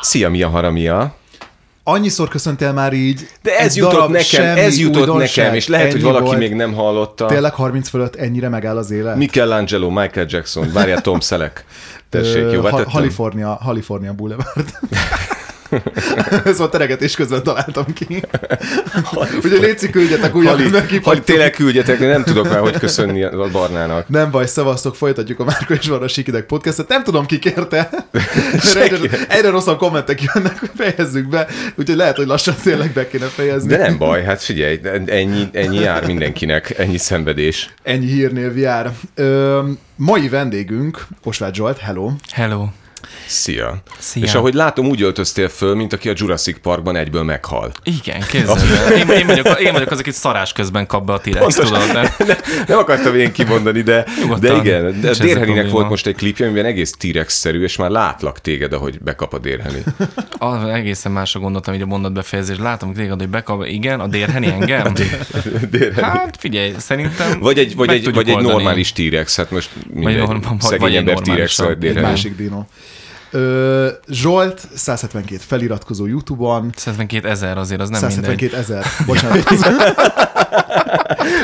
Szia, 0.00 0.30
Mia 0.30 0.48
Haramia! 0.48 1.14
Annyiszor 1.84 2.28
köszöntél 2.28 2.72
már 2.72 2.92
így. 2.92 3.28
De 3.42 3.58
ez 3.58 3.76
jutott 3.76 4.08
nekem, 4.08 4.56
ez 4.56 4.78
jutott 4.78 5.16
nekem, 5.16 5.54
és 5.54 5.68
lehet, 5.68 5.92
hogy 5.92 6.02
valaki 6.02 6.24
volt. 6.24 6.38
még 6.38 6.54
nem 6.54 6.74
hallotta. 6.74 7.26
Tényleg 7.26 7.52
30 7.54 7.88
fölött 7.88 8.14
ennyire 8.16 8.48
megáll 8.48 8.76
az 8.76 8.90
élet? 8.90 9.16
Michelangelo, 9.16 9.90
Michael 9.90 10.26
Jackson, 10.28 10.72
várjál 10.72 11.00
Tom 11.00 11.20
Selleck. 11.20 11.64
Tessék, 12.08 12.50
jó, 12.52 12.60
Ha- 12.60 12.62
vetettem? 12.62 12.92
California, 12.92 13.58
California 13.64 14.12
Boulevard. 14.12 14.64
Ez 16.44 16.58
volt 16.58 16.70
teregetés 16.70 17.14
közben 17.14 17.42
találtam 17.42 17.84
ki. 17.92 18.06
Ugye 19.44 19.58
létszik, 19.58 19.90
küldjetek 19.90 20.34
újabb 20.34 20.50
Hali, 20.52 20.62
Hali, 20.62 20.74
megkipattuk. 20.80 21.24
tényleg 21.24 21.50
küldjetek, 21.50 21.98
de 21.98 22.06
nem 22.06 22.22
tudok 22.22 22.48
már, 22.48 22.60
hogy 22.60 22.78
köszönni 22.78 23.22
a 23.22 23.48
Barnának. 23.52 24.08
Nem 24.08 24.30
baj, 24.30 24.46
szavaztok, 24.46 24.96
folytatjuk 24.96 25.40
a 25.40 25.44
Márko 25.44 25.72
és 25.72 25.86
Varra 25.88 26.08
Sikidek 26.08 26.44
podcastet. 26.44 26.88
Nem 26.88 27.02
tudom, 27.02 27.26
ki 27.26 27.38
kérte. 27.38 27.90
Mert 28.74 28.76
egyre, 28.76 29.18
egyre 29.28 29.50
rosszabb 29.50 29.78
kommentek 29.78 30.22
jönnek, 30.22 30.58
hogy 30.58 30.70
fejezzük 30.76 31.28
be. 31.28 31.46
Úgyhogy 31.74 31.96
lehet, 31.96 32.16
hogy 32.16 32.26
lassan 32.26 32.54
tényleg 32.62 32.90
be 32.92 33.08
kéne 33.08 33.26
fejezni. 33.26 33.68
De 33.68 33.76
nem 33.76 33.98
baj, 33.98 34.22
hát 34.22 34.42
figyelj, 34.42 34.80
ennyi, 35.06 35.48
ennyi 35.52 35.78
jár 35.78 36.06
mindenkinek, 36.06 36.78
ennyi 36.78 36.98
szenvedés. 36.98 37.74
Ennyi 37.82 38.06
hírnév 38.06 38.56
jár. 38.56 38.90
Ö, 39.14 39.60
mai 39.96 40.28
vendégünk, 40.28 41.06
Osváth 41.24 41.54
Zsolt, 41.54 41.78
hello. 41.78 42.10
Hello. 42.32 42.64
Szia. 43.26 43.82
Szia. 43.98 44.24
És 44.24 44.34
ahogy 44.34 44.54
látom, 44.54 44.86
úgy 44.86 45.02
öltöztél 45.02 45.48
föl, 45.48 45.74
mint 45.74 45.92
aki 45.92 46.08
a 46.08 46.12
Jurassic 46.16 46.58
Parkban 46.62 46.96
egyből 46.96 47.22
meghal. 47.22 47.72
Igen, 47.82 48.20
képzeld 48.28 48.60
el. 48.70 48.92
Én, 48.92 49.08
én, 49.08 49.26
vagyok, 49.26 49.60
én 49.60 49.72
vagyok 49.72 49.90
az, 49.90 49.98
aki 49.98 50.10
szarás 50.10 50.52
közben 50.52 50.86
kap 50.86 51.04
be 51.06 51.12
a 51.12 51.18
T-rex, 51.20 51.54
tudod? 51.54 51.92
De... 51.92 52.14
Ne, 52.26 52.36
nem 52.66 52.78
akartam 52.78 53.16
én 53.16 53.32
kimondani, 53.32 53.82
de, 53.82 54.04
Nyugodtan. 54.20 54.40
de 54.40 54.68
igen. 54.70 55.00
De 55.00 55.12
Dérheninek 55.18 55.70
volt 55.70 55.88
most 55.88 56.06
egy 56.06 56.14
klipje, 56.14 56.46
amiben 56.46 56.64
egész 56.64 56.90
T-rex-szerű, 56.98 57.62
és 57.62 57.76
már 57.76 57.90
látlak 57.90 58.40
téged, 58.40 58.72
ahogy 58.72 58.98
bekap 59.00 59.32
a 59.34 59.38
Dérheni. 59.38 59.82
Ah, 60.42 60.74
egészen 60.74 61.12
másra 61.12 61.40
gondoltam 61.40 61.74
így 61.74 61.82
a 61.82 61.86
mondat 61.86 62.12
befejezés. 62.12 62.56
Látom 62.58 62.92
téged, 62.94 63.18
hogy 63.18 63.28
bekap, 63.28 63.64
igen, 63.66 64.00
a 64.00 64.06
dérheni 64.06 64.46
engem? 64.46 64.94
Dérheni. 65.70 66.02
Hát 66.02 66.36
figyelj, 66.38 66.74
szerintem 66.78 67.40
Vagy 67.40 67.58
egy, 67.58 67.74
vagy 67.76 67.86
meg 67.86 67.96
egy, 67.96 68.14
vagy 68.14 68.28
egy 68.28 68.38
normális 68.38 68.92
T-rex, 68.92 69.36
hát 69.36 69.50
most 69.50 69.70
mindegy, 69.94 70.18
vagy 70.28 70.60
szegény 70.60 70.86
egy 70.88 70.94
ember 70.96 71.18
T-rex, 71.18 71.58
vagy 71.58 71.70
Egy 71.70 71.78
Dérheni. 71.78 72.06
másik 72.06 72.36
dino. 72.36 72.64
Zsolt, 74.08 74.68
172 74.74 75.44
feliratkozó 75.46 76.06
YouTube-on, 76.06 76.72
172 76.76 77.28
ezer 77.28 77.58
azért, 77.58 77.80
az 77.80 77.88
nem 77.88 78.00
mindegy. 78.06 78.50
172 78.50 78.56
ezer, 78.56 78.84
bocsánat, 79.06 79.44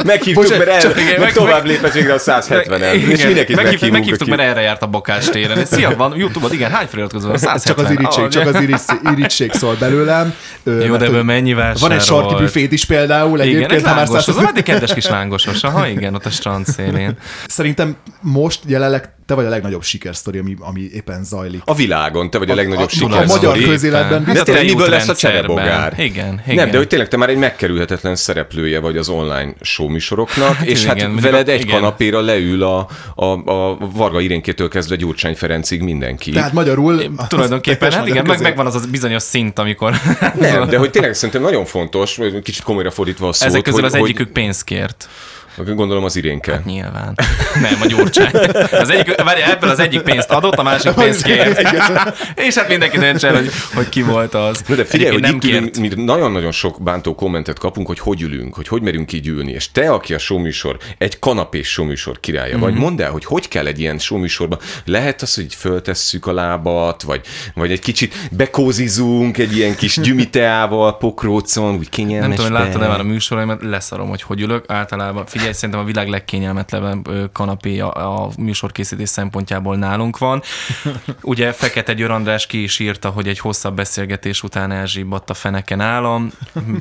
Meghívtuk, 0.04 0.42
Bocsánat, 0.42 0.66
mert 0.66 0.84
el, 0.84 0.90
igen, 0.90 1.06
meg 1.06 1.18
meg- 1.18 1.32
tovább 1.32 1.64
lépett 1.64 1.92
végre 1.92 2.12
a 2.12 2.18
170 2.18 2.82
en 2.82 2.94
és 2.94 3.02
Igen, 3.02 3.26
mindenkit 3.26 3.56
meghívtuk, 3.56 3.90
meghívtuk, 3.90 4.28
mert 4.28 4.40
erre 4.40 4.60
járt 4.60 4.82
a 4.82 4.86
Bokács 4.86 5.28
téren. 5.28 5.64
Szia, 5.64 5.96
van 5.96 6.16
YouTube-od, 6.16 6.52
igen, 6.52 6.70
hány 6.70 6.86
feliratkozó 6.86 7.28
van? 7.28 7.38
170. 7.38 7.74
csak 7.76 7.84
az 7.84 7.90
irítség, 7.90 8.24
Ah, 8.24 8.30
csak 8.30 8.46
az 8.54 8.60
irítség, 8.62 8.98
irítség 9.12 9.52
szól 9.52 9.76
belőlem. 9.78 10.34
Jó, 10.64 10.96
de 10.96 11.04
ebből 11.06 11.22
mennyi 11.22 11.52
Van 11.54 11.62
vásárolt? 11.62 11.92
egy 12.00 12.06
sarki 12.06 12.34
büfét 12.34 12.72
is 12.72 12.84
például, 12.84 13.38
Igen, 13.40 13.48
egyébként, 13.48 13.72
egy 13.72 13.82
ha 13.82 13.94
már 13.94 13.96
lángos, 13.96 14.16
az 14.16 14.24
150 14.24 14.56
egy 14.56 14.62
kedves 14.62 14.94
kis 14.94 15.06
lángosos, 15.08 15.62
aha, 15.62 15.88
igen, 15.88 16.14
ott 16.14 16.26
a 16.26 16.30
strand 16.30 16.66
szélén. 16.66 17.16
Szerintem 17.46 17.96
most 18.20 18.60
jelenleg 18.66 19.14
te 19.26 19.34
vagy 19.34 19.44
a 19.44 19.48
legnagyobb 19.48 19.82
sikersztori, 19.82 20.38
ami, 20.38 20.56
ami 20.60 20.80
éppen 20.94 21.24
zajlik. 21.24 21.62
A 21.64 21.74
világon, 21.74 22.30
te 22.30 22.38
vagy 22.38 22.50
a, 22.50 22.54
legnagyobb 22.54 22.86
a 22.86 22.88
sikersztori. 22.88 23.46
magyar 23.46 23.68
közéletben 23.68 24.24
De 24.24 24.30
biztos, 24.30 24.42
tényleg 24.44 24.64
miből 24.64 24.88
lesz 24.88 25.08
a 25.08 25.14
cserebogár? 25.16 25.94
Igen, 25.98 26.26
Nem, 26.26 26.40
igen. 26.46 26.70
de 26.70 26.76
hogy 26.76 26.86
tényleg 26.86 27.08
te 27.08 27.16
már 27.16 27.28
egy 27.28 27.36
megkerülhetetlen 27.36 28.16
szereplője 28.16 28.80
vagy 28.80 28.96
az 28.96 29.08
online 29.16 29.52
showműsoroknak, 29.60 30.60
és 30.64 30.82
igen, 30.82 31.10
hát 31.10 31.20
veled 31.20 31.48
egy 31.48 31.60
igen. 31.60 31.74
kanapéra 31.74 32.20
leül 32.20 32.62
a, 32.62 32.88
a, 33.14 33.24
a 33.24 33.76
Varga 33.92 34.20
Irénkétől 34.20 34.68
kezdve 34.68 34.96
Gyurcsány 34.96 35.34
Ferencig 35.34 35.80
mindenki. 35.80 36.30
Tehát 36.30 36.52
magyarul... 36.52 37.02
Tulajdonképpen, 37.28 37.92
hát 37.92 38.06
igen, 38.06 38.26
meg, 38.26 38.40
megvan 38.40 38.66
az 38.66 38.74
a 38.74 38.80
bizonyos 38.90 39.22
szint, 39.22 39.58
amikor 39.58 39.94
Nem, 40.38 40.68
de 40.68 40.78
hogy 40.78 40.90
tényleg 40.90 41.14
szerintem 41.14 41.42
nagyon 41.42 41.64
fontos, 41.64 42.18
kicsit 42.42 42.62
komolyra 42.62 42.90
fordítva 42.90 43.28
a 43.28 43.32
szót, 43.32 43.48
ezek 43.48 43.62
közül 43.62 43.80
hogy, 43.80 43.90
az 43.90 43.94
egyikük 43.94 44.32
pénzt 44.32 44.64
kért. 44.64 45.08
Hogy 45.56 45.74
gondolom 45.74 46.04
az 46.04 46.16
Irénke. 46.16 46.62
Nyilván. 46.64 47.14
Nem, 47.60 47.78
a 47.82 47.86
gyurcsány. 47.86 48.30
Az 48.70 48.90
egyik, 48.90 49.22
várj, 49.22 49.40
ebből 49.42 49.70
az 49.70 49.78
egyik 49.78 50.00
pénzt 50.00 50.30
adott, 50.30 50.54
a 50.54 50.62
másik 50.62 50.92
pénzt 50.92 51.22
kért. 51.22 51.60
És 52.34 52.54
hát 52.54 52.68
mindenki 52.68 52.98
döntse 52.98 53.30
hogy, 53.36 53.50
hogy 53.74 53.88
ki 53.88 54.02
volt 54.02 54.34
az. 54.34 54.62
Na 54.68 54.74
de 54.74 54.84
figyelj, 54.84 55.12
hogy 55.12 55.24
Egyébként 55.24 55.66
itt 55.66 55.76
ülünk, 55.76 55.96
mi 55.96 56.02
nagyon-nagyon 56.04 56.52
sok 56.52 56.82
bántó 56.82 57.14
kommentet 57.14 57.58
kapunk, 57.58 57.86
hogy 57.86 57.98
hogy 57.98 58.22
ülünk, 58.22 58.54
hogy 58.54 58.68
hogy 58.68 58.82
merünk 58.82 59.12
így 59.12 59.26
ülni, 59.26 59.52
és 59.52 59.72
te, 59.72 59.90
aki 59.90 60.14
a 60.14 60.18
showműsor, 60.18 60.76
egy 60.98 61.18
kanapés 61.18 61.68
showműsor 61.68 62.20
királya 62.20 62.54
Mhm. 62.56 62.64
vagy, 62.64 62.74
mondd 62.74 63.02
el, 63.02 63.10
hogy 63.10 63.24
hogy 63.24 63.48
kell 63.48 63.66
egy 63.66 63.80
ilyen 63.80 63.98
showműsorban, 63.98 64.58
lehet 64.84 65.22
az, 65.22 65.34
hogy 65.34 65.54
föltesszük 65.54 66.26
a 66.26 66.32
lábat, 66.32 67.02
vagy, 67.02 67.20
vagy 67.54 67.70
egy 67.70 67.80
kicsit 67.80 68.14
bekózizunk 68.30 69.38
egy 69.38 69.56
ilyen 69.56 69.76
kis 69.76 70.00
gyümiteával, 70.00 70.96
pokrócon, 70.96 71.74
úgy 71.74 71.88
kényelmes. 71.88 72.26
Nem 72.28 72.36
tudom, 72.36 72.52
hogy 72.52 72.60
láttad-e 72.66 72.86
már 72.88 73.00
a 73.00 73.02
műsoraimat, 73.02 73.62
leszarom, 73.62 74.08
hogy 74.08 74.22
hogy 74.22 74.40
ülök. 74.40 74.64
Általában, 74.68 75.26
figyelj, 75.26 75.45
szerintem 75.52 75.80
a 75.80 75.84
világ 75.84 76.08
legkényelmetlenebb 76.08 77.08
kanapé 77.32 77.78
a, 77.78 78.24
a 78.24 78.30
műsorkészítés 78.38 79.08
szempontjából 79.08 79.76
nálunk 79.76 80.18
van. 80.18 80.42
Ugye 81.22 81.52
Fekete 81.52 81.92
Győr 81.92 82.10
András 82.10 82.46
ki 82.46 82.62
is 82.62 82.78
írta, 82.78 83.08
hogy 83.08 83.28
egy 83.28 83.38
hosszabb 83.38 83.76
beszélgetés 83.76 84.42
után 84.42 84.72
elzsibbadt 84.72 85.30
a 85.30 85.34
feneken 85.34 85.80
állam. 85.80 86.32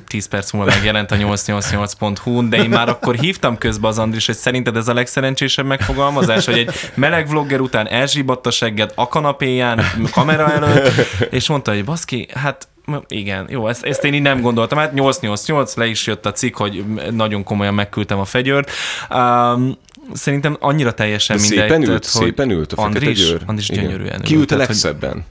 10 0.08 0.28
perc 0.28 0.52
múlva 0.52 0.72
megjelent 0.72 1.12
a 1.12 1.16
888.hu, 1.16 2.50
de 2.50 2.58
én 2.58 2.70
már 2.70 2.90
akkor 2.90 3.16
hívtam 3.16 3.58
közbe 3.58 3.88
az 3.88 4.00
Andris, 4.00 4.26
hogy 4.26 4.36
szerinted 4.36 4.76
ez 4.76 4.88
a 4.88 4.94
legszerencsésebb 4.94 5.66
megfogalmazás, 5.66 6.46
hogy 6.46 6.58
egy 6.58 6.70
meleg 6.94 7.28
vlogger 7.28 7.60
után 7.60 7.88
elzsibbadt 7.88 8.46
a 8.46 8.52
segged 8.52 8.92
a 8.96 9.08
kanapéján, 9.08 9.82
kamera 10.12 10.52
előtt, 10.52 10.94
és 11.30 11.50
mondta, 11.50 11.72
hogy 11.72 11.86
baszki, 11.86 12.28
hát 12.34 12.68
igen, 13.08 13.48
jó, 13.50 13.68
ezt, 13.68 13.84
ezt 13.84 14.04
én 14.04 14.14
így 14.14 14.22
nem 14.22 14.42
gondoltam. 14.42 14.78
Hát 14.78 14.94
888, 14.94 15.76
le 15.76 15.86
is 15.86 16.08
jött 16.08 16.26
a 16.26 16.32
cikk, 16.32 16.58
hogy 16.58 16.84
nagyon 17.12 17.44
komolyan 17.44 17.74
megküldtem 17.74 18.20
a 18.20 18.26
fegyőrt. 18.26 18.72
Um, 19.10 19.78
szerintem 20.14 20.58
annyira 20.60 20.94
teljesen 20.94 21.36
De 21.38 21.42
mindegy. 21.42 21.60
szépen 21.60 21.78
ült, 21.82 21.88
tehát, 22.02 22.06
hogy 22.18 22.26
szépen 22.26 22.50
ült 22.50 22.74
a 22.74 22.76
Fekete 22.82 22.98
Andris, 23.06 23.28
Győr. 23.28 23.42
Andris 23.46 23.68
gyönyörűen 23.70 24.22
Ki 24.22 24.36
ült 24.36 24.52
a 24.52 24.56
hogy 24.56 24.66
legszebben? 24.68 25.26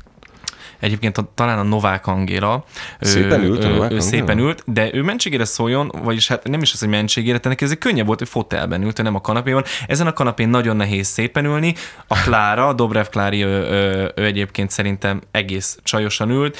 Egyébként 0.81 1.19
a, 1.19 1.31
talán 1.34 1.59
a 1.59 1.62
Novák 1.62 2.06
Angéla. 2.06 2.65
ő- 3.00 3.06
Szépen 3.06 3.42
ült 3.44 3.65
ő- 3.65 3.69
Novák 3.69 3.92
ő 3.92 4.00
szépen 4.00 4.38
ült, 4.38 4.62
de 4.66 4.94
ő 4.94 5.03
mentségére 5.03 5.44
szóljon, 5.44 5.92
vagyis 6.03 6.28
hát 6.28 6.48
nem 6.48 6.62
is 6.62 6.72
az, 6.72 6.78
hogy 6.81 6.88
mentségére, 6.88 7.38
de 7.38 7.48
neki 7.48 7.65
ez 7.65 7.75
könnyebb 7.78 8.06
volt, 8.06 8.19
hogy 8.19 8.28
fotelben 8.28 8.82
ült, 8.82 9.03
nem 9.03 9.15
a 9.15 9.21
kanapéon. 9.21 9.62
Ezen 9.86 10.06
a 10.06 10.12
kanapén 10.12 10.48
nagyon 10.48 10.76
nehéz 10.76 11.06
szépen 11.06 11.44
ülni. 11.44 11.75
A 12.06 12.22
Klára, 12.22 12.69
a 12.69 12.72
Dobrev 12.72 13.06
Klári, 13.06 13.42
ő, 13.44 13.48
ő, 13.48 14.12
ő 14.16 14.25
egyébként 14.25 14.71
szerintem 14.71 15.21
egész 15.31 15.78
csajosan 15.82 16.31
ült. 16.31 16.56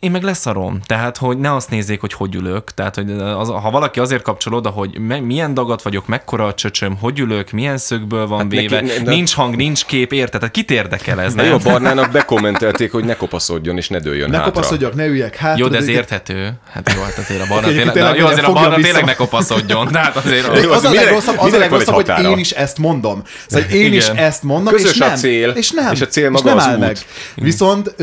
Én 0.00 0.10
meg 0.10 0.22
leszarom. 0.22 0.80
Tehát, 0.86 1.16
hogy 1.16 1.38
ne 1.38 1.54
azt 1.54 1.70
nézzék, 1.70 2.00
hogy 2.00 2.12
hogy 2.12 2.34
ülök. 2.34 2.74
Tehát, 2.74 2.94
hogy 2.94 3.10
az, 3.10 3.48
ha 3.48 3.70
valaki 3.70 4.00
azért 4.00 4.22
kapcsol 4.22 4.54
oda, 4.54 4.68
hogy 4.68 4.98
me, 4.98 5.20
milyen 5.20 5.54
dagat 5.54 5.82
vagyok, 5.82 6.06
mekkora 6.06 6.46
a 6.46 6.54
csöcsöm, 6.54 6.96
hogy 7.00 7.18
ülök, 7.18 7.50
milyen 7.50 7.78
szögből 7.78 8.26
van 8.26 8.38
Hát 8.38 8.50
véve, 8.50 8.80
neki- 8.80 9.02
ne- 9.02 9.10
nincs 9.10 9.34
hang, 9.34 9.56
nincs 9.56 9.84
kép, 9.84 10.12
érted? 10.12 10.40
Tehát 10.40 10.54
kit 10.54 10.70
érdekel 10.70 11.20
ez, 11.20 11.34
nem? 11.34 11.46
jó, 11.46 11.52
a 11.54 11.58
Barnának 11.58 12.10
bekommentelték, 12.10 12.92
hogy 12.92 13.04
ne 13.04 13.16
kopaszodjon 13.16 13.76
és 13.76 13.88
ne 13.88 13.98
dőljön 13.98 14.30
Ne 14.30 14.36
hátra. 14.36 14.52
kopaszodjak, 14.52 14.94
ne 14.94 15.06
üljek 15.06 15.36
hát. 15.36 15.58
Jó, 15.58 15.68
de 15.68 15.76
ez 15.76 15.88
érthető. 15.88 16.52
Hát 16.70 16.92
jó, 16.96 17.02
hát 17.02 17.18
azért 17.18 17.42
a 17.42 17.46
barna 17.48 17.68
tényleg, 17.68 17.92
tényleg 17.92 18.16
jó, 18.16 18.26
azért 18.26 18.46
a 18.46 18.52
barna 18.52 18.74
tényleg 18.74 19.04
ne 19.04 19.14
kopaszodjon. 19.14 19.88
Tehát 19.92 20.16
azért 20.16 20.46
Jó, 20.46 20.52
Az 20.52 20.64
a 20.70 20.74
az 20.74 20.82
mindenek- 20.82 21.04
legrosszabb, 21.04 21.38
az 21.38 21.52
a 21.52 21.58
legrosszabb, 21.58 21.94
hogy 21.94 22.24
én 22.24 22.38
is 22.38 22.50
ezt 22.50 22.78
mondom. 22.78 23.22
Szóval 23.48 23.68
én 23.68 23.92
is 23.92 24.06
ezt 24.06 24.42
mondom, 24.42 24.74
és 24.76 25.00
a 25.00 25.06
nem. 25.06 25.16
cél, 25.16 25.50
és 25.50 25.70
nem. 25.70 25.92
és 25.92 26.00
a 26.00 26.06
cél 26.06 26.30
maga 26.30 26.44
nem 26.48 26.56
az 26.56 26.64
áll 26.66 26.74
út. 26.74 26.80
meg. 26.80 26.96
Viszont 27.34 27.94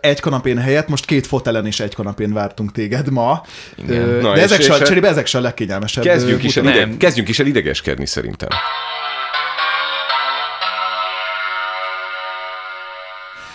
egy 0.00 0.20
kanapén 0.20 0.58
helyett 0.58 0.88
most 0.88 1.04
két 1.04 1.25
fotelen 1.26 1.66
és 1.66 1.80
egy 1.80 1.94
kanapén 1.94 2.32
vártunk 2.32 2.72
téged 2.72 3.10
ma. 3.10 3.42
Ö, 3.88 4.20
Na, 4.20 4.34
de 4.34 4.42
ezek 4.42 4.58
és 4.58 4.64
se, 4.64 4.82
cserébe 4.82 5.08
ezek 5.08 5.26
se 5.26 5.38
a 5.38 5.40
legkényelmesebb. 5.40 6.04
Kezdjünk 6.04 6.42
is, 6.42 6.56
el 6.56 6.64
ide, 6.64 6.96
kezdjünk 6.96 7.28
is 7.28 7.38
el 7.38 7.46
idegeskedni 7.46 8.06
szerintem. 8.06 8.48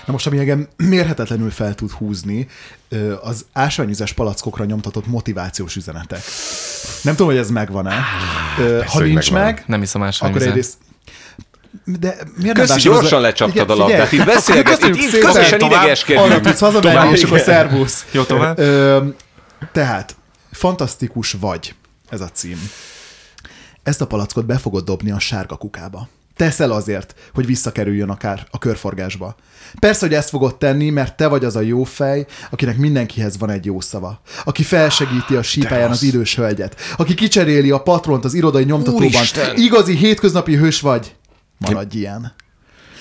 Na 0.06 0.12
most, 0.12 0.28
ami 0.28 0.38
engem 0.38 0.68
mérhetetlenül 0.76 1.50
fel 1.52 1.76
tud 1.76 1.92
húzni, 1.92 2.48
az 3.22 3.46
ásványvizes 3.54 4.14
palackokra 4.14 4.66
nyomtatott 4.66 5.08
motivációs 5.08 5.76
üzenetek. 5.76 6.22
Nem 7.02 7.16
tudom, 7.16 7.32
hogy 7.32 7.42
ez 7.42 7.50
megvan-e. 7.50 7.96
Ha 8.86 9.00
nincs 9.00 9.32
megvan. 9.32 9.44
meg, 9.44 9.64
nem 9.68 9.80
hiszem 9.80 10.02
más 10.02 10.22
akkor 10.22 10.42
egyrészt 10.42 10.78
de 11.86 12.18
miért 12.36 12.56
Köszi, 12.56 12.72
nem 12.72 12.80
gyorsan 12.82 13.22
le- 13.22 13.28
lecsaptad 13.28 13.56
Igen, 13.64 13.70
a 13.78 13.80
labdát. 13.80 14.12
Itt 14.12 14.26
beszélget, 14.26 14.66
Köszönjük 14.76 14.98
itt- 14.98 15.14
itt 15.14 15.20
közösen 15.20 15.60
idegeskedünk. 15.60 16.26
Arra 16.26 16.40
tudsz 16.40 16.60
hazamenni, 16.60 17.12
és 17.12 17.24
akkor 17.24 17.40
szervusz. 17.40 18.06
Jó, 18.12 18.24
tovább? 18.24 18.60
Ö, 18.60 19.04
tehát, 19.72 20.16
fantasztikus 20.52 21.36
vagy, 21.40 21.74
ez 22.10 22.22
a 22.22 22.28
cím. 22.34 22.70
Ezt 23.84 24.02
a 24.02 24.08
palackot 24.08 24.46
be 24.46 24.58
fogod 24.58 24.84
dobni 24.84 25.12
a 25.12 25.20
sárga 25.20 25.56
kukába. 25.56 26.08
Teszel 26.36 26.72
azért, 26.72 27.16
hogy 27.34 27.46
visszakerüljön 27.46 28.10
akár 28.10 28.48
a 28.52 28.58
körforgásba. 28.58 29.36
Persze, 29.80 30.06
hogy 30.06 30.16
ezt 30.16 30.30
fogod 30.30 30.58
tenni, 30.58 30.90
mert 30.90 31.18
te 31.18 31.28
vagy 31.28 31.46
az 31.46 31.56
a 31.56 31.62
jó 31.62 31.84
fej, 31.84 32.26
akinek 32.50 32.78
mindenkihez 32.78 33.38
van 33.38 33.50
egy 33.50 33.66
jó 33.66 33.80
szava. 33.80 34.22
Aki 34.46 34.64
felsegíti 34.64 35.36
a 35.36 35.42
sípáján 35.44 35.90
az 35.90 36.04
idős 36.04 36.36
hölgyet. 36.36 36.76
Aki 36.98 37.14
kicseréli 37.14 37.72
a 37.72 37.78
patront 37.82 38.26
az 38.26 38.34
irodai 38.34 38.64
nyomtatóban. 38.64 39.06
Úristen! 39.06 39.56
Igazi 39.58 39.96
hétköznapi 39.96 40.56
hős 40.56 40.82
vagy. 40.82 41.16
Maradj 41.70 41.98
ilyen. 41.98 42.34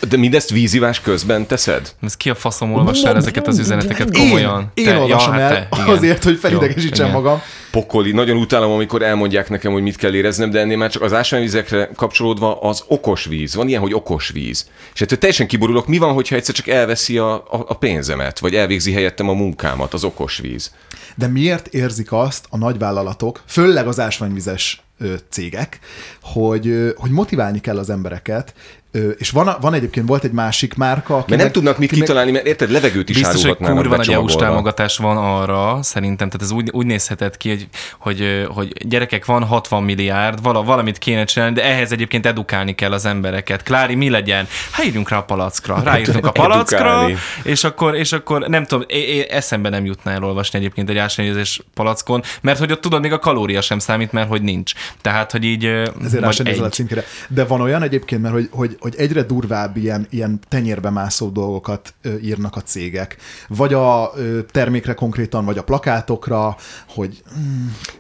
De 0.09 0.17
mindezt 0.17 0.51
vízivás 0.51 1.01
közben 1.01 1.47
teszed? 1.47 1.95
Ez 2.03 2.17
ki 2.17 2.31
a 2.31 2.35
faszom 2.35 2.75
olvassa 2.75 3.09
el 3.09 3.17
ezeket 3.17 3.47
az 3.47 3.59
üzeneteket 3.59 4.17
komolyan? 4.17 4.71
Én, 4.75 4.87
én 4.87 4.97
olvasom 4.97 5.33
hát 5.33 5.41
el 5.41 5.69
te, 5.69 5.77
igen. 5.77 5.89
azért, 5.89 6.25
hogy 6.25 6.39
felidegesítsem 6.39 7.07
Jó, 7.07 7.13
magam. 7.13 7.43
Pokoli. 7.71 8.13
Nagyon 8.13 8.37
utálom, 8.37 8.71
amikor 8.73 9.03
elmondják 9.03 9.49
nekem, 9.49 9.73
hogy 9.73 9.83
mit 9.83 9.97
kell 9.97 10.15
éreznem, 10.15 10.51
de 10.51 10.61
ennél 10.61 10.77
már 10.77 10.91
csak 10.91 11.03
az 11.03 11.13
ásványvizekre 11.13 11.91
kapcsolódva 11.97 12.61
az 12.61 12.83
okos 12.87 13.25
víz. 13.25 13.55
Van 13.55 13.69
ilyen, 13.69 13.81
hogy 13.81 13.95
okos 13.95 14.29
víz. 14.29 14.69
És 14.95 15.01
ettől 15.01 15.19
teljesen 15.19 15.47
kiborulok, 15.47 15.87
mi 15.87 15.99
van, 15.99 16.13
hogyha 16.13 16.37
egyszer 16.37 16.55
csak 16.55 16.67
elveszi 16.67 17.19
a, 17.19 17.35
a, 17.35 17.65
a 17.69 17.75
pénzemet, 17.75 18.39
vagy 18.39 18.55
elvégzi 18.55 18.93
helyettem 18.93 19.29
a 19.29 19.33
munkámat, 19.33 19.95
az 19.95 20.05
okos 20.05 20.39
víz. 20.39 20.75
De 21.15 21.27
miért 21.27 21.67
érzik 21.67 22.13
azt 22.13 22.47
a 22.51 22.57
nagyvállalatok, 22.57 23.43
főleg 23.47 23.87
az 23.87 24.01
ásványvizes 24.01 24.83
cégek, 25.29 25.79
hogy, 26.21 26.95
hogy 26.97 27.11
motiválni 27.11 27.61
kell 27.61 27.79
az 27.79 27.91
embereket, 27.91 28.55
ö, 28.93 29.09
és 29.09 29.31
van, 29.31 29.49
a- 29.49 29.59
van 29.61 29.75
egyébként, 29.75 30.09
volt 30.09 30.25
egy 30.25 30.33
másik 30.33 30.75
márka, 30.75 31.17
aki 31.17 31.31
Mert 31.31 31.43
nem 31.43 31.53
tudnak 31.53 31.79
mit 31.79 31.91
kitalálni, 31.91 32.31
mert 32.31 32.47
érted, 32.47 32.71
levegőt 32.71 33.09
is 33.09 33.17
Biztos, 33.17 33.45
hogy 33.45 33.57
kurva 33.57 33.97
nagy 33.97 34.13
EU-s 34.13 34.37
támogatás 34.37 34.97
van 34.97 35.17
arra, 35.17 35.79
szerintem, 35.83 36.29
tehát 36.29 36.47
ez 36.47 36.51
úgy, 36.51 36.69
úgy 36.73 36.87
nézhetett 36.87 37.37
ki, 37.37 37.49
hogy, 37.49 37.69
hogy, 37.99 38.47
hogy 38.55 38.89
gyerekek 38.89 39.25
van 39.25 39.45
60 39.45 39.83
milliárd, 39.83 40.43
vala, 40.43 40.63
valamit 40.63 40.99
kéne 40.99 41.25
csinálni, 41.25 41.55
de 41.55 41.65
ehhez 41.65 41.93
egyébként 41.93 42.27
edukálni 42.27 42.75
kell 42.75 42.93
az 42.93 43.05
embereket. 43.05 43.63
Klári, 43.63 43.95
mi 43.95 44.11
legyen? 44.11 44.47
Hát 44.71 44.87
írjunk 44.87 45.09
rá 45.09 45.17
a 45.17 45.23
palackra. 45.25 45.81
Ráírtunk 45.85 46.27
a 46.27 46.31
palackra, 46.43 47.09
és 47.43 47.65
akkor, 47.65 47.95
és 47.95 48.13
akkor 48.13 48.41
nem 48.49 48.67
tudom, 48.67 48.85
é, 48.89 48.99
é, 48.99 49.27
eszembe 49.31 49.69
nem 49.69 49.85
jutna 49.85 50.11
elolvasni 50.11 50.59
egyébként 50.59 50.91
egy 50.91 50.99
ásványvizes 50.99 51.61
palackon, 51.75 52.23
mert 52.41 52.59
hogy 52.59 52.73
ott 52.73 52.81
tudod, 52.81 53.01
még 53.01 53.13
a 53.13 53.19
kalória 53.19 53.61
sem 53.61 53.79
számít, 53.79 54.13
mert 54.13 54.29
hogy 54.29 54.43
nincs. 54.43 54.73
Tehát, 55.01 55.31
hogy 55.31 55.45
így 55.45 55.65
ezért 55.65 56.25
vagy 56.25 56.41
a 56.61 56.65
egy. 56.65 56.73
címkére. 56.73 57.05
De 57.29 57.45
van 57.45 57.61
olyan 57.61 57.83
egyébként, 57.83 58.23
mert 58.23 58.35
hogy, 58.35 58.49
hogy, 58.51 58.77
hogy 58.81 58.95
egyre 58.97 59.23
durvább 59.23 59.77
ilyen, 59.77 60.07
ilyen 60.11 60.41
tenyérbe 60.49 60.91
mászó 60.91 61.29
dolgokat 61.29 61.95
írnak 62.23 62.57
a 62.57 62.61
cégek. 62.61 63.17
Vagy 63.49 63.75
a 63.75 64.13
termékre 64.51 64.95
konkrétan, 64.95 65.45
vagy 65.45 65.59
a 65.59 65.63
plakátokra, 65.63 66.57
hogy 66.89 67.23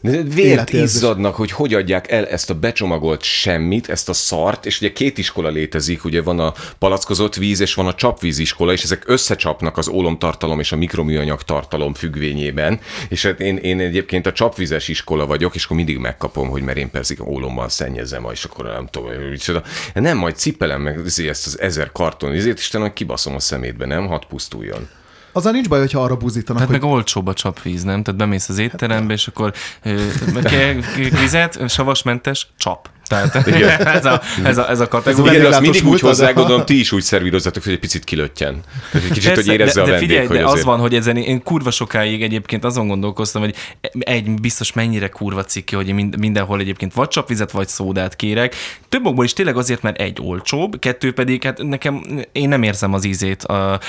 De 0.01 0.23
Vért 0.23 0.73
izzadnak, 0.73 1.35
hogy 1.35 1.51
hogy 1.51 1.75
adják 1.75 2.11
el 2.11 2.27
ezt 2.27 2.51
a 2.51 2.55
becsomagolt 2.55 3.23
semmit, 3.23 3.89
ezt 3.89 4.09
a 4.09 4.13
szart, 4.13 4.67
és 4.67 4.81
ugye 4.81 4.93
két 4.93 5.19
iskola 5.19 5.49
létezik, 5.49 6.05
ugye 6.05 6.23
van 6.23 6.39
a 6.39 6.53
palackozott 6.79 7.35
víz, 7.35 7.61
és 7.61 7.75
van 7.75 7.87
a 7.87 7.95
csapvíz 7.95 8.39
iskola, 8.39 8.73
és 8.73 8.83
ezek 8.83 9.03
összecsapnak 9.07 9.77
az 9.77 9.89
ólomtartalom 9.89 10.61
és 10.61 10.73
a 10.73 10.77
mikroműanyag 10.77 11.43
tartalom 11.43 11.95
függvényében, 11.95 12.81
és 13.09 13.23
hát 13.23 13.41
én, 13.41 13.57
én 13.57 13.81
egyébként 13.81 14.27
a 14.27 14.33
csapvizes 14.33 14.89
iskola 14.89 15.27
vagyok, 15.27 15.55
és 15.55 15.65
akkor 15.65 15.77
mindig 15.77 15.99
megkapom, 15.99 16.49
hogy 16.49 16.63
mert 16.63 16.79
én 16.79 16.91
persze 16.91 17.15
ólommal 17.25 17.69
szennyezem, 17.69 18.27
és 18.33 18.45
akkor 18.45 18.65
nem 18.65 18.87
tudom, 18.87 19.11
micsoda. 19.31 19.63
Nem, 19.95 20.19
majd 20.19 20.37
cipelem 20.71 20.83
meg 20.83 21.07
izé, 21.07 21.29
ezt 21.29 21.47
az 21.47 21.61
ezer 21.61 21.93
karton, 21.93 22.33
ezért 22.33 22.59
Istenem, 22.59 22.93
kibaszom 22.93 23.35
a 23.35 23.41
szemétbe, 23.41 23.87
nem? 23.87 24.07
Hadd 24.07 24.23
pusztuljon. 24.29 24.89
Azzal 25.33 25.53
nincs 25.53 25.69
baj, 25.69 25.79
hogyha 25.79 26.03
arra 26.03 26.17
buzítanak, 26.17 26.63
Tehát 26.63 26.81
hogy 26.81 26.89
meg 26.89 26.97
olcsóbb 26.99 27.27
a 27.27 27.35
csapvíz, 27.35 27.83
nem? 27.83 28.03
Tehát 28.03 28.21
bemész 28.21 28.49
az 28.49 28.59
étterembe, 28.59 29.13
és 29.13 29.27
akkor 29.27 29.53
vizet, 31.21 31.69
savasmentes, 31.69 32.49
csap. 32.57 32.89
Tehát 33.11 33.37
ez 33.97 34.05
a, 34.05 34.21
ez 34.45 34.59
a, 34.59 34.71
ez 34.71 34.81
a 34.81 34.89
kategória. 34.89 35.33
Igen, 35.33 35.43
de 35.43 35.49
azt 35.49 35.61
mindig 35.61 35.87
úgy 35.87 36.01
hozzá, 36.01 36.27
de- 36.27 36.33
gondolom, 36.33 36.65
ti 36.65 36.79
is 36.79 36.93
úgy 36.93 37.03
szervírozzatok, 37.03 37.65
hogy 37.65 37.73
egy 37.73 37.79
picit 37.79 38.05
kilöttyen. 38.05 38.61
Tehát 38.93 39.07
egy 39.07 39.13
kicsit, 39.13 39.25
hogy 39.25 39.35
Persze, 39.35 39.53
érezze 39.53 39.75
de, 39.75 39.81
a 39.81 39.85
de 39.85 39.91
vendég, 39.91 40.09
figyelj, 40.09 40.27
hogy 40.27 40.37
de 40.37 40.45
azért... 40.45 40.59
az 40.59 40.65
van, 40.65 40.79
hogy 40.79 40.95
ezen 40.95 41.17
én 41.17 41.43
kurva 41.43 41.71
sokáig 41.71 42.23
egyébként 42.23 42.65
azon 42.65 42.89
gondolkoztam, 42.89 43.43
hogy 43.43 43.55
egy 43.99 44.41
biztos 44.41 44.73
mennyire 44.73 45.09
kurva 45.09 45.45
cikki, 45.45 45.75
hogy 45.75 45.89
én 45.89 45.95
mind- 45.95 46.19
mindenhol 46.19 46.61
egyébként 46.61 46.93
vagy 46.95 47.09
csapvizet, 47.09 47.51
vagy 47.51 47.69
szódát 47.69 48.17
kérek. 48.17 48.55
Több 48.89 49.07
okból 49.07 49.25
is 49.25 49.33
tényleg 49.33 49.57
azért, 49.57 49.83
mert 49.83 50.01
egy 50.01 50.19
olcsóbb, 50.23 50.79
kettő 50.79 51.13
pedig, 51.13 51.43
hát 51.43 51.63
nekem, 51.63 52.03
én 52.33 52.49
nem 52.49 52.63
érzem 52.63 52.95
az 52.95 53.05
ízét. 53.05 53.45
A, 53.45 53.81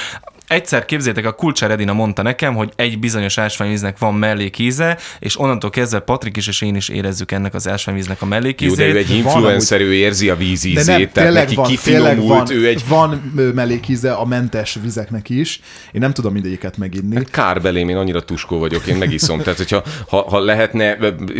Egyszer 0.51 0.85
képzétek, 0.85 1.25
a 1.25 1.31
Kulcsár 1.31 1.71
Edina 1.71 1.93
mondta 1.93 2.21
nekem, 2.21 2.55
hogy 2.55 2.71
egy 2.75 2.99
bizonyos 2.99 3.37
ásványvíznek 3.37 3.97
van 3.97 4.13
mellékíze, 4.13 4.97
és 5.19 5.39
onnantól 5.39 5.69
kezdve 5.69 5.99
Patrik 5.99 6.37
is 6.37 6.47
és 6.47 6.61
én 6.61 6.75
is 6.75 6.89
érezzük 6.89 7.31
ennek 7.31 7.53
az 7.53 7.67
ásványvíznek 7.67 8.21
a 8.21 8.25
Jó, 8.25 8.29
de 8.29 8.35
mellékízét. 8.35 8.93
ő 8.93 8.97
egy 8.97 9.09
influencer, 9.09 9.81
ő 9.81 9.93
érzi 9.93 10.29
a 10.29 10.35
víz 10.35 10.61
De 10.61 10.69
ízét, 10.69 10.85
nem, 10.85 11.09
tehát 11.11 11.33
neki 11.33 11.55
van, 11.55 11.65
kifinomult, 11.65 12.27
van, 12.27 12.57
ő 12.57 12.67
egy 12.67 12.83
van 12.87 13.33
mellékíze 13.55 14.11
a 14.13 14.25
mentes 14.25 14.77
vizeknek 14.81 15.29
is. 15.29 15.61
Én 15.91 16.01
nem 16.01 16.13
tudom 16.13 16.33
mindegyiket 16.33 16.77
meginni. 16.77 17.23
kár 17.23 17.61
belém, 17.61 17.89
én 17.89 17.95
annyira 17.95 18.21
tuskó 18.21 18.59
vagyok, 18.59 18.85
én 18.85 18.95
megiszom. 18.95 19.39
Tehát, 19.41 19.57
hogyha 19.57 19.83
ha, 20.07 20.29
ha 20.29 20.39
lehetne 20.39 20.97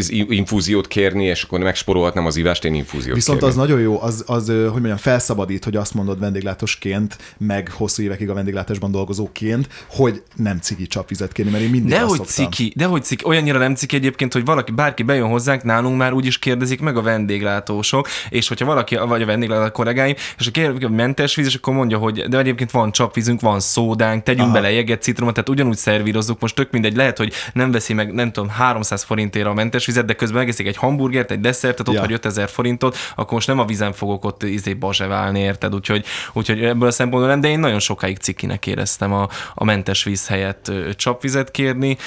infúziót 0.10 0.88
kérni, 0.88 1.26
és 1.26 1.44
akkor 1.44 1.60
megsporolhatnám 1.60 2.26
az 2.26 2.38
ivást, 2.38 2.66
én 2.66 2.74
infúziót 2.74 3.16
Viszont 3.16 3.40
kérni. 3.40 3.54
az 3.54 3.60
nagyon 3.60 3.80
jó, 3.80 4.02
az, 4.02 4.24
az, 4.28 4.48
hogy 4.48 4.72
mondjam, 4.72 4.98
felszabadít, 4.98 5.64
hogy 5.64 5.76
azt 5.76 5.94
mondod 5.94 6.20
vendéglátosként, 6.20 7.18
meg 7.38 7.72
hosszú 7.72 8.04
évekig 8.04 8.30
a 8.30 8.34
vendéglátásban 8.34 8.92
dolgozóként, 9.06 9.68
hogy 9.90 10.24
nem 10.36 10.58
cigi 10.60 10.88
csapvizet 10.88 11.32
kérni, 11.32 11.52
mert 11.52 11.64
én 11.64 11.70
mindig 11.70 11.92
azt 11.94 12.02
Dehogy 12.02 12.18
szoktam. 12.28 12.52
ciki, 12.52 12.74
dehogy 12.76 13.04
ciki, 13.04 13.26
olyannyira 13.26 13.58
nem 13.58 13.76
ciki 13.76 13.96
egyébként, 13.96 14.34
hogy 14.34 14.46
valaki, 14.46 14.72
bárki 14.72 15.04
bejön 15.04 15.30
hozzánk, 15.30 15.64
nálunk 15.64 15.98
már 15.98 16.14
úgy 16.14 16.26
is 16.26 16.40
kérdezik 16.40 16.80
meg 16.80 16.98
a 16.98 17.02
vendéglátósok, 17.02 18.08
és 18.30 18.48
hogyha 18.48 18.66
valaki, 18.66 18.96
vagy 18.96 19.22
a 19.22 19.26
vendéglátó 19.26 19.72
kollégáim, 19.72 20.16
és 20.38 20.48
a 20.48 20.52
kérdezik, 20.52 20.82
hogy 20.82 20.96
mentes 20.96 21.36
víz, 21.36 21.46
és 21.46 21.56
akkor 21.56 21.74
mondja, 21.74 21.98
hogy 21.98 22.28
de 22.30 22.38
egyébként 22.38 22.72
van 22.72 22.92
csapvízünk, 22.92 23.42
van 23.42 23.60
szódánk, 23.60 24.24
tegyünk 24.24 24.44
Aha. 24.44 24.54
bele 24.54 24.72
jeget, 24.72 25.02
citromot, 25.02 25.34
tehát 25.34 25.50
ugyanúgy 25.50 25.78
szervírozzuk, 25.78 26.40
most 26.40 26.56
tök 26.56 26.72
mindegy, 26.72 26.96
lehet, 26.96 27.18
hogy 27.18 27.34
nem 27.54 27.72
veszi 27.72 27.94
meg, 27.94 28.14
nem 28.14 28.32
tudom, 28.32 28.50
300 28.50 29.04
forintért 29.04 29.46
a 29.46 29.54
mentes 29.54 29.86
vizet, 29.86 30.06
de 30.06 30.14
közben 30.14 30.40
megeszik 30.40 30.68
egy 30.68 30.78
hamburgert, 30.78 31.32
egy 31.32 31.40
desszertet, 31.40 31.88
ott 31.88 31.94
Ja. 31.94 32.00
hagy 32.00 32.12
5000 32.12 32.50
forintot, 32.50 32.98
akkor 33.16 33.34
most 33.34 33.48
nem 33.48 33.60
a 33.60 33.66
vízen 33.66 33.94
fogok 33.94 34.26
ott 34.26 34.44
izé 34.44 34.74
bazseválni, 34.74 35.40
érted? 35.40 35.74
Úgyhogy, 35.76 36.06
úgyhogy 36.34 36.64
ebből 36.64 36.88
a 36.88 36.92
szempontból 36.92 37.30
nem, 37.32 37.42
de 37.42 37.48
én 37.48 37.60
nagyon 37.60 37.80
sokáig 37.80 38.18
cikinek 38.18 38.68
éreztem 38.68 38.91
a, 39.00 39.30
a 39.54 39.64
mentes 39.64 40.04
víz 40.04 40.28
helyett 40.28 40.68
ö, 40.68 40.94
csapvizet 40.96 41.52
kérni. 41.52 41.98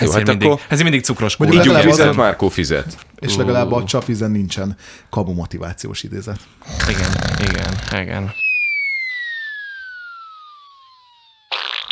Ezért, 0.00 0.12
hát 0.12 0.26
mindig, 0.26 0.48
akkor- 0.48 0.60
ezért 0.68 0.82
mindig 0.82 1.04
cukros 1.04 1.36
legalább 1.38 1.84
vizet, 1.84 2.08
az- 2.08 2.16
Márkó 2.16 2.48
fizet. 2.48 2.96
És 3.18 3.36
legalább 3.36 3.72
a 3.72 3.84
csapvízen 3.84 4.30
nincsen 4.30 4.76
kamu 5.10 5.32
motivációs 5.32 6.02
idézet. 6.02 6.38
Igen, 6.88 7.10
igen, 7.48 8.00
igen. 8.02 8.32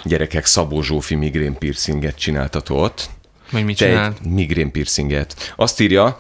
Gyerekek, 0.05 0.47
Szabó 0.47 0.83
Zsófi 0.83 1.15
migrén 1.15 1.59
piercinget 1.59 2.19
csináltatott. 2.19 3.11
Hogy 3.51 3.65
mit 3.65 3.77
csinált? 3.77 4.19
egy 4.21 4.27
migrén 4.31 4.71
piercinget. 4.73 5.53
Azt 5.57 5.81
írja, 5.81 6.19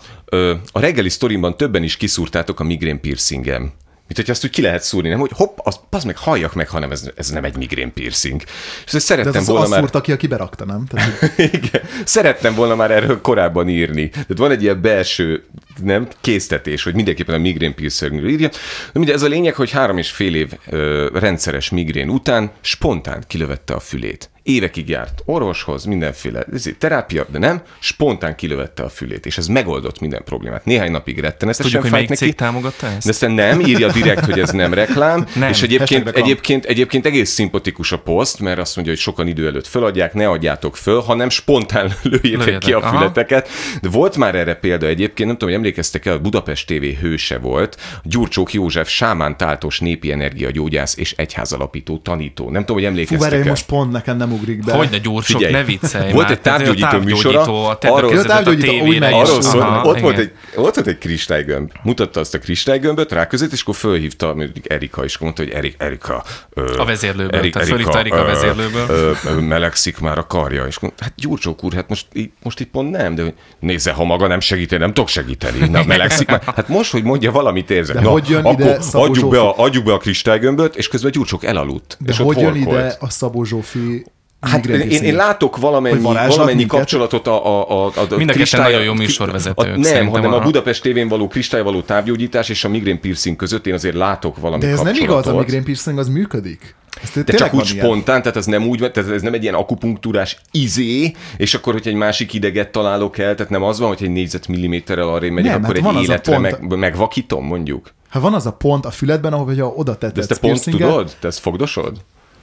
a 0.73 0.81
reggeli 0.81 1.09
sztorimban 1.09 1.57
többen 1.57 1.83
is 1.83 1.97
kiszúrtátok 1.97 2.61
a 2.61 2.65
migrén 2.65 3.01
piercingem. 3.01 3.73
Mint 4.07 4.27
hogy 4.27 4.31
azt 4.31 4.45
úgy 4.45 4.51
ki 4.51 4.63
lehet 4.63 4.83
szúrni, 4.83 5.09
nem? 5.09 5.19
Hogy 5.19 5.31
hopp, 5.35 5.59
az, 5.63 5.81
az 5.91 6.05
meg 6.05 6.17
halljak 6.17 6.55
meg, 6.55 6.69
hanem 6.69 6.91
ez, 6.91 7.11
ez 7.17 7.29
nem 7.29 7.45
egy 7.45 7.57
migrén 7.57 7.93
piercing. 7.93 8.43
És 8.43 8.85
ezt 8.85 8.93
De 8.93 8.99
szerettem 8.99 9.35
ez 9.35 9.41
az, 9.41 9.47
volna 9.47 9.63
azt 9.63 9.71
már... 9.71 9.81
szúrta 9.81 10.01
ki, 10.01 10.13
aki 10.13 10.27
berakta, 10.27 10.65
nem? 10.65 10.87
Tehát, 10.87 11.39
Igen. 11.55 11.83
Szerettem 12.05 12.55
volna 12.55 12.75
már 12.75 12.91
erről 12.91 13.21
korábban 13.21 13.69
írni. 13.69 14.09
Tehát 14.09 14.39
van 14.39 14.51
egy 14.51 14.63
ilyen 14.63 14.81
belső 14.81 15.45
nem, 15.83 16.09
késztetés, 16.21 16.83
hogy 16.83 16.95
mindenképpen 16.95 17.35
a 17.35 17.39
migrén 17.39 17.75
piercingről 17.75 18.29
írja. 18.29 18.49
De 18.93 19.01
ugye 19.01 19.13
ez 19.13 19.23
a 19.23 19.29
lényeg, 19.29 19.55
hogy 19.55 19.71
három 19.71 19.99
és 19.99 20.11
fél 20.11 20.35
év 20.35 20.53
ö, 20.71 21.09
rendszeres 21.13 21.71
migrén 21.71 22.09
után 22.09 22.51
spontán 22.61 23.25
kilövette 23.27 23.75
a 23.75 23.81
fülét. 23.81 24.31
Évekig 24.43 24.89
járt 24.89 25.23
orvoshoz, 25.25 25.85
mindenféle 25.85 26.45
ezért 26.53 26.79
terápia, 26.79 27.27
de 27.31 27.39
nem, 27.39 27.63
spontán 27.79 28.35
kilövette 28.35 28.83
a 28.83 28.89
fülét, 28.89 29.27
és 29.27 29.39
ez 29.39 29.47
megoldott 29.47 30.01
minden 30.01 30.23
problémát. 30.25 30.65
Néhány 30.65 30.91
napig 30.91 31.19
rettenetesen 31.19 31.65
Tudjuk, 31.65 31.83
hogy 31.83 31.91
melyik 31.91 32.09
neki. 32.09 32.25
cég 32.25 32.35
támogatta 32.35 32.87
ezt? 32.87 33.05
De 33.05 33.11
aztán 33.11 33.31
nem, 33.31 33.61
írja 33.61 33.93
direkt, 33.93 34.25
hogy 34.25 34.41
ez 34.41 34.51
nem 34.51 34.75
reklám, 34.75 35.27
Nem, 35.35 35.51
és 35.51 35.63
egyébként, 35.63 36.09
egyébként, 36.09 36.65
egyébként 36.65 37.07
egész 37.07 37.31
szimpatikus 37.31 37.93
a 37.93 37.99
poszt, 37.99 38.41
mert 38.41 38.59
azt 38.59 38.75
mondja, 38.77 38.95
hogy 38.95 39.03
sokan 39.03 39.27
idő 39.27 39.47
előtt 39.47 39.67
föladják, 39.67 40.15
ne 40.15 40.29
adjátok 40.29 40.77
föl, 40.77 41.01
hanem 41.01 41.29
spontán 41.29 41.93
lőjétek 42.03 42.45
Lőjetek, 42.45 42.59
ki 42.59 42.73
a 42.73 42.79
aha. 42.79 42.97
fületeket. 42.97 43.49
De 43.81 43.89
volt 43.89 44.17
már 44.17 44.35
erre 44.35 44.55
példa 44.55 44.87
egyébként, 44.87 45.29
nem 45.29 45.39
tudom, 45.39 45.55
hogy 45.55 45.65
emlékeztek 45.65 46.07
el, 46.07 46.15
a 46.15 46.19
Budapest 46.21 46.67
TV 46.67 46.85
hőse 47.01 47.39
volt, 47.39 47.77
Gyurcsók 48.03 48.53
József 48.53 48.89
sámán 48.89 49.37
táltos 49.37 49.81
népi 49.81 50.13
energiagyógyász 50.13 50.97
és 50.97 51.13
egyházalapító 51.13 51.99
tanító. 51.99 52.51
Nem 52.51 52.61
tudom, 52.61 52.77
hogy 52.77 52.85
fú, 52.85 52.91
emlékeztek 52.91 53.31
várj, 53.31 53.43
el. 53.43 53.49
most 53.49 53.67
pont 53.67 53.93
nekem 53.93 54.17
nem 54.17 54.32
ugrik 54.33 54.65
be. 54.65 54.73
Hogy 54.73 54.89
ne 54.91 54.99
gyúrsok, 54.99 55.37
Figyelj, 55.37 55.53
ne 55.53 55.65
viccelj 55.65 56.13
volt 56.13 56.23
már. 56.25 56.33
egy 56.33 56.41
távgyógyító 56.41 56.99
műsora, 56.99 57.43
a 57.69 57.79
arról- 57.81 58.23
távgyógyító, 58.23 58.73
a 58.73 58.83
úgy 58.83 58.99
megy. 58.99 59.13
Arról 59.13 59.43
szól, 59.43 59.61
Aha, 59.61 59.89
ott, 59.89 60.01
volt 60.01 60.19
egy, 60.19 60.33
ott 60.55 60.75
volt 60.75 60.87
egy 60.87 60.99
kristálygömb. 60.99 61.71
Mutatta 61.83 62.21
azt 62.21 62.35
a 62.35 62.39
kristálygömböt, 62.39 63.13
ráközött, 63.13 63.53
és 63.53 63.63
akkor 63.63 63.75
fölhívta 63.75 64.27
mondjuk 64.35 64.71
Erika, 64.73 65.05
és 65.05 65.15
akkor 65.15 65.27
mondta, 65.27 65.43
hogy 65.45 65.53
Erik, 65.53 65.75
Erika... 65.79 66.25
Ö, 66.55 66.75
A 66.79 66.85
vezérlőből, 66.85 67.51
tehát 67.51 67.69
fölhívta 67.69 67.99
Erika 67.99 68.17
a 68.17 68.23
ö, 68.23 68.27
vezérlőből. 68.27 68.87
Ö, 68.89 69.11
ö, 69.27 69.41
melegszik 69.41 69.99
már 69.99 70.19
a 70.19 70.27
karja, 70.27 70.65
és 70.67 70.79
mondta, 70.79 71.05
hát 71.05 71.13
Gyurcsók 71.17 71.65
úr, 71.65 71.73
hát 71.73 71.89
most, 71.89 72.07
most 72.43 72.61
itt 72.61 72.71
pont 72.71 72.91
nem, 72.91 73.15
de 73.15 73.35
nézze, 73.61 73.93
ha 73.93 74.05
maga 74.05 74.27
nem 74.27 74.41
segíteni, 74.41 74.81
nem 74.81 74.93
tudok 74.93 75.09
segíteni. 75.09 75.69
Na, 75.69 75.85
melegszik 75.85 76.29
már. 76.29 76.43
Hát 76.57 76.69
most, 76.69 76.91
hogy 76.93 77.03
mondja, 77.03 77.33
valamit 77.33 77.71
érzek. 77.71 77.97
De 77.97 78.03
Na, 78.03 78.11
hogy 78.11 78.29
jön 78.29 78.45
ide 78.47 78.65
akkor 78.71 78.83
Szabó 78.85 79.05
adjuk 79.05 79.31
be, 79.31 79.41
a, 79.41 79.55
adjuk 79.59 79.85
be 79.85 79.93
a 79.93 79.97
kristálygömböt, 79.99 80.77
és 80.77 80.89
közben 80.89 81.11
Gyurcsók 81.11 81.45
elaludt. 81.45 81.97
De 82.01 82.11
és 82.13 82.19
hogy 82.19 82.39
jön 82.39 82.55
ide 82.55 82.97
a 83.01 83.11
Szabó 83.11 83.45
Zsófi 83.45 84.05
Hát 84.51 84.67
én, 84.67 85.03
én 85.03 85.15
látok 85.15 85.57
valamennyi, 85.57 85.95
Hogy 85.95 86.03
valamennyi 86.03 86.55
minket? 86.57 86.79
kapcsolatot 86.79 87.27
a, 87.27 87.47
a, 87.47 87.69
a, 87.71 87.85
a 87.87 87.91
Mind 87.91 88.03
a 88.11 88.17
ketten 88.17 88.27
kristály- 88.27 88.63
nagyon 88.73 88.83
jó 88.83 88.93
műsorvezetők, 88.95 89.75
A, 89.75 89.79
nem, 89.79 90.07
hanem 90.07 90.33
a 90.33 90.37
a- 90.37 90.41
Budapest 90.41 90.83
tévén 90.83 91.09
való 91.09 91.29
kristályvaló 91.29 91.81
távgyógyítás 91.81 92.49
és 92.49 92.65
a 92.65 92.69
migrén 92.69 93.01
piercing 93.01 93.37
között 93.37 93.67
én 93.67 93.75
azért 93.75 93.95
látok 93.95 94.39
valami 94.39 94.63
De 94.63 94.69
ez 94.69 94.81
nem 94.81 94.95
igaz, 94.95 95.27
a 95.27 95.37
migrén 95.37 95.65
piercing 95.65 95.99
az 95.99 96.09
működik. 96.09 96.75
Ez 97.03 97.25
De 97.25 97.33
csak 97.33 97.55
úgy 97.55 97.71
ilyen. 97.73 97.85
spontán, 97.85 98.23
tehát 98.23 98.37
ez 98.37 98.47
nem 98.47 98.67
úgy, 98.67 98.79
tehát 98.93 99.11
ez 99.11 99.23
nem 99.23 99.35
egy 99.35 99.43
ilyen 99.43 99.55
akupunktúrás 99.55 100.37
izé, 100.51 101.13
és 101.37 101.55
akkor, 101.55 101.73
hogy 101.73 101.89
egy 101.89 101.95
másik 101.95 102.33
ideget 102.33 102.73
találok 102.73 103.19
el, 103.19 103.35
tehát 103.35 103.53
nem 103.53 103.63
az 103.63 103.79
van, 103.79 103.89
hogy 103.89 104.03
egy 104.03 104.11
négyzetmilliméterrel 104.11 105.09
arra 105.09 105.31
megyek, 105.31 105.53
Nem, 105.53 105.65
akkor 105.65 105.79
hát 105.81 105.95
egy 105.97 106.03
életre 106.03 106.33
pont- 106.39 106.61
meg, 106.69 106.79
megvakítom, 106.79 107.45
mondjuk. 107.47 107.91
Ha 108.09 108.21
van 108.21 108.35
az 108.35 108.47
a 108.47 108.53
pont 108.53 108.85
a 108.87 108.91
füledben, 108.91 109.33
ahol 109.33 109.45
hogyha 109.47 109.67
oda 109.77 109.91
De 109.93 109.99
tetted 109.99 110.19
ezt 110.19 110.29
te 110.29 110.49
pont 110.49 110.65
tudod? 110.65 111.17
Te 111.21 111.27
ezt 111.27 111.39
fogdosod? 111.39 111.97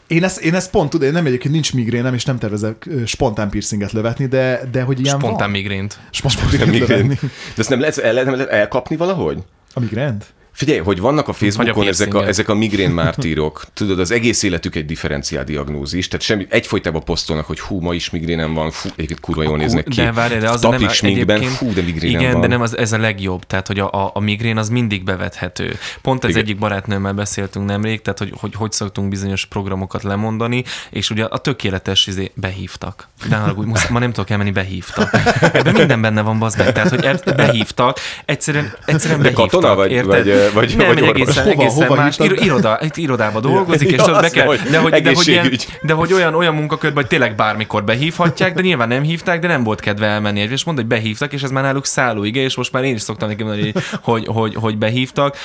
Én 0.10 0.24
ezt, 0.24 0.40
én 0.40 0.56
ezt 0.56 0.70
pont 0.70 0.90
tudom, 0.90 1.08
én 1.08 1.14
nem 1.14 1.26
egyébként 1.26 1.54
nincs 1.54 1.74
migrénem, 1.74 2.14
és 2.14 2.26
nem 2.26 2.38
tervezek 2.38 2.90
spontán 3.06 3.50
piercinget 3.50 3.92
lövetni, 3.92 4.26
de, 4.26 4.62
de 4.72 4.82
hogy 4.82 5.00
ilyen 5.00 5.18
Spontán 5.20 5.38
van. 5.40 5.50
migrént. 5.50 6.00
Spontán 6.12 6.40
Nem 6.42 6.50
piercinget 6.50 6.80
migrén. 6.80 7.02
lövetni. 7.02 7.28
De 7.56 7.62
ezt 7.62 7.70
nem 7.70 7.80
lehet, 7.80 7.98
el, 7.98 8.14
nem 8.24 8.34
lehet 8.34 8.50
elkapni 8.50 8.96
valahogy? 8.96 9.38
A 9.74 9.80
migrént? 9.80 10.26
Figyelj, 10.60 10.80
hogy 10.80 11.00
vannak 11.00 11.28
a 11.28 11.34
Facebookon 11.34 11.88
ezek 11.88 12.14
a, 12.14 12.28
ezek 12.28 12.50
a 12.50 12.54
migrén 12.56 12.90
mártírok. 13.02 13.64
Tudod, 13.74 14.00
az 14.00 14.12
egész 14.12 14.44
életük 14.44 14.76
egy 14.76 14.86
differenciál 14.86 15.44
diagnózis, 15.44 16.08
tehát 16.08 16.26
semmi, 16.26 16.46
egyfolytában 16.50 17.04
posztolnak, 17.04 17.46
hogy 17.46 17.60
hú, 17.60 17.80
ma 17.82 17.94
is 17.94 18.10
migrénem 18.10 18.54
van, 18.54 18.72
fú, 18.72 18.90
egyébként 18.90 19.20
kurva 19.20 19.44
jól 19.44 19.58
néznek 19.58 19.84
ki. 19.84 20.02
De 20.02 20.12
várj, 20.12 20.36
de 20.38 20.50
az 20.50 20.62
Tapik 20.62 20.80
nem 20.80 20.90
sminkben, 20.90 21.42
fú, 21.42 21.74
de 21.74 21.82
migrénem 21.82 22.20
Igen, 22.20 22.32
van. 22.32 22.42
de 22.42 22.48
nem, 22.48 22.62
az, 22.62 22.78
ez 22.78 22.92
a 22.92 22.98
legjobb. 22.98 23.44
Tehát, 23.46 23.68
hogy 23.68 23.80
a, 23.80 23.92
a, 23.92 24.12
a 24.14 24.20
migrén 24.20 24.58
az 24.58 24.70
mindig 24.70 25.04
bevethető. 25.04 25.78
Pont 26.02 26.24
ez 26.24 26.30
Igen. 26.30 26.42
egyik 26.42 26.58
barátnőmmel 26.58 27.14
beszéltünk 27.14 27.66
nemrég, 27.66 28.02
tehát, 28.02 28.20
hogy, 28.20 28.34
hogy 28.40 28.54
hogy 28.56 28.72
szoktunk 28.72 29.10
bizonyos 29.10 29.46
programokat 29.46 30.04
lemondani, 30.04 30.64
és 30.90 31.10
ugye 31.10 31.24
a 31.24 31.38
tökéletes 31.38 32.08
izé 32.08 32.32
behívtak. 32.36 33.08
De 33.30 33.36
haragudj, 33.36 33.70
most 33.70 33.90
ma 33.90 34.00
nem 34.00 34.12
tudok 34.12 34.30
elmenni, 34.30 34.52
behívtak. 34.52 35.10
Ebben 35.54 35.74
minden 35.74 36.02
benne 36.02 36.22
van, 36.22 36.40
bazd 36.40 36.58
meg. 36.58 36.72
Tehát, 36.72 36.90
hogy 36.90 37.04
e- 37.06 37.34
behívtak, 37.36 37.98
egyszerűen, 38.26 38.74
egyszerűen 38.86 39.18
De 39.22 39.24
behívtak. 39.32 39.50
katona 39.50 39.76
vagy- 39.76 39.92
érted? 39.92 40.08
vagy- 40.26 40.49
vagy- 40.54 40.76
nem, 40.78 40.88
vagy 40.88 40.98
egy 40.98 41.04
egészen, 41.04 41.44
Hova- 41.44 41.60
egészen 41.60 41.88
hova 41.88 42.02
más. 42.02 42.18
Ir, 42.20 42.32
iroda, 42.44 42.80
itt 42.82 42.98
irodában 42.98 43.42
dolgozik, 43.42 43.88
és 43.90 43.98
Ja, 43.98 44.04
tudod, 44.04 44.22
be 44.22 44.30
kell, 44.30 44.46
de 44.72 44.78
hogy, 44.78 44.92
de, 45.02 45.12
hogy, 45.14 45.28
ilyen, 45.28 45.52
de 45.82 45.94
hogy 45.94 46.14
olyan, 46.14 46.36
olyan 46.36 46.56
munkakörben, 46.56 47.02
hogy 47.02 47.08
tényleg 47.08 47.36
bármikor 47.36 47.84
behívhatják, 47.84 48.54
de 48.54 48.62
nyilván 48.62 48.88
nem 48.88 49.04
hívták, 49.04 49.40
de 49.40 49.48
nem 49.48 49.64
volt 49.64 49.80
kedve 49.80 50.06
elmenni. 50.06 50.40
És 50.40 50.64
mondta, 50.64 50.84
hogy 50.84 50.92
behívtak, 51.00 51.34
és 51.34 51.44
ez 51.44 51.52
már 51.52 51.64
náluk 51.64 51.86
szállóige, 51.86 52.42
és 52.42 52.56
most 52.56 52.72
már 52.72 52.84
én 52.84 52.96
is 52.96 53.02
szoktam 53.02 53.28
neki 53.28 53.44
mondani, 53.44 53.72
hogy, 53.72 53.84
hogy, 54.02 54.26
hogy, 54.26 54.56
hogy 54.56 54.78
behívtak. 54.78 55.36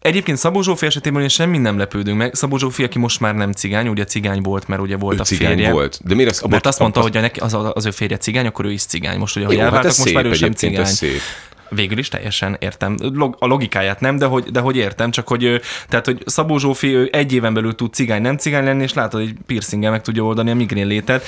Egyébként 0.00 0.38
Szabó 0.38 0.62
Zsófi 0.62 0.86
esetében 0.86 1.22
én 1.22 1.28
semmi 1.28 1.58
nem 1.58 1.78
lepődünk 1.78 2.18
meg. 2.18 2.34
Szabó 2.34 2.58
Zsófi, 2.58 2.82
aki 2.84 2.98
most 2.98 3.20
már 3.20 3.34
nem 3.34 3.52
cigány, 3.52 3.88
ugye 3.88 4.04
cigány 4.04 4.40
volt, 4.42 4.68
mert 4.68 4.80
ugye 4.80 4.96
volt 4.96 5.16
Ő 5.16 5.20
a 5.20 5.24
cigány 5.24 5.54
férje. 5.54 5.72
volt. 5.72 6.00
De 6.04 6.14
miért 6.14 6.30
az, 6.30 6.40
Mert 6.40 6.66
azt 6.66 6.78
mondta, 6.78 7.00
hogy 7.00 7.16
a 7.16 7.20
neki, 7.20 7.40
az, 7.40 7.56
az 7.72 7.86
ő 7.86 7.90
férje 7.90 8.16
cigány, 8.16 8.46
akkor 8.46 8.64
ő 8.64 8.70
is 8.72 8.82
cigány. 8.82 9.18
Most 9.18 9.36
ugye, 9.36 9.46
hogy 9.46 9.56
hát 9.56 9.64
elváltak, 9.64 9.90
ez 9.90 9.98
most 9.98 10.12
már 10.14 10.22
szép 10.22 10.32
ő 10.32 10.36
sem 10.36 10.52
cigány. 10.52 10.80
ez 10.82 10.92
szép. 10.92 11.20
Végül 11.68 11.98
is 11.98 12.08
teljesen 12.08 12.56
értem. 12.60 12.96
Log- 13.00 13.36
A 13.38 13.46
logikáját 13.46 14.00
nem, 14.00 14.16
de 14.16 14.26
hogy, 14.26 14.44
de 14.44 14.60
hogy 14.60 14.76
értem, 14.76 15.10
csak 15.10 15.28
hogy, 15.28 15.60
tehát, 15.88 16.04
hogy 16.04 16.22
Szabó 16.26 16.58
Zsófi 16.58 16.94
ő 16.94 17.08
egy 17.12 17.32
éven 17.32 17.54
belül 17.54 17.74
tud 17.74 17.92
cigány, 17.94 18.22
nem 18.22 18.36
cigány 18.36 18.64
lenni, 18.64 18.82
és 18.82 18.94
látod, 18.94 19.20
hogy 19.20 19.34
piercinggel 19.46 19.90
meg 19.90 20.02
tudja 20.02 20.22
oldani 20.22 20.50
a 20.50 20.54
migrén 20.54 20.86
létet. 20.86 21.24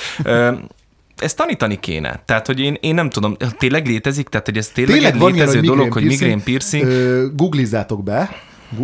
Ezt 1.17 1.37
tanítani 1.37 1.79
kéne. 1.79 2.21
Tehát, 2.25 2.45
hogy 2.45 2.59
én, 2.59 2.77
én 2.79 2.93
nem 2.93 3.09
tudom, 3.09 3.35
tényleg 3.57 3.87
létezik? 3.87 4.29
Tehát, 4.29 4.45
hogy 4.45 4.57
ez 4.57 4.67
tényleg, 4.67 4.93
Tényleg 4.95 5.13
egy 5.13 5.19
van 5.19 5.33
ilyen, 5.33 5.47
létező 5.47 5.65
dolog, 5.65 5.93
hogy 5.93 6.03
migrén 6.03 6.43
piercing. 6.43 6.85
Ö, 6.85 7.25
Googlizzátok 7.35 8.03
be. 8.03 8.29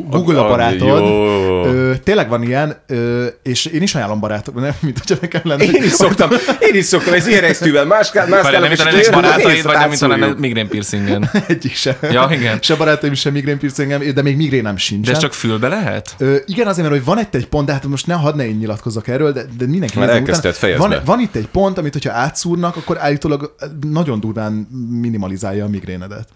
Google 0.09 0.39
apparátod. 0.39 0.87
jó. 0.87 1.65
Ö, 1.65 1.93
tényleg 2.03 2.29
van 2.29 2.43
ilyen, 2.43 2.75
ö, 2.87 3.25
és 3.43 3.65
én 3.65 3.81
is 3.81 3.95
ajánlom 3.95 4.19
barátok, 4.19 4.55
nem, 4.55 4.73
mint 4.79 4.97
hogyha 4.97 5.15
nekem 5.21 5.41
lenne. 5.43 5.63
Én 5.63 5.83
is 5.83 5.91
szoktam, 5.91 6.29
én 6.59 6.75
is 6.75 6.85
szoktam, 6.85 7.13
ez 7.13 7.27
ilyen 7.27 7.41
resztűvel, 7.41 7.85
más, 7.85 8.11
más 8.13 8.27
nem, 8.51 8.61
mint 8.61 9.07
a 9.07 9.11
barátaid, 9.11 9.63
vagy 9.63 9.75
nem, 9.75 9.89
mint 9.89 10.01
a 10.01 10.07
lenne 10.07 10.33
migrén 10.37 10.67
piercingen. 10.67 11.29
Egyik 11.47 11.75
se. 11.75 11.97
Ja, 12.11 12.27
igen. 12.31 12.57
Se 12.61 12.75
barátaim, 12.75 13.13
se 13.13 13.29
migrén 13.29 13.57
piercingem, 13.57 14.13
de 14.13 14.21
még 14.21 14.35
migrénem 14.35 14.77
sincsen. 14.77 15.11
De 15.11 15.11
ez 15.11 15.23
csak 15.23 15.33
fülbe 15.33 15.67
lehet? 15.67 16.15
Ö, 16.17 16.35
igen, 16.45 16.67
azért, 16.67 16.87
mert 16.89 16.99
hogy 16.99 17.05
van 17.15 17.19
itt 17.23 17.35
egy 17.35 17.47
pont, 17.47 17.65
de 17.65 17.73
hát 17.73 17.85
most 17.87 18.07
ne 18.07 18.13
hadd 18.13 18.35
ne 18.35 18.47
én 18.47 18.55
nyilatkozzak 18.55 19.07
erről, 19.07 19.31
de, 19.31 19.45
de 19.57 19.65
mindenki 19.67 19.99
Már 19.99 20.09
elkezdted, 20.09 20.53
fejezd 20.53 20.79
van, 20.79 20.89
be. 20.89 21.01
van 21.05 21.19
itt 21.19 21.35
egy 21.35 21.47
pont, 21.47 21.77
amit 21.77 21.93
hogyha 21.93 22.11
átszúrnak, 22.11 22.75
akkor 22.75 22.97
állítólag 22.99 23.55
nagyon 23.91 24.19
durván 24.19 24.53
minimalizálja 25.01 25.65
a 25.65 25.69
migrénedet. 25.69 26.27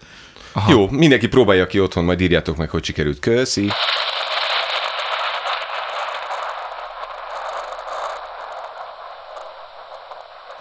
Jó, 0.68 0.90
mindenki 0.90 1.28
próbálja 1.28 1.66
ki 1.66 1.80
otthon, 1.80 2.04
majd 2.04 2.20
írjátok 2.20 2.56
meg, 2.56 2.70
hogy 2.70 2.84
sikerült. 2.84 3.18
Köszi. 3.18 3.70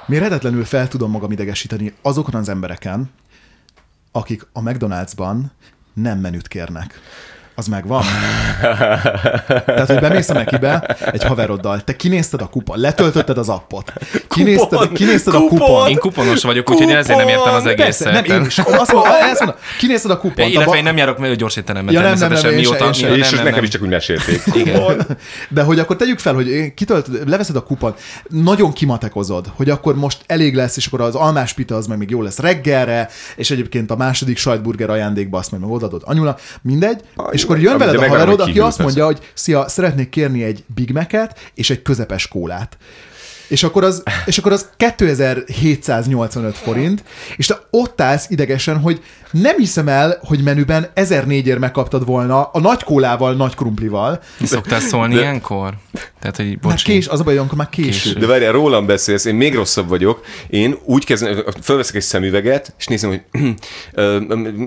Méretetlenül 0.05 0.65
fel 0.65 0.87
tudom 0.87 1.11
magam 1.11 1.31
idegesíteni 1.31 1.93
azokon 2.01 2.35
az 2.35 2.49
embereken, 2.49 3.11
akik 4.11 4.47
a 4.53 4.61
McDonald'sban 4.61 5.37
nem 5.93 6.19
menüt 6.19 6.47
kérnek. 6.47 6.99
Az 7.57 7.67
megvan. 7.67 8.03
Tehát, 9.65 9.87
hogy 9.87 9.99
bemész 9.99 10.29
a 10.29 10.33
Mekibe 10.33 10.97
egy 11.11 11.23
haveroddal, 11.23 11.81
te 11.83 11.95
kinézted 11.95 12.41
a 12.41 12.45
kupon, 12.45 12.79
letöltötted 12.79 13.37
az 13.37 13.49
appot, 13.49 13.93
kinézted, 14.29 14.69
Kupon! 14.69 14.93
kinézted 14.93 15.33
a 15.33 15.37
Kupon! 15.37 15.57
kupon. 15.59 15.89
Én 15.89 15.97
kuponos 15.97 16.43
vagyok, 16.43 16.69
úgyhogy 16.71 16.89
én 16.89 16.95
ezért 16.95 17.17
nem 17.17 17.27
értem 17.27 17.53
az 17.53 17.61
Kupon! 17.61 17.67
egészet. 17.67 18.11
Persze, 18.11 18.27
nem, 18.27 18.39
én 18.41 18.45
is. 18.47 18.57
Azt 18.57 18.91
mondom, 18.93 19.11
ezt 19.31 19.39
mondom, 19.39 19.55
kinézted 19.79 20.11
a 20.11 20.17
kupont. 20.17 20.49
Illetve 20.49 20.63
abba- 20.63 20.75
én 20.75 20.83
nem 20.83 20.97
járok 20.97 21.17
meg 21.17 21.35
gyors 21.35 21.55
étteremben 21.55 21.93
Ja, 21.93 22.01
nem, 22.01 22.09
nem, 22.09 22.19
nem, 22.19 22.29
természetesen, 22.29 22.59
én 22.59 22.69
mióta... 22.69 22.85
én 22.85 22.93
se. 22.93 23.05
mióta- 23.07 23.25
És 23.25 23.31
nem, 23.31 23.43
nekem 23.43 23.63
is 23.63 23.69
csak 23.69 23.81
úgy 23.81 23.89
mesélték. 23.89 24.41
Igen. 24.61 25.05
De 25.49 25.61
hogy 25.63 25.79
akkor 25.79 25.95
tegyük 25.95 26.19
fel, 26.19 26.33
hogy 26.33 26.47
én 26.47 26.73
kitölt, 26.73 27.07
leveszed 27.25 27.55
a 27.55 27.63
kupon, 27.63 27.93
nagyon 28.29 28.73
kimatekozod, 28.73 29.51
hogy 29.55 29.69
akkor 29.69 29.95
most 29.95 30.17
elég 30.27 30.55
lesz, 30.55 30.77
és 30.77 30.85
akkor 30.85 31.01
az 31.01 31.15
almás 31.15 31.53
pita 31.53 31.75
az 31.75 31.87
meg 31.87 31.97
még 31.97 32.09
jó 32.09 32.21
lesz 32.21 32.39
reggelre, 32.39 33.09
és 33.35 33.51
egyébként 33.51 33.91
a 33.91 33.95
második 33.95 34.37
sajtburger 34.37 34.89
ajándékba 34.89 35.37
azt 35.37 35.51
meg, 35.51 35.59
meg 35.59 35.69
odaadod 35.69 36.01
anyula, 36.05 36.37
mindegy, 36.61 37.01
és 37.31 37.44
akkor 37.45 37.59
jön 37.59 37.77
de 37.77 37.85
veled 37.85 38.01
a 38.01 38.07
haverod, 38.07 38.39
aki 38.39 38.59
azt 38.59 38.79
mondja, 38.79 39.05
hogy 39.05 39.19
szia, 39.33 39.67
szeretnék 39.67 40.09
kérni 40.09 40.43
egy 40.43 40.63
Big 40.75 40.91
Mac-et 40.91 41.51
és 41.53 41.69
egy 41.69 41.81
közepes 41.81 42.27
kólát. 42.27 42.77
És 43.47 43.63
akkor, 43.63 43.83
az, 43.83 44.03
és 44.25 44.37
akkor 44.37 44.51
az 44.51 44.69
2785 44.77 46.57
forint, 46.57 47.03
és 47.37 47.45
te 47.45 47.59
ott 47.69 48.01
állsz 48.01 48.29
idegesen, 48.29 48.79
hogy 48.79 49.01
nem 49.41 49.57
hiszem 49.57 49.87
el, 49.87 50.19
hogy 50.23 50.43
menüben 50.43 50.89
1004 50.93 51.47
ér 51.47 51.57
megkaptad 51.57 52.05
volna 52.05 52.43
a 52.43 52.59
nagy 52.59 52.83
kólával, 52.83 53.33
nagy 53.33 53.55
krumplival. 53.55 54.21
Mi 54.39 54.45
szoktál 54.45 54.79
szólni 54.79 55.15
ilyenkor? 55.15 55.73
Tehát, 56.19 56.35
hogy 56.35 56.45
Már 56.45 56.57
bocs, 56.61 56.83
kés, 56.83 57.07
az 57.07 57.19
a 57.19 57.23
baj, 57.23 57.37
akkor 57.37 57.57
már 57.57 57.69
késő. 57.69 57.89
Késő. 57.89 58.19
De 58.19 58.25
várjál, 58.25 58.51
rólam 58.51 58.85
beszélsz, 58.85 59.25
én 59.25 59.35
még 59.35 59.55
rosszabb 59.55 59.87
vagyok. 59.87 60.25
Én 60.47 60.75
úgy 60.83 61.05
kezdem, 61.05 61.43
fölveszek 61.61 61.95
egy 61.95 62.01
szemüveget, 62.01 62.73
és 62.77 62.87
nézem, 62.87 63.09
hogy 63.09 63.21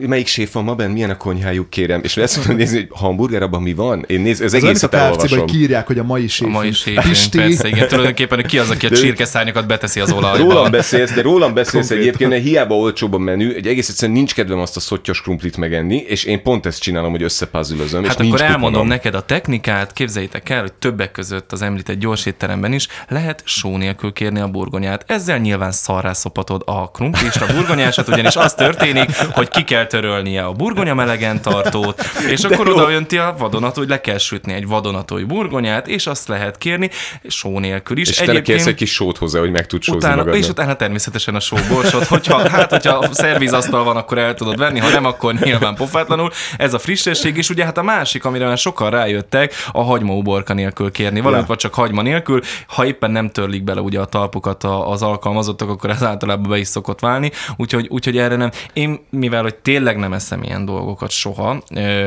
melyik 0.09 0.27
séf 0.27 0.53
van 0.53 0.65
ma 0.65 0.75
benn, 0.75 0.91
milyen 0.91 1.11
a 1.11 1.17
konyhájuk, 1.17 1.71
kérem. 1.71 2.01
És 2.03 2.15
lesz 2.15 2.37
mondom 2.37 2.57
nézni, 2.57 2.77
hogy 2.77 2.89
hamburger, 2.91 3.43
abban 3.43 3.63
mi 3.63 3.75
van? 3.75 4.05
Én 4.07 4.21
néz, 4.21 4.41
ez 4.41 4.55
olyan, 4.55 4.67
mint 4.67 4.83
a 4.83 4.97
elolvasom. 4.97 5.39
hogy 5.39 5.51
kiírják, 5.51 5.87
hogy 5.87 5.99
a 5.99 6.05
mai 6.05 6.29
séf. 6.29 6.49
a 6.49 6.51
mai 6.51 6.69
Pisti. 6.93 7.39
persze, 7.39 7.69
igen. 7.69 7.89
Tulajdonképpen 7.89 8.43
ki 8.43 8.59
az, 8.59 8.68
aki 8.71 8.87
a 8.87 8.89
De- 8.89 8.97
csirkeszárnyakat 8.97 9.67
beteszi 9.67 10.01
az 10.01 10.13
olajba. 10.13 10.39
Rólam 10.39 10.71
beszélsz, 10.71 11.13
de 11.13 11.23
rólam 11.23 11.55
beszélsz 11.55 11.91
egyébként, 11.91 12.31
mert 12.31 12.43
hiába 12.43 12.75
olcsóbb 12.77 13.15
a 13.15 13.19
menü, 13.19 13.55
egy 13.55 13.67
egész 13.67 13.89
egyszerűen 13.89 14.17
nincs 14.17 14.35
kedvem 14.35 14.59
azt 14.59 14.77
a 14.77 14.81
szottyos 14.81 15.23
krumplit 15.23 15.57
megenni, 15.57 15.97
és 15.97 16.25
én 16.25 16.43
pont 16.43 16.67
ezt 16.67 16.81
csinálom, 16.81 17.11
hogy 17.11 17.23
összepázülözöm, 17.23 18.03
és 18.03 18.09
Hát 18.09 18.19
nincs 18.19 18.33
akkor 18.33 18.45
elmondom 18.45 18.67
kuponom. 18.71 18.89
neked 18.89 19.15
a 19.15 19.21
technikát, 19.21 19.93
képzeljétek 19.93 20.49
el, 20.49 20.61
hogy 20.61 20.73
többek 20.73 21.11
között 21.13 21.53
az 21.53 21.63
említett 21.63 21.99
gyors 21.99 22.27
étteremben 22.27 22.73
is 22.73 22.87
lehet 23.09 23.43
só 23.45 23.77
nélkül 23.77 24.13
kérni 24.13 24.41
a 24.41 24.49
burgonyát. 24.49 25.05
Ezzel 25.07 25.39
nyilván 25.39 25.73
szarrá 25.73 26.13
szopatod 26.13 26.63
a 26.65 26.91
krumplist, 26.91 27.41
a 27.43 27.47
burgonyásat, 27.55 28.09
ugyanis 28.09 28.37
az 28.37 28.55
történik, 28.55 29.17
hogy 29.17 29.49
ki 29.49 29.65
kell 29.65 29.87
törölnie 29.87 30.45
a 30.45 30.53
burgonya 30.53 30.95
melegen 30.95 31.43
tartót, 31.43 32.03
és 32.31 32.45
akkor 32.45 32.69
oda 32.69 32.91
jönti 32.91 33.17
a 33.19 33.35
vadonatúj, 33.39 33.83
hogy 33.85 33.93
le 33.93 34.01
kell 34.01 34.19
sütni 34.19 34.53
egy 34.53 34.67
vadonatúj 34.67 35.23
burgonyát, 35.23 35.89
és 35.89 36.07
azt 36.07 36.29
lehet 36.29 36.59
kérni 36.59 36.91
só 37.29 37.59
nélkül 37.59 37.97
is. 37.99 38.09
És 38.09 38.17
te 38.17 38.41
kérsz 38.59 38.71
egy 38.71 38.75
kis 38.75 38.93
sót 38.93 39.17
hozzá, 39.19 39.39
hogy 39.39 39.51
meg 39.51 39.67
tud 39.67 39.83
sózni 39.83 40.09
Utána, 40.11 40.31
és 40.37 40.49
utána 40.49 40.75
természetesen 40.77 41.35
a 41.35 41.41
sóborsot, 41.41 42.05
hogyha, 42.05 42.49
hát, 42.49 42.71
hogyha 42.71 43.07
szervizasztal 43.11 43.85
van, 43.85 43.97
akkor 43.97 44.19
el 44.19 44.35
tudod 44.35 44.59
venni, 44.59 44.79
ha 44.79 44.89
nem, 44.89 45.05
akkor 45.05 45.35
nyilván 45.35 45.75
pofátlanul. 45.75 46.31
Ez 46.57 46.75
a 46.75 46.79
frissesség, 46.79 47.37
és 47.37 47.51
ugye 47.51 47.65
hát 47.65 47.79
a 47.79 47.83
másik, 47.83 48.25
amire 48.25 48.47
már 48.47 48.59
sokan 48.59 48.91
rájöttek, 48.91 49.53
a 49.73 49.83
hagyma 49.83 50.13
uborka 50.15 50.55
nélkül 50.55 50.91
kérni. 50.91 51.21
Valamit 51.21 51.41
Ja. 51.41 51.47
vagy 51.49 51.57
csak 51.57 51.75
hagyma 51.75 52.03
nélkül, 52.03 52.41
ha 52.67 52.87
éppen 52.87 53.11
nem 53.11 53.31
törlik 53.31 53.65
bele 53.65 53.81
ugye 53.81 54.01
a 54.01 54.05
talpukat 54.05 54.65
a- 54.65 54.91
az 54.91 55.03
alkalmazottak, 55.03 55.69
akkor 55.69 55.91
ez 55.91 56.03
általában 56.03 56.51
be 56.51 56.59
is 56.59 56.67
szokott 56.69 57.01
válni, 57.01 57.31
úgyhogy, 57.57 57.87
úgyhogy 57.91 58.19
erre 58.19 58.37
nem. 58.37 58.51
Én, 58.73 59.07
mivel 59.11 59.43
hogy 59.43 59.55
tényleg 59.55 59.97
nem 59.99 60.13
eszem 60.13 60.43
ilyen 60.43 60.65
dolgokat 60.65 61.11
soha, 61.11 61.63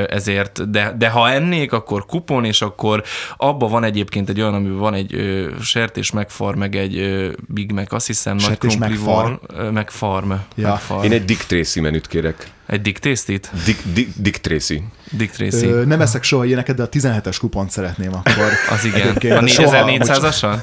ezért, 0.08 0.70
de, 0.72 0.96
de 0.98 1.10
ha 1.10 1.30
ennék, 1.30 1.74
akkor 1.74 2.06
kupon, 2.06 2.46
és 2.46 2.62
akkor 2.62 3.04
abban 3.38 3.70
van 3.70 3.84
egyébként 3.84 4.30
egy 4.30 4.42
olyan, 4.42 4.54
amiben 4.54 4.78
van 4.78 4.94
egy 4.94 5.16
sertés 5.62 6.12
megfar, 6.42 6.56
meg 6.56 6.76
egy 6.76 7.32
Big 7.48 7.72
Mac, 7.72 7.94
azt 7.94 8.08
hiszem, 8.08 8.36
nagy 8.36 8.46
Sertés 8.46 8.76
krumplival, 8.76 9.40
ö, 9.48 9.70
megfarm. 9.70 10.32
Ja. 10.56 10.68
megfarm. 10.68 11.04
Én 11.04 11.12
egy 11.12 11.26
Dick 11.26 11.44
Tracy 11.44 11.80
menüt 11.80 12.08
kérek. 12.08 12.48
Egy 12.66 12.82
Dick 12.82 13.00
Tasty-t? 13.00 13.50
Dick, 13.66 13.84
Dick, 13.94 14.10
Dick 14.16 14.38
Tracy. 14.38 14.84
Dick 15.12 15.34
Tracy. 15.34 15.66
Ö, 15.66 15.86
nem 15.86 16.02
eszek 16.02 16.24
soha 16.24 16.46
ilyeneket, 16.46 16.76
de 16.76 16.84
a 16.84 16.90
17-es 16.90 17.38
kupont 17.40 17.72
szeretném 17.72 18.14
akkor. 18.14 18.50
Az 18.74 18.86
igen. 18.86 19.02
Egyébként 19.02 19.34
A 19.38 19.48
soha, 19.48 19.84
4400-asan? 19.88 20.60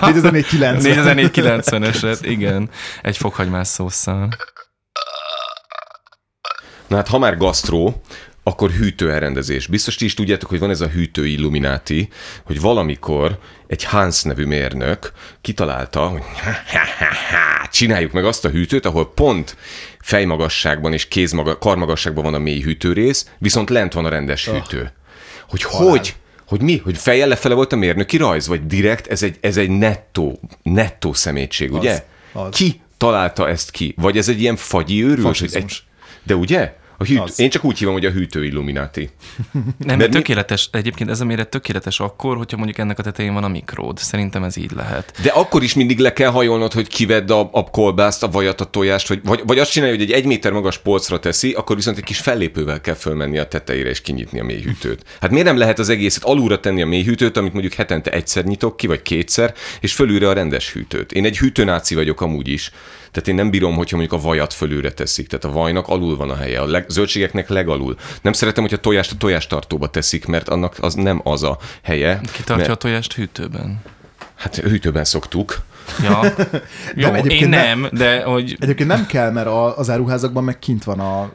4490. 0.00 1.30
4490-eset, 1.32 2.18
igen. 2.22 2.68
Egy 3.02 3.16
fokhagymás 3.16 3.68
szószal. 3.68 4.28
Na 6.86 6.96
hát, 6.96 7.08
ha 7.08 7.18
már 7.18 7.36
gasztró, 7.36 8.02
akkor 8.46 8.70
hűtőelrendezés. 8.70 9.66
Biztos 9.66 9.94
ti 9.94 10.04
is 10.04 10.14
tudjátok, 10.14 10.48
hogy 10.48 10.58
van 10.58 10.70
ez 10.70 10.80
a 10.80 10.88
hűtő 10.88 11.26
illumináti, 11.26 12.08
hogy 12.44 12.60
valamikor 12.60 13.38
egy 13.66 13.84
Hans 13.84 14.22
nevű 14.22 14.44
mérnök 14.44 15.12
kitalálta, 15.40 16.06
hogy 16.06 16.22
csináljuk 17.70 18.12
meg 18.12 18.24
azt 18.24 18.44
a 18.44 18.48
hűtőt, 18.48 18.86
ahol 18.86 19.12
pont 19.12 19.56
fejmagasságban 20.00 20.92
és 20.92 21.08
kézmaga, 21.08 21.58
karmagasságban 21.58 22.24
van 22.24 22.34
a 22.34 22.38
mély 22.38 22.60
hűtőrész, 22.60 23.30
viszont 23.38 23.70
lent 23.70 23.92
van 23.92 24.04
a 24.04 24.08
rendes 24.08 24.48
hűtő. 24.48 24.92
Hogy 25.48 25.62
hogy, 25.62 26.14
hogy 26.46 26.60
mi? 26.60 26.76
Hogy 26.76 26.96
fejjel 26.98 27.28
lefele 27.28 27.54
volt 27.54 27.72
a 27.72 27.76
mérnöki 27.76 28.16
rajz? 28.16 28.46
Vagy 28.46 28.66
direkt 28.66 29.06
ez 29.06 29.22
egy, 29.22 29.36
ez 29.40 29.56
egy 29.56 29.70
nettó, 29.70 30.40
nettó 30.62 31.12
szemétség, 31.12 31.72
ugye? 31.72 32.04
az. 32.32 32.54
Ki 32.56 32.80
találta 32.96 33.48
ezt 33.48 33.70
ki? 33.70 33.94
Vagy 33.96 34.16
ez 34.18 34.28
egy 34.28 34.40
ilyen 34.40 34.56
fagyi 34.56 35.16
Fasizmus. 35.16 35.86
de 36.22 36.36
ugye? 36.36 36.74
A 37.04 37.12
hűt, 37.12 37.20
Az. 37.20 37.40
én 37.40 37.50
csak 37.50 37.64
úgy 37.64 37.78
hívom, 37.78 37.92
hogy 37.94 38.04
a 38.06 38.10
hűtő 38.10 38.44
illumináti. 38.44 39.10
Nem, 39.52 39.64
De 39.78 39.96
de 39.96 40.06
mi- 40.06 40.08
tökéletes, 40.12 40.68
egyébként 40.72 41.10
ez 41.10 41.20
a 41.20 41.24
méret 41.24 41.48
tökéletes 41.48 42.00
akkor, 42.00 42.36
hogyha 42.36 42.56
mondjuk 42.56 42.78
ennek 42.78 42.98
a 42.98 43.02
tetején 43.02 43.32
van 43.34 43.44
a 43.44 43.48
mikród. 43.48 43.98
Szerintem 43.98 44.42
ez 44.44 44.56
így 44.56 44.70
lehet. 44.72 45.12
De 45.22 45.30
akkor 45.30 45.62
is 45.62 45.74
mindig 45.74 45.98
le 45.98 46.12
kell 46.12 46.30
hajolnod, 46.30 46.72
hogy 46.72 46.88
kivedd 46.88 47.32
a, 47.32 47.48
a 47.52 47.64
kolbászt, 47.70 48.22
a 48.22 48.28
vajat, 48.28 48.60
a 48.60 48.64
tojást, 48.64 49.08
vagy, 49.08 49.20
vagy, 49.24 49.40
vagy 49.46 49.58
azt 49.58 49.70
csinálja, 49.70 49.94
hogy 49.94 50.02
egy 50.04 50.10
egy 50.10 50.26
méter 50.26 50.52
magas 50.52 50.78
polcra 50.78 51.18
teszi, 51.18 51.52
akkor 51.52 51.76
viszont 51.76 51.96
egy 51.96 52.04
kis 52.04 52.18
fellépővel 52.18 52.80
kell 52.80 52.94
fölmenni 52.94 53.38
a 53.38 53.48
tetejére 53.48 53.88
és 53.88 54.00
kinyitni 54.00 54.40
a 54.40 54.44
mélyhűtőt. 54.44 55.02
Hát 55.20 55.30
miért 55.30 55.46
nem 55.46 55.56
lehet 55.56 55.78
az 55.78 55.88
egészet 55.88 56.24
alulra 56.24 56.60
tenni 56.60 56.82
a 56.82 56.86
mélyhűtőt, 56.86 57.36
amit 57.36 57.52
mondjuk 57.52 57.72
hetente 57.72 58.10
egyszer 58.10 58.44
nyitok 58.44 58.76
ki, 58.76 58.86
vagy 58.86 59.02
kétszer, 59.02 59.54
és 59.80 59.92
fölülre 59.94 60.28
a 60.28 60.32
rendes 60.32 60.72
hűtőt. 60.72 61.12
Én 61.12 61.24
egy 61.24 61.38
hűtőnáci 61.38 61.94
vagyok 61.94 62.20
amúgy 62.20 62.48
is. 62.48 62.70
Tehát 63.14 63.28
én 63.28 63.34
nem 63.34 63.50
bírom, 63.50 63.74
hogyha 63.74 63.96
mondjuk 63.96 64.20
a 64.20 64.24
vajat 64.24 64.52
fölülre 64.52 64.92
teszik. 64.92 65.28
Tehát 65.28 65.44
a 65.44 65.60
vajnak 65.60 65.88
alul 65.88 66.16
van 66.16 66.30
a 66.30 66.36
helye, 66.36 66.60
a 66.60 66.66
leg, 66.66 66.84
zöldségeknek 66.88 67.48
legalul. 67.48 67.96
Nem 68.22 68.32
szeretem, 68.32 68.62
hogyha 68.62 68.78
tojást 68.78 69.12
a 69.12 69.16
tojástartóba 69.16 69.88
teszik, 69.88 70.26
mert 70.26 70.48
annak 70.48 70.76
az 70.80 70.94
nem 70.94 71.20
az 71.24 71.42
a 71.42 71.58
helye. 71.82 72.20
Ki 72.20 72.28
tartja 72.36 72.56
mert, 72.56 72.68
a 72.68 72.74
tojást 72.74 73.12
hűtőben? 73.12 73.82
Hát 74.34 74.56
hűtőben 74.56 75.04
szoktuk. 75.04 75.60
Ja. 76.02 76.20
Jó, 76.94 77.08
egyébként 77.08 77.42
én 77.42 77.48
nem. 77.48 77.80
nem, 77.80 77.90
de 77.92 78.22
hogy 78.22 78.56
Egyébként 78.60 78.88
nem 78.88 79.06
kell, 79.06 79.30
mert 79.30 79.46
a, 79.46 79.78
az 79.78 79.90
áruházakban 79.90 80.44
meg 80.44 80.58
kint 80.58 80.84
van 80.84 81.00
a... 81.00 81.32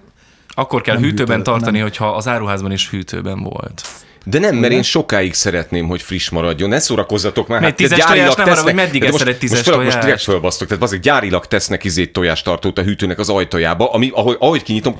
akkor 0.48 0.82
kell 0.82 0.98
hűtőben 0.98 1.38
hűtő, 1.38 1.52
tartani, 1.52 1.78
nem. 1.78 1.88
hogyha 1.88 2.16
az 2.16 2.28
áruházban 2.28 2.72
is 2.72 2.90
hűtőben 2.90 3.44
volt. 3.44 3.82
De 4.26 4.40
nem, 4.40 4.56
mert 4.56 4.74
én 4.74 4.82
sokáig 4.82 5.34
szeretném, 5.34 5.88
hogy 5.88 6.02
friss 6.02 6.30
maradjon. 6.30 6.70
Ne 6.70 6.80
szórakozzatok 6.80 7.48
már. 7.48 7.62
Mert 7.62 7.76
tehát 7.76 7.92
tízes 7.92 8.06
gyárilag 8.08 8.34
tojás 8.34 8.46
nem 8.48 8.56
arra, 8.58 8.64
hogy 8.64 8.74
meddig 8.74 9.12
most- 9.12 9.28
egy 9.28 9.38
tízes 9.38 9.58
most, 9.58 9.70
fel- 9.70 9.84
Most 9.84 10.00
direkt 10.00 10.22
fölbasztok. 10.22 10.68
Tehát 10.68 10.84
azért 10.84 11.02
gyárilag 11.02 11.46
tesznek 11.46 11.84
izét 11.84 12.14
tojástartót 12.14 12.78
a 12.78 12.82
hűtőnek 12.82 13.20
az 13.20 13.30
ajtajába, 13.30 13.92
ami, 13.92 14.12
ahogy, 14.14 14.36
ahogy 14.40 14.64
kinyitom, 14.64 14.96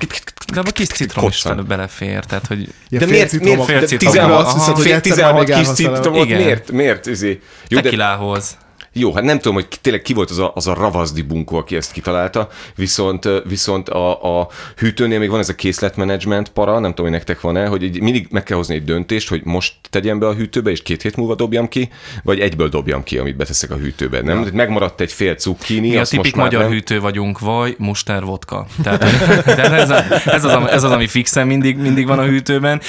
De 0.52 0.60
a 0.60 0.62
kis 0.62 0.86
citrom 0.86 1.28
is 1.28 1.42
belefér, 1.68 2.24
tehát 2.24 2.46
hogy 2.46 2.68
Ja, 2.88 2.98
de 2.98 3.06
miért, 3.06 3.40
miért, 3.40 3.64
fél 3.64 3.80
de 3.80 3.86
citromok. 3.86 4.14
16, 4.14 4.46
Azt 4.46 4.54
hiszed, 4.56 4.74
hogy 4.74 4.84
fél 4.84 4.94
egyszer 4.94 5.12
16 5.12 5.32
már 5.36 5.46
még 5.46 5.56
kis 5.56 5.74
citromot, 5.74 6.28
miért, 6.28 6.70
miért, 6.70 7.06
izé? 7.06 7.40
Jó, 7.68 7.76
de, 7.76 7.82
tekilához. 7.82 8.56
Jó, 8.92 9.14
hát 9.14 9.22
nem 9.22 9.36
tudom, 9.36 9.54
hogy 9.54 9.68
tényleg 9.80 10.02
ki 10.02 10.12
volt 10.12 10.30
az 10.30 10.38
a, 10.38 10.52
az 10.54 10.66
a 10.66 10.74
ravazdi 10.74 11.22
bunkó, 11.22 11.56
aki 11.56 11.76
ezt 11.76 11.92
kitalálta, 11.92 12.48
viszont, 12.74 13.28
viszont 13.48 13.88
a, 13.88 14.40
a 14.40 14.48
hűtőnél 14.76 15.18
még 15.18 15.30
van 15.30 15.38
ez 15.38 15.48
a 15.48 15.54
készletmenedzsment 15.54 16.48
para, 16.48 16.78
nem 16.78 16.90
tudom, 16.90 17.06
hogy 17.10 17.14
nektek 17.14 17.40
van-e, 17.40 17.66
hogy 17.66 17.82
így 17.82 18.00
mindig 18.00 18.26
meg 18.30 18.42
kell 18.42 18.56
hozni 18.56 18.74
egy 18.74 18.84
döntést, 18.84 19.28
hogy 19.28 19.40
most 19.44 19.74
tegyem 19.90 20.18
be 20.18 20.26
a 20.26 20.34
hűtőbe, 20.34 20.70
és 20.70 20.82
két 20.82 21.02
hét 21.02 21.16
múlva 21.16 21.34
dobjam 21.34 21.68
ki, 21.68 21.88
vagy 22.22 22.40
egyből 22.40 22.68
dobjam 22.68 23.02
ki, 23.02 23.18
amit 23.18 23.36
beteszek 23.36 23.70
a 23.70 23.76
hűtőbe. 23.76 24.20
Nem? 24.20 24.42
Ja. 24.44 24.50
Megmaradt 24.52 25.00
egy 25.00 25.12
fél 25.12 25.34
cukkini, 25.34 25.88
Mi 25.88 25.96
a 25.96 26.04
tipik 26.04 26.36
magyar 26.36 26.62
nem. 26.62 26.70
hűtő 26.70 27.00
vagyunk, 27.00 27.38
vaj, 27.38 27.74
muster, 27.78 28.24
vodka. 28.24 28.66
Tehát, 28.82 28.98
tehát 29.44 29.72
ez, 29.82 29.90
a, 29.90 30.04
ez, 30.24 30.44
az, 30.44 30.68
ez 30.68 30.82
az, 30.82 30.90
ami 30.90 31.06
fixen 31.06 31.46
mindig, 31.46 31.76
mindig 31.76 32.06
van 32.06 32.18
a 32.18 32.24
hűtőben. 32.24 32.80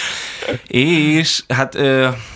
És 0.68 1.44
hát 1.48 1.78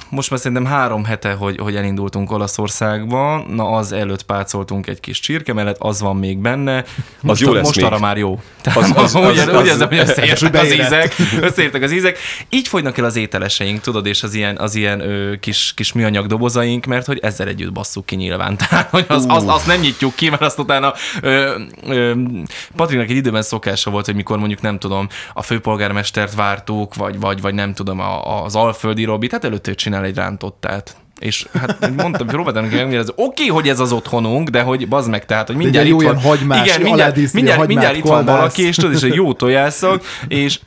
most 0.10 0.30
már 0.30 0.40
szerintem 0.40 0.66
három 0.66 1.04
hete, 1.04 1.34
hogy, 1.34 1.58
hogy 1.60 1.76
elindultunk 1.76 2.32
Olaszországba, 2.32 3.46
na 3.50 3.70
az 3.70 3.92
előtt 3.92 4.24
pácoltunk 4.24 4.88
egy 4.88 5.00
kis 5.00 5.20
csirke 5.20 5.54
mellett, 5.54 5.76
az 5.80 6.02
van 6.02 6.16
még 6.16 6.38
benne. 6.38 6.84
Most, 7.22 7.42
jó 7.42 7.54
lesz 7.54 7.64
most 7.66 7.76
még. 7.76 7.86
arra 7.86 8.00
már 8.00 8.18
jó. 8.18 8.40
Tehát 8.62 8.80
Az- 8.80 8.92
az- 8.96 9.16
úgy, 9.16 9.24
az- 9.38 9.48
úgy 9.48 9.56
az- 9.56 9.68
érzem, 9.68 9.88
hogy 9.88 9.98
összeértek 9.98 10.56
az 10.62 10.74
ízek, 10.74 11.16
összeértek 11.42 11.82
az 11.84 11.92
ízek. 11.92 12.18
Így 12.50 12.68
fogynak 12.68 12.98
el 12.98 13.06
az 13.06 13.16
ételeseink, 13.16 13.82
tudod, 13.82 14.06
és 14.06 14.24
az 14.24 14.34
ilyen, 14.34 14.58
az 14.58 14.76
ilyen 14.76 15.00
ö, 15.00 15.36
kis, 15.40 15.72
kis 15.76 15.94
műanyag 15.94 16.26
dobozaink, 16.28 16.86
mert 16.86 17.06
hogy 17.06 17.20
ezzel 17.22 17.48
együtt 17.48 17.72
basszuk 17.72 18.06
ki 18.06 18.16
nyilván. 18.16 18.58
Tehát, 18.68 18.90
hogy 18.90 19.06
az, 19.08 19.26
az, 19.28 19.44
azt 19.48 19.68
nem 19.68 19.80
nyitjuk 19.80 20.16
ki, 20.16 20.30
mert 20.30 20.42
azt 20.42 20.60
utána 20.60 20.94
ö, 21.22 21.60
ö, 21.88 22.14
Patrinak 22.76 23.10
egy 23.10 23.16
időben 23.16 23.42
szokása 23.42 23.90
volt, 23.92 24.06
hogy 24.06 24.16
mikor 24.16 24.38
mondjuk 24.38 24.62
nem 24.62 24.80
tudom, 24.80 25.08
a 25.34 25.42
főpolgármestert 25.42 26.36
vártuk, 26.36 26.96
vagy, 26.96 27.20
vagy, 27.20 27.42
vagy 27.42 27.54
nem 27.54 27.74
tudom, 27.74 28.00
a, 28.00 28.44
az 28.44 28.56
alföldi 28.56 29.04
Robi, 29.04 29.28
tehát 29.28 29.44
előtt 29.46 29.68
ő 29.68 29.74
csinál 29.96 30.10
egy 30.10 30.16
rántottát. 30.16 30.96
És 31.20 31.48
hát 31.60 31.92
mondtam, 31.96 32.28
próbáltam 32.28 32.64
neki 32.64 32.76
megmagyarázni, 32.76 33.14
oké, 33.16 33.44
okay, 33.44 33.48
hogy 33.48 33.70
ez 33.70 33.80
az 33.80 33.92
otthonunk, 33.92 34.50
de 34.50 34.62
hogy 34.62 34.88
bazd 34.88 35.10
meg, 35.10 35.26
tehát, 35.26 35.48
hogy 35.48 35.56
mindjárt 35.56 35.86
itt 35.88 35.92
jó 35.92 36.00
van. 36.00 36.20
hagymás, 36.20 36.68
igen, 36.68 36.82
mindjárt, 36.82 37.34
mindjárt, 37.34 37.68
mindjárt 37.68 37.96
itt 37.96 38.04
van 38.04 38.26
valaki, 38.26 38.68
és 38.68 38.76
tudod, 38.76 38.94
és 38.94 39.02
egy 39.02 39.14
jó 39.14 39.34
tojásszag, 39.34 40.02
és 40.28 40.60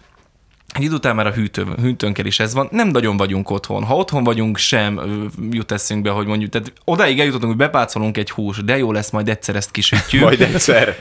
egy 0.74 0.82
idő 0.82 0.94
után 0.94 1.14
már 1.14 1.26
a 1.26 1.32
hűtő, 1.32 1.66
hűtőnkkel 1.80 2.26
is 2.26 2.40
ez 2.40 2.54
van. 2.54 2.68
Nem 2.70 2.88
nagyon 2.88 3.16
vagyunk 3.16 3.50
otthon. 3.50 3.84
Ha 3.84 3.96
otthon 3.96 4.24
vagyunk, 4.24 4.56
sem 4.56 5.00
jut 5.50 5.72
eszünkbe, 5.72 6.10
hogy 6.10 6.26
mondjuk, 6.26 6.50
tehát 6.50 6.72
odáig 6.84 7.18
eljutottunk, 7.18 7.50
hogy 7.50 7.60
bepácolunk 7.60 8.16
egy 8.16 8.30
hús, 8.30 8.64
de 8.64 8.78
jó 8.78 8.92
lesz, 8.92 9.10
majd 9.10 9.28
egyszer 9.28 9.56
ezt 9.56 9.70
kisütjük. 9.70 10.22
Majd 10.22 10.40
egyszer. 10.40 10.96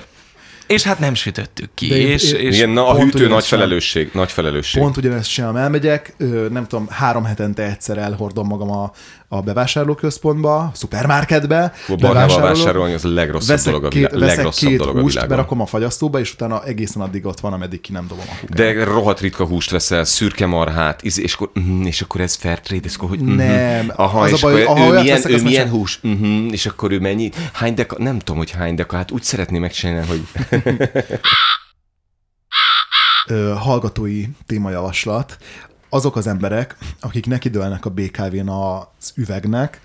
És 0.68 0.84
hát 0.84 1.00
nem 1.00 1.14
sütöttük 1.14 1.70
ki. 1.74 1.88
De 1.88 1.96
én- 1.96 2.08
és, 2.08 2.32
én- 2.32 2.40
és 2.40 2.56
Igen, 2.56 2.70
na 2.70 2.88
a 2.88 2.96
hűtő 3.00 3.28
nagy 3.28 3.44
sem. 3.44 3.60
felelősség. 3.60 4.10
Nagy 4.14 4.32
felelősség. 4.32 4.82
Pont 4.82 4.98
ugyanezt 4.98 5.30
csinálom, 5.30 5.56
elmegyek, 5.56 6.14
nem 6.52 6.68
tudom, 6.68 6.88
három 6.90 7.24
hetente 7.24 7.64
egyszer 7.64 7.98
elhordom 7.98 8.48
magam 8.48 8.72
a, 8.72 8.92
a 9.28 9.42
bevásárlóközpontba, 9.42 10.56
a 10.56 10.72
szupermarketbe. 10.74 11.74
A 11.88 11.96
barnával 11.96 12.14
bevásárolok, 12.14 12.58
vásárolni 12.58 12.94
az 12.94 13.06
a 13.06 13.10
legrosszabb 13.10 13.48
Veszek 13.56 13.66
dolog 13.72 13.84
a, 13.86 13.88
két, 13.88 14.00
világ, 14.00 14.20
veszek 14.20 14.36
legrosszabb 14.36 14.70
két 14.70 14.78
dolog 14.78 14.98
a 14.98 15.00
húst, 15.02 15.14
világon. 15.14 15.36
berakom 15.36 15.62
a 15.62 15.66
fagyasztóba, 15.66 16.20
és 16.20 16.34
utána 16.34 16.64
egészen 16.64 17.02
addig 17.02 17.26
ott 17.26 17.40
van, 17.40 17.54
ameddig 17.54 17.82
ki 17.82 17.92
nem 17.92 18.08
dobom 18.08 18.24
a 18.28 18.40
kukába. 18.40 18.74
De 18.74 18.84
rohadt 18.84 19.20
ritka 19.20 19.46
húst 19.46 19.70
veszel, 19.72 20.04
szürke 20.04 20.46
marhát, 20.46 21.02
és 21.04 21.34
akkor, 21.34 21.50
mm, 21.60 21.82
és 21.86 22.02
akkor 22.02 22.22
ez 22.22 22.36
fair 22.36 22.60
trade, 22.60 22.86
és 22.86 22.96
akkor 22.96 23.10
hogy 23.10 23.20
mhm. 23.20 23.36
Nem, 23.36 23.92
Aha, 23.96 24.20
az 24.20 24.34
a 24.34 24.38
baj, 24.42 24.64
akkor 24.64 24.80
ő 24.80 25.00
milyen, 25.00 25.16
veszek, 25.16 25.32
ő 25.32 25.42
milyen 25.42 25.70
hús, 25.70 26.00
uh-huh, 26.04 26.52
és 26.52 26.66
akkor 26.66 26.92
ő 26.92 27.00
mennyi, 27.00 27.30
hány 27.54 27.74
deka, 27.74 27.96
nem 28.00 28.18
tudom, 28.20 28.38
hogy 28.38 28.52
hány 28.52 28.76
deka, 28.76 28.96
hát 28.96 29.12
úgy 29.12 29.24
szeretné 29.24 29.60
megcsinálni, 29.60 30.08
hogy 30.08 30.22
ö, 33.28 33.54
hallgatói 33.54 34.26
témajavaslat. 34.46 35.38
Azok 35.90 36.16
az 36.16 36.28
emberek, 36.28 36.78
akik 37.00 37.26
nekidőlnek 37.26 37.86
a 37.86 37.90
BKV-n 37.90 38.50
az 38.50 39.12
üvegnek, 39.16 39.82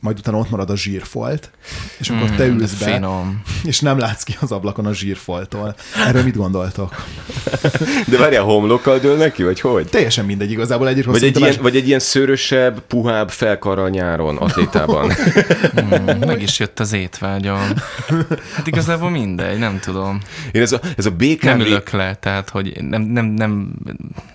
majd 0.00 0.18
utána 0.18 0.38
ott 0.38 0.50
marad 0.50 0.70
a 0.70 0.76
zsírfolt, 0.76 1.50
és 1.98 2.10
akkor 2.10 2.30
te 2.30 2.46
ülsz 2.46 2.72
be, 2.72 2.92
Finom. 2.92 3.42
és 3.64 3.80
nem 3.80 3.98
látsz 3.98 4.22
ki 4.22 4.36
az 4.40 4.52
ablakon 4.52 4.86
a 4.86 4.94
zsírfoltól. 4.94 5.74
Erről 6.06 6.22
mit 6.22 6.36
gondoltok? 6.36 7.04
de 8.06 8.18
várjál, 8.18 8.42
homlokkal 8.42 8.98
dől 8.98 9.16
neki, 9.16 9.42
vagy 9.42 9.60
hogy? 9.60 9.88
Teljesen 9.88 10.24
mindegy, 10.24 10.50
igazából 10.50 10.88
egyik 10.88 11.04
rossz 11.04 11.14
Vagy 11.14 11.28
egy, 11.28 11.36
ilyen, 11.36 11.48
másik. 11.48 11.62
vagy 11.62 11.76
egy 11.76 11.86
ilyen 11.86 11.98
szőrösebb, 11.98 12.80
puhább 12.80 13.30
felkarral 13.30 13.88
nyáron, 13.88 14.36
atlétában. 14.36 15.12
Mm, 15.80 16.18
meg 16.26 16.42
is 16.42 16.58
jött 16.58 16.80
az 16.80 16.92
étvágyam. 16.92 17.72
Hát 18.54 18.66
igazából 18.66 19.10
mindegy, 19.10 19.58
nem 19.58 19.78
tudom. 19.80 20.20
Én 20.52 20.62
ez 20.62 20.72
a, 20.72 20.80
ez 20.96 21.06
a 21.06 21.10
BKV... 21.10 21.44
Nem 21.44 21.60
ülök 21.60 21.90
le, 21.90 22.14
tehát 22.14 22.48
hogy 22.48 22.76
nem, 22.80 23.02
nem, 23.02 23.24
nem, 23.24 23.72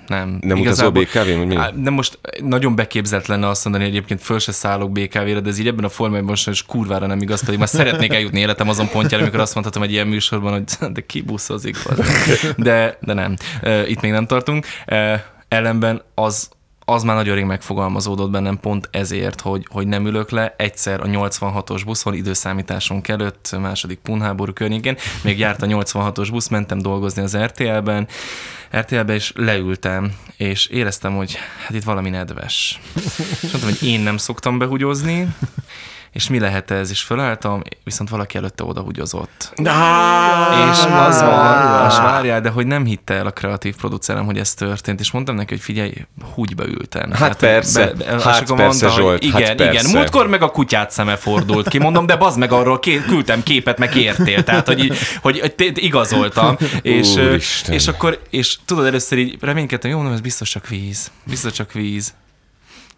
nem. 0.08 0.38
Nem 0.42 0.60
utazol 0.60 0.90
BKV-n, 0.90 1.60
Nem 1.76 1.94
most 1.94 2.20
nagyon 2.44 2.76
beképzelt 2.76 3.28
lenne 3.28 3.48
azt 3.48 3.64
mondani, 3.64 3.86
hogy 3.86 3.96
egyébként 3.96 4.22
föl 4.22 4.40
se 4.40 4.52
szállok 4.52 4.92
BKV-re, 4.92 5.40
de 5.40 5.50
ez 5.56 5.62
így 5.62 5.68
ebben 5.68 5.84
a 5.84 5.90
formában 5.90 6.26
most 6.26 6.48
is 6.48 6.64
kurvára 6.64 7.06
nem 7.06 7.22
igaz, 7.22 7.44
pedig 7.44 7.60
már 7.60 7.68
szeretnék 7.68 8.14
eljutni 8.14 8.40
életem 8.40 8.70
azon 8.70 8.90
pontjára, 8.90 9.24
amikor 9.24 9.40
azt 9.40 9.54
mondhatom 9.54 9.84
egy 9.84 9.92
ilyen 9.92 10.08
műsorban, 10.08 10.52
hogy 10.52 10.64
de 10.94 11.02
ki 11.02 11.22
buszozik. 11.22 11.78
bazd 11.88 12.00
meg. 12.00 12.54
De, 12.58 12.98
de 13.02 13.14
nem. 13.14 13.36
Itt 13.88 14.02
még 14.02 14.12
nem 14.12 14.26
tartunk. 14.26 14.66
Ellenben 15.48 16.02
az, 16.16 16.50
az 16.86 17.04
már 17.04 17.16
nagyon 17.16 17.36
rég 17.36 17.46
megfogalmazódott 17.46 18.30
bennem 18.30 18.60
pont 18.60 18.88
ezért, 18.92 19.42
hogy, 19.42 19.68
hogy 19.70 19.88
nem 19.88 20.06
ülök 20.06 20.30
le. 20.30 20.56
Egyszer 20.58 21.00
a 21.00 21.06
86-os 21.06 21.82
buszon, 21.86 22.14
időszámításunk 22.14 23.08
előtt, 23.08 23.56
második 23.62 24.00
punháború 24.00 24.54
környékén, 24.54 24.98
még 25.24 25.40
járt 25.40 25.62
a 25.62 25.68
86-os 25.68 26.28
busz, 26.32 26.48
mentem 26.48 26.78
dolgozni 26.78 27.22
az 27.22 27.38
RTL-ben, 27.38 28.08
RTL-be, 28.78 29.14
és 29.14 29.32
leültem, 29.36 30.14
és 30.38 30.68
éreztem, 30.68 31.16
hogy 31.16 31.38
hát 31.62 31.76
itt 31.76 31.84
valami 31.84 32.10
nedves. 32.10 32.80
És 33.42 33.52
mondtam, 33.52 33.70
hogy 33.70 33.88
én 33.88 34.00
nem 34.00 34.18
szoktam 34.18 34.58
behugyozni, 34.58 35.28
és 36.16 36.30
mi 36.30 36.40
lehet 36.40 36.72
ez, 36.72 36.90
és 36.90 37.02
fölálltam, 37.02 37.62
viszont 37.84 38.10
valaki 38.10 38.38
előtte 38.38 38.64
oda 38.64 38.82
húgyozott. 38.82 39.52
Ah, 39.64 40.70
És 40.72 40.78
az 40.84 41.22
van, 41.22 41.90
és 41.90 41.98
várjál, 41.98 42.42
de 42.42 42.50
hogy 42.50 42.68
nem 42.68 42.86
hitte 42.86 43.14
el 43.14 43.26
a 43.26 43.32
kreatív 43.32 43.76
producerem, 43.76 44.26
hogy 44.26 44.38
ez 44.38 44.54
történt, 44.54 45.00
és 45.00 45.12
mondtam 45.12 45.36
neki, 45.36 45.54
hogy 45.54 45.64
figyelj, 45.64 45.94
húgyba 46.34 46.68
ültem. 46.68 47.12
Hát 47.12 47.38
persze, 47.38 47.92
és 48.16 48.24
hát 48.24 48.54
persze, 48.54 48.88
hogy 48.88 48.96
Zsolt, 48.96 49.24
igen, 49.24 49.42
hát 49.42 49.54
igen. 49.60 49.72
persze. 49.72 49.98
Múltkor 49.98 50.28
meg 50.28 50.42
a 50.42 50.50
kutyát 50.50 50.92
szeme 50.92 51.16
fordult 51.16 51.68
ki, 51.68 51.78
mondom, 51.78 52.06
de 52.06 52.16
bazd 52.16 52.38
meg 52.38 52.52
arról 52.52 52.80
ké- 52.80 53.06
küldtem 53.06 53.44
képet, 53.44 53.78
meg 53.78 53.96
értél. 53.96 54.44
Tehát, 54.44 54.68
hogy, 54.68 54.92
hogy, 55.22 55.40
hogy 55.40 55.72
igazoltam. 55.76 56.58
És, 56.82 57.16
Úristen. 57.16 57.74
és 57.74 57.88
akkor, 57.88 58.22
és 58.30 58.58
tudod, 58.66 58.86
először 58.86 59.18
így 59.18 59.38
reménykedtem, 59.42 59.90
jó, 59.90 59.96
mondom, 59.98 60.14
ez 60.14 60.22
biztos 60.22 60.50
csak 60.50 60.68
víz. 60.68 61.12
Biztos 61.24 61.52
csak 61.52 61.72
víz. 61.72 62.14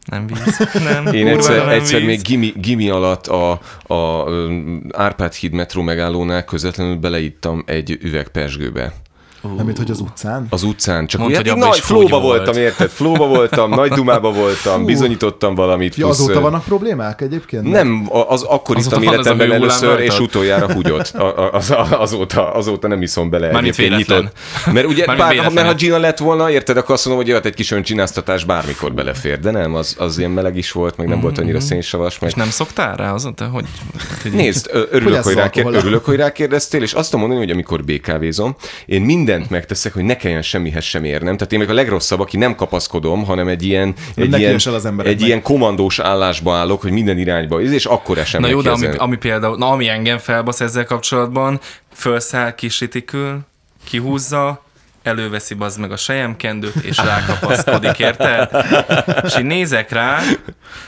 Nem 0.07 0.27
víz. 0.27 0.57
Nem, 0.83 1.05
Én 1.13 1.27
egyszer, 1.27 1.57
nem 1.57 1.69
egyszer 1.69 1.99
víz. 1.99 2.07
még 2.07 2.21
gimi, 2.21 2.53
gimi 2.55 2.89
alatt 2.89 3.27
a, 3.27 3.51
a 3.93 4.29
ö, 4.29 4.57
Árpád 4.91 5.33
híd 5.33 5.51
metró 5.51 5.81
megállónál 5.81 6.43
közvetlenül 6.45 6.95
beleittam 6.95 7.63
egy 7.65 7.97
üveg 8.01 8.27
persgőbe. 8.27 8.93
Nem, 9.41 9.65
mint 9.65 9.77
hogy 9.77 9.91
az 9.91 9.99
utcán. 9.99 10.47
Az 10.49 10.63
utcán. 10.63 11.07
Csak 11.07 11.21
Mondd, 11.21 11.35
hogy 11.35 11.55
nagy 11.55 11.79
flóba 11.79 12.19
volt. 12.19 12.37
voltam, 12.45 12.61
érted? 12.61 12.89
Flóba 12.89 13.27
voltam, 13.27 13.69
nagy 13.69 13.91
dumába 13.91 14.31
voltam, 14.31 14.85
bizonyítottam 14.85 15.55
valamit. 15.55 15.95
Ja, 15.95 16.05
plusz, 16.05 16.19
azóta 16.19 16.39
vannak 16.39 16.63
problémák 16.63 17.21
egyébként? 17.21 17.63
Nem, 17.71 18.07
a- 18.09 18.29
az 18.29 18.43
akkor 18.43 18.77
ittam 18.77 19.01
életemben 19.03 19.51
először, 19.51 19.99
és 19.99 20.19
utoljára 20.19 20.73
húgyott. 20.73 21.13
Az, 21.51 21.73
azóta, 21.89 22.53
azóta 22.53 22.87
nem 22.87 23.01
iszom 23.01 23.29
bele. 23.29 23.49
Egyébként 23.49 23.75
véletlen. 23.75 24.31
Mert 24.73 24.85
ugye, 24.87 25.05
bár, 25.05 25.29
véletlen. 25.29 25.53
mert 25.53 25.67
ha 25.67 25.73
Gina 25.73 25.97
lett 25.97 26.17
volna, 26.17 26.51
érted, 26.51 26.77
akkor 26.77 26.95
azt 26.95 27.05
mondom, 27.05 27.23
hogy 27.23 27.31
jöhet 27.31 27.45
egy 27.45 27.53
kis 27.53 27.71
öncsináztatás, 27.71 28.43
bármikor 28.43 28.93
belefér. 28.93 29.39
De 29.39 29.51
nem, 29.51 29.75
az, 29.75 29.95
az 29.99 30.17
ilyen 30.17 30.31
meleg 30.31 30.57
is 30.57 30.71
volt, 30.71 30.97
meg 30.97 31.07
nem 31.07 31.21
volt 31.21 31.37
annyira 31.37 31.59
szénsavas. 31.59 32.19
Meg... 32.19 32.29
És 32.29 32.35
nem 32.35 32.49
szoktál 32.49 32.95
rá 32.95 33.13
azóta, 33.13 33.45
hogy... 33.45 33.65
Nézd, 34.33 34.69
Hogy 34.71 34.87
örülök, 34.91 35.23
hogy, 35.23 35.33
rákér, 35.33 35.65
örülök, 35.71 36.05
hogy 36.05 36.15
rákérdeztél, 36.15 36.81
és 36.81 36.93
azt 36.93 37.11
tudom 37.11 37.27
mondani, 37.27 37.45
hogy 37.45 37.53
amikor 37.55 37.83
BKV-zom, 37.83 38.55
én 38.85 39.01
mindent 39.27 39.49
megteszek, 39.49 39.93
hogy 39.93 40.03
ne 40.03 40.15
kelljen 40.15 40.41
semmihez 40.41 40.83
sem 40.83 41.03
érnem. 41.03 41.37
Tehát 41.37 41.53
én 41.53 41.59
meg 41.59 41.69
a 41.69 41.73
legrosszabb, 41.73 42.19
aki 42.19 42.37
nem 42.37 42.55
kapaszkodom, 42.55 43.25
hanem 43.25 43.47
egy 43.47 43.63
ilyen, 43.63 43.93
egy 44.15 44.29
ne 44.29 44.37
ilyen, 44.37 44.55
az 44.55 44.85
embereknek. 44.85 45.05
egy 45.05 45.27
ilyen 45.27 45.41
komandós 45.41 45.99
állásba 45.99 46.55
állok, 46.55 46.81
hogy 46.81 46.91
minden 46.91 47.17
irányba, 47.17 47.61
és 47.61 47.85
akkor 47.85 48.17
esem 48.17 48.41
Na 48.41 48.47
jó, 48.47 48.61
de 48.61 48.69
ami, 48.69 48.87
ami 48.97 49.15
például, 49.15 49.57
na 49.57 49.69
ami 49.69 49.87
engem 49.87 50.17
felbasz 50.17 50.61
ezzel 50.61 50.85
kapcsolatban, 50.85 51.59
felszáll, 51.93 52.55
kisritikül, 52.55 53.39
kihúzza, 53.83 54.65
előveszi 55.07 55.53
bazd 55.53 55.79
meg 55.79 55.91
a 55.91 55.97
sejemkendőt, 55.97 56.75
és 56.75 56.97
rákapaszkodik, 56.97 57.99
érted? 57.99 58.49
És 59.23 59.37
így 59.37 59.45
nézek 59.45 59.91
rá, 59.91 60.19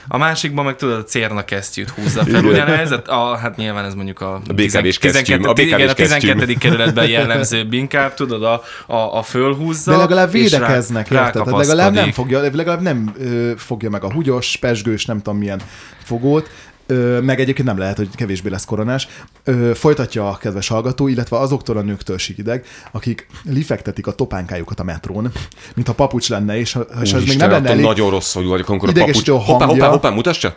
a 0.07 0.17
másikban 0.17 0.65
meg 0.65 0.75
tudod, 0.75 0.97
a 0.97 1.03
cérna 1.03 1.45
kesztyűt 1.45 1.89
húzza 1.89 2.23
fel. 2.25 2.43
Ugyanez, 2.43 2.91
a, 3.05 3.37
hát 3.37 3.55
nyilván 3.55 3.85
ez 3.85 3.93
mondjuk 3.93 4.21
a, 4.21 4.33
A 4.33 4.53
BKV-s 4.53 4.97
kesztyűm, 4.97 5.43
a 5.43 5.53
igen, 5.55 5.79
BKV-s 5.79 5.91
a 5.91 5.93
12. 5.93 6.35
kesztyűm. 6.37 6.57
kerületben 6.57 7.07
jellemzőbb 7.09 7.73
inkább, 7.73 8.13
tudod, 8.13 8.43
a, 8.43 8.61
a, 8.87 9.17
a 9.17 9.23
fölhúzza. 9.23 9.91
De 9.91 9.97
legalább 9.97 10.35
és 10.35 10.51
rá- 10.51 10.59
védekeznek, 10.59 11.09
érted? 11.09 11.31
Tehát 11.31 11.57
legalább 11.57 11.93
nem 11.93 12.11
fogja, 12.11 12.39
legalább 12.39 12.81
nem 12.81 13.13
ö, 13.19 13.51
fogja 13.57 13.89
meg 13.89 14.03
a 14.03 14.11
húgyos, 14.11 14.57
pesgős, 14.57 15.05
nem 15.05 15.17
tudom 15.17 15.39
milyen 15.39 15.59
fogót, 16.03 16.49
ö, 16.89 17.19
meg 17.19 17.39
egyébként 17.39 17.67
nem 17.67 17.77
lehet, 17.77 17.97
hogy 17.97 18.09
kevésbé 18.15 18.49
lesz 18.49 18.65
koronás. 18.65 19.07
Ö, 19.43 19.71
folytatja 19.73 20.29
a 20.29 20.37
kedves 20.37 20.67
hallgató, 20.67 21.07
illetve 21.07 21.37
azoktól 21.37 21.77
a 21.77 21.81
nőktől 21.81 22.17
sikideg, 22.17 22.65
akik 22.91 23.27
lifektetik 23.43 24.07
a 24.07 24.11
topánkájukat 24.11 24.79
a 24.79 24.83
metrón, 24.83 25.31
mintha 25.75 25.93
papucs 25.93 26.29
lenne, 26.29 26.57
és, 26.57 26.77
és 27.01 27.13
ez 27.13 27.23
még 27.23 27.37
nem 27.37 27.49
lenne 27.49 27.69
elég. 27.69 27.85
nagyon 27.85 28.09
rossz 28.09 28.33
vagy, 28.33 28.45
vagy 28.45 28.63
amikor 28.67 28.89
a 28.89 28.91
papucs... 28.91 29.29
A 29.29 29.37
Hoppá, 29.37 29.65
hoppá, 29.65 29.87
hoppá, 29.87 30.09
mutasd 30.09 30.53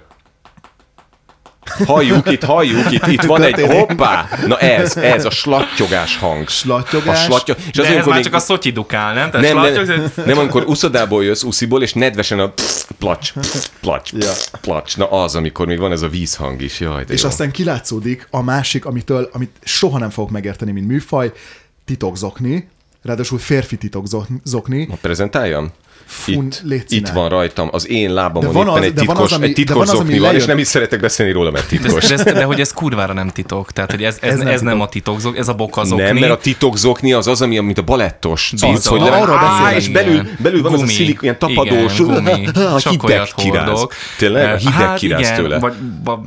Halljuk 1.86 2.30
itt, 2.30 2.44
halljuk 2.44 2.92
itt, 2.92 3.06
itt 3.06 3.22
van 3.22 3.42
egy 3.42 3.60
hoppá. 3.60 4.28
Na 4.46 4.58
ez, 4.58 4.96
ez 4.96 5.24
a 5.24 5.30
slattyogás 5.30 6.16
hang. 6.16 6.48
Slattyogás. 6.48 7.18
A 7.20 7.22
slattyog... 7.24 7.56
És 7.70 7.76
De 7.76 7.96
ez 7.96 8.06
már 8.06 8.14
még- 8.14 8.24
csak 8.24 8.34
a 8.34 8.38
szotyi 8.38 8.70
dukál, 8.70 9.14
nem? 9.14 9.30
Tehát 9.30 9.52
nem, 9.52 9.62
nem, 9.62 9.74
slattyog- 9.84 10.26
nem, 10.26 10.38
amikor 10.38 10.64
uszodából 10.66 11.24
jössz, 11.24 11.42
usziból, 11.42 11.82
és 11.82 11.92
nedvesen 11.92 12.38
a 12.40 12.52
placs, 12.98 13.32
placs, 13.80 14.12
Ja. 14.12 14.32
placs. 14.60 14.96
Na 14.96 15.10
az, 15.10 15.34
amikor 15.34 15.66
még 15.66 15.78
van 15.78 15.92
ez 15.92 16.02
a 16.02 16.08
vízhang 16.08 16.62
is, 16.62 16.80
jaj, 16.80 17.04
de 17.04 17.12
És 17.12 17.22
jó. 17.22 17.28
aztán 17.28 17.50
kilátszódik 17.50 18.26
a 18.30 18.42
másik, 18.42 18.84
amitől, 18.84 19.28
amit 19.32 19.50
soha 19.62 19.98
nem 19.98 20.10
fogok 20.10 20.30
megérteni, 20.30 20.72
mint 20.72 20.86
műfaj, 20.86 21.32
titokzokni, 21.84 22.68
ráadásul 23.02 23.38
férfi 23.38 23.76
titokzokni. 23.76 24.86
Ha 24.90 24.96
prezentáljam? 25.00 25.70
Fun, 26.06 26.52
itt, 26.70 26.90
itt 26.90 27.08
van 27.08 27.28
rajtam, 27.28 27.68
az 27.72 27.88
én 27.88 28.12
lábamon 28.12 28.52
De 28.52 28.58
van 28.58 28.66
éppen 28.66 28.78
az- 28.78 28.84
egy 28.84 28.92
de 28.92 29.04
van 29.04 29.14
titkos, 29.14 29.30
az, 29.32 29.36
ami- 29.36 29.44
egy 29.46 29.50
de 29.50 29.56
titkos 29.56 29.74
van 29.76 29.82
az, 29.82 29.90
ami 29.90 29.98
zokni 30.10 30.18
van, 30.18 30.34
és 30.34 30.44
nem 30.44 30.58
is 30.58 30.66
szeretek 30.66 31.00
beszélni 31.00 31.32
róla, 31.32 31.50
mert 31.50 31.68
titkos. 31.68 32.06
De, 32.06 32.16
de, 32.22 32.32
de 32.32 32.44
hogy 32.44 32.60
ez 32.60 32.72
kurvára 32.72 33.12
nem 33.12 33.28
titok, 33.28 33.72
tehát 33.72 33.90
hogy 33.90 34.02
ez, 34.02 34.18
ez, 34.20 34.32
Ez 34.32 34.38
nem 34.38 34.46
ez 34.46 34.60
nem 34.60 34.80
a 34.80 34.88
titokzok, 34.88 35.36
ez 35.38 35.48
a 35.48 35.54
bokazokni. 35.54 36.04
Nem, 36.04 36.16
mert 36.16 36.32
a 36.32 36.36
titokzokni 36.36 37.12
az 37.12 37.26
az, 37.26 37.42
ami, 37.42 37.58
mint 37.58 37.78
a 37.78 37.82
balettos 37.82 38.52
cucc, 38.56 38.86
hogy 38.86 39.00
le, 39.00 39.10
Arról 39.10 39.36
Á, 39.36 39.74
és 39.76 39.88
belül, 39.88 40.22
belül 40.38 40.62
van 40.62 40.72
az 40.72 40.78
a 40.78 40.82
Gumi. 40.82 40.94
szilik, 40.94 41.18
ilyen 41.22 41.38
tapadós, 41.38 41.98
Igen, 41.98 42.14
gumi. 42.14 42.46
a 42.84 42.88
hideg 42.88 43.28
kiráz. 43.36 43.86
Tényleg, 44.18 44.52
a 44.52 44.56
hideg 44.56 44.72
hát 44.72 44.98
kiráz 44.98 45.20
igen, 45.20 45.34
tőle. 45.34 45.58
Vagy, 45.58 45.74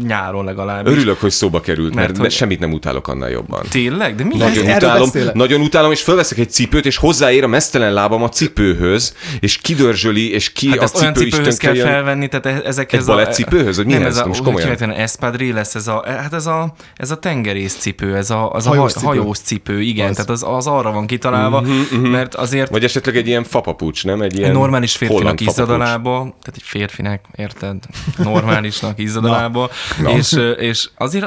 nyáron 0.07 0.45
legalábbis. 0.45 0.93
Örülök, 0.93 1.19
hogy 1.19 1.31
szóba 1.31 1.59
került, 1.61 1.95
mert, 1.95 2.31
semmit 2.31 2.59
nem 2.59 2.71
utálok 2.73 3.07
annál 3.07 3.29
jobban. 3.29 3.63
Tényleg? 3.69 4.15
De 4.15 4.23
mi 4.23 4.37
Nagyon 4.37 4.75
utálom, 4.75 5.09
nagyon 5.33 5.61
utálom, 5.61 5.91
és 5.91 6.01
fölveszek 6.01 6.37
egy 6.37 6.51
cipőt, 6.51 6.85
és 6.85 6.97
hozzáér 6.97 7.43
a 7.43 7.47
mesztelen 7.47 7.93
lábam 7.93 8.23
a 8.23 8.29
cipőhöz, 8.29 9.15
és 9.39 9.54
kidörzsöli, 9.61 10.31
és 10.31 10.51
ki 10.51 10.69
Hát 10.69 10.79
a 10.79 10.83
ezt 10.83 10.99
olyan 11.01 11.13
cipő 11.13 11.29
cipőhöz 11.29 11.57
kell 11.57 11.75
jön. 11.75 11.85
felvenni, 11.87 12.27
tehát 12.27 12.45
e- 12.45 12.67
ezekhez 12.67 12.99
Egy 12.99 13.05
balettcipőhöz, 13.05 13.75
vagy 13.77 13.85
mi 13.85 13.91
nem, 13.93 14.01
ez? 14.01 14.07
ez 14.07 14.17
a, 14.17 14.25
Most 14.27 14.39
hogy 14.39 14.47
komolyan? 14.47 14.67
kivetően 14.75 14.99
espadrille 14.99 15.53
lesz, 15.53 15.75
ez 15.75 15.87
a, 15.87 16.03
hát 16.07 16.33
ez 16.33 16.45
a, 16.45 16.73
ez 16.95 17.11
a 17.11 17.17
tengerészcipő, 17.19 18.15
ez 18.15 18.29
a, 18.29 18.51
az 18.51 18.65
Hajós 18.65 18.91
a 18.91 18.93
cipő. 18.99 19.05
hajós 19.05 19.37
cipő, 19.37 19.81
igen, 19.81 20.09
Az. 20.09 20.15
tehát 20.15 20.29
az, 20.29 20.43
az 20.47 20.67
arra 20.67 20.91
van 20.91 21.07
kitalálva, 21.07 21.63
mert 22.01 22.35
azért 22.35 22.69
Vagy 22.69 22.83
esetleg 22.83 23.15
egy 23.15 23.27
ilyen 23.27 23.43
fapapucs, 23.43 24.05
nem? 24.05 24.21
Egy 24.21 24.37
ilyen 24.37 24.51
normális 24.51 24.95
férfinak 24.95 25.21
holland 25.21 25.41
izzad 25.41 25.57
a 25.69 25.71
fapapucs. 25.71 25.87
lába, 25.87 26.11
tehát 26.19 26.53
egy 26.55 26.63
férfinek, 26.63 27.25
érted? 27.35 27.75
Normálisnak 28.17 28.99
izzad 28.99 29.25
a 29.29 29.29
lába, 29.31 29.69
Na. 30.01 30.09
és, 30.09 30.39
és 30.57 30.89
azért 30.97 31.25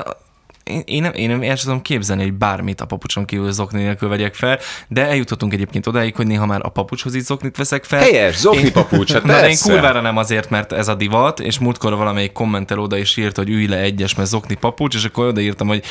én, 0.69 0.83
én, 0.87 1.03
nem, 1.03 1.13
én 1.13 1.29
nem 1.29 1.43
el 1.43 1.57
tudom 1.57 1.83
képzelni, 1.83 2.23
hogy 2.23 2.33
bármit 2.33 2.81
a 2.81 2.85
papucson 2.85 3.25
kívül 3.25 3.53
zokni 3.53 3.83
nélkül 3.83 4.09
vegyek 4.09 4.35
fel, 4.35 4.59
de 4.89 5.07
eljutottunk 5.07 5.53
egyébként 5.53 5.87
odáig, 5.87 6.17
hogy 6.17 6.27
néha 6.27 6.47
már 6.47 6.61
a 6.63 6.69
papucshoz 6.69 7.15
is 7.15 7.23
zoknit 7.23 7.57
veszek 7.57 7.85
fel. 7.85 8.01
Helyes, 8.01 8.37
zokni 8.37 8.61
Én- 8.61 8.73
papucs, 8.73 9.13
hát 9.13 9.25
Na, 9.39 9.49
én 9.49 9.57
kurvára 9.63 10.01
nem 10.01 10.17
azért, 10.17 10.51
mert 10.51 10.73
ez 10.73 10.89
a 10.89 10.95
divat, 10.95 11.41
és 11.41 11.59
múltkor 11.59 11.97
valamelyik 11.97 12.33
kommentel 12.33 12.79
oda 12.79 12.97
is 12.97 13.17
írt, 13.17 13.37
hogy 13.37 13.49
ülj 13.49 13.67
le 13.67 13.79
egyes, 13.79 14.15
mert 14.15 14.29
zokni 14.29 14.55
papucs, 14.55 14.95
és 14.95 15.05
akkor 15.05 15.27
odaírtam, 15.27 15.69
hogy 15.69 15.85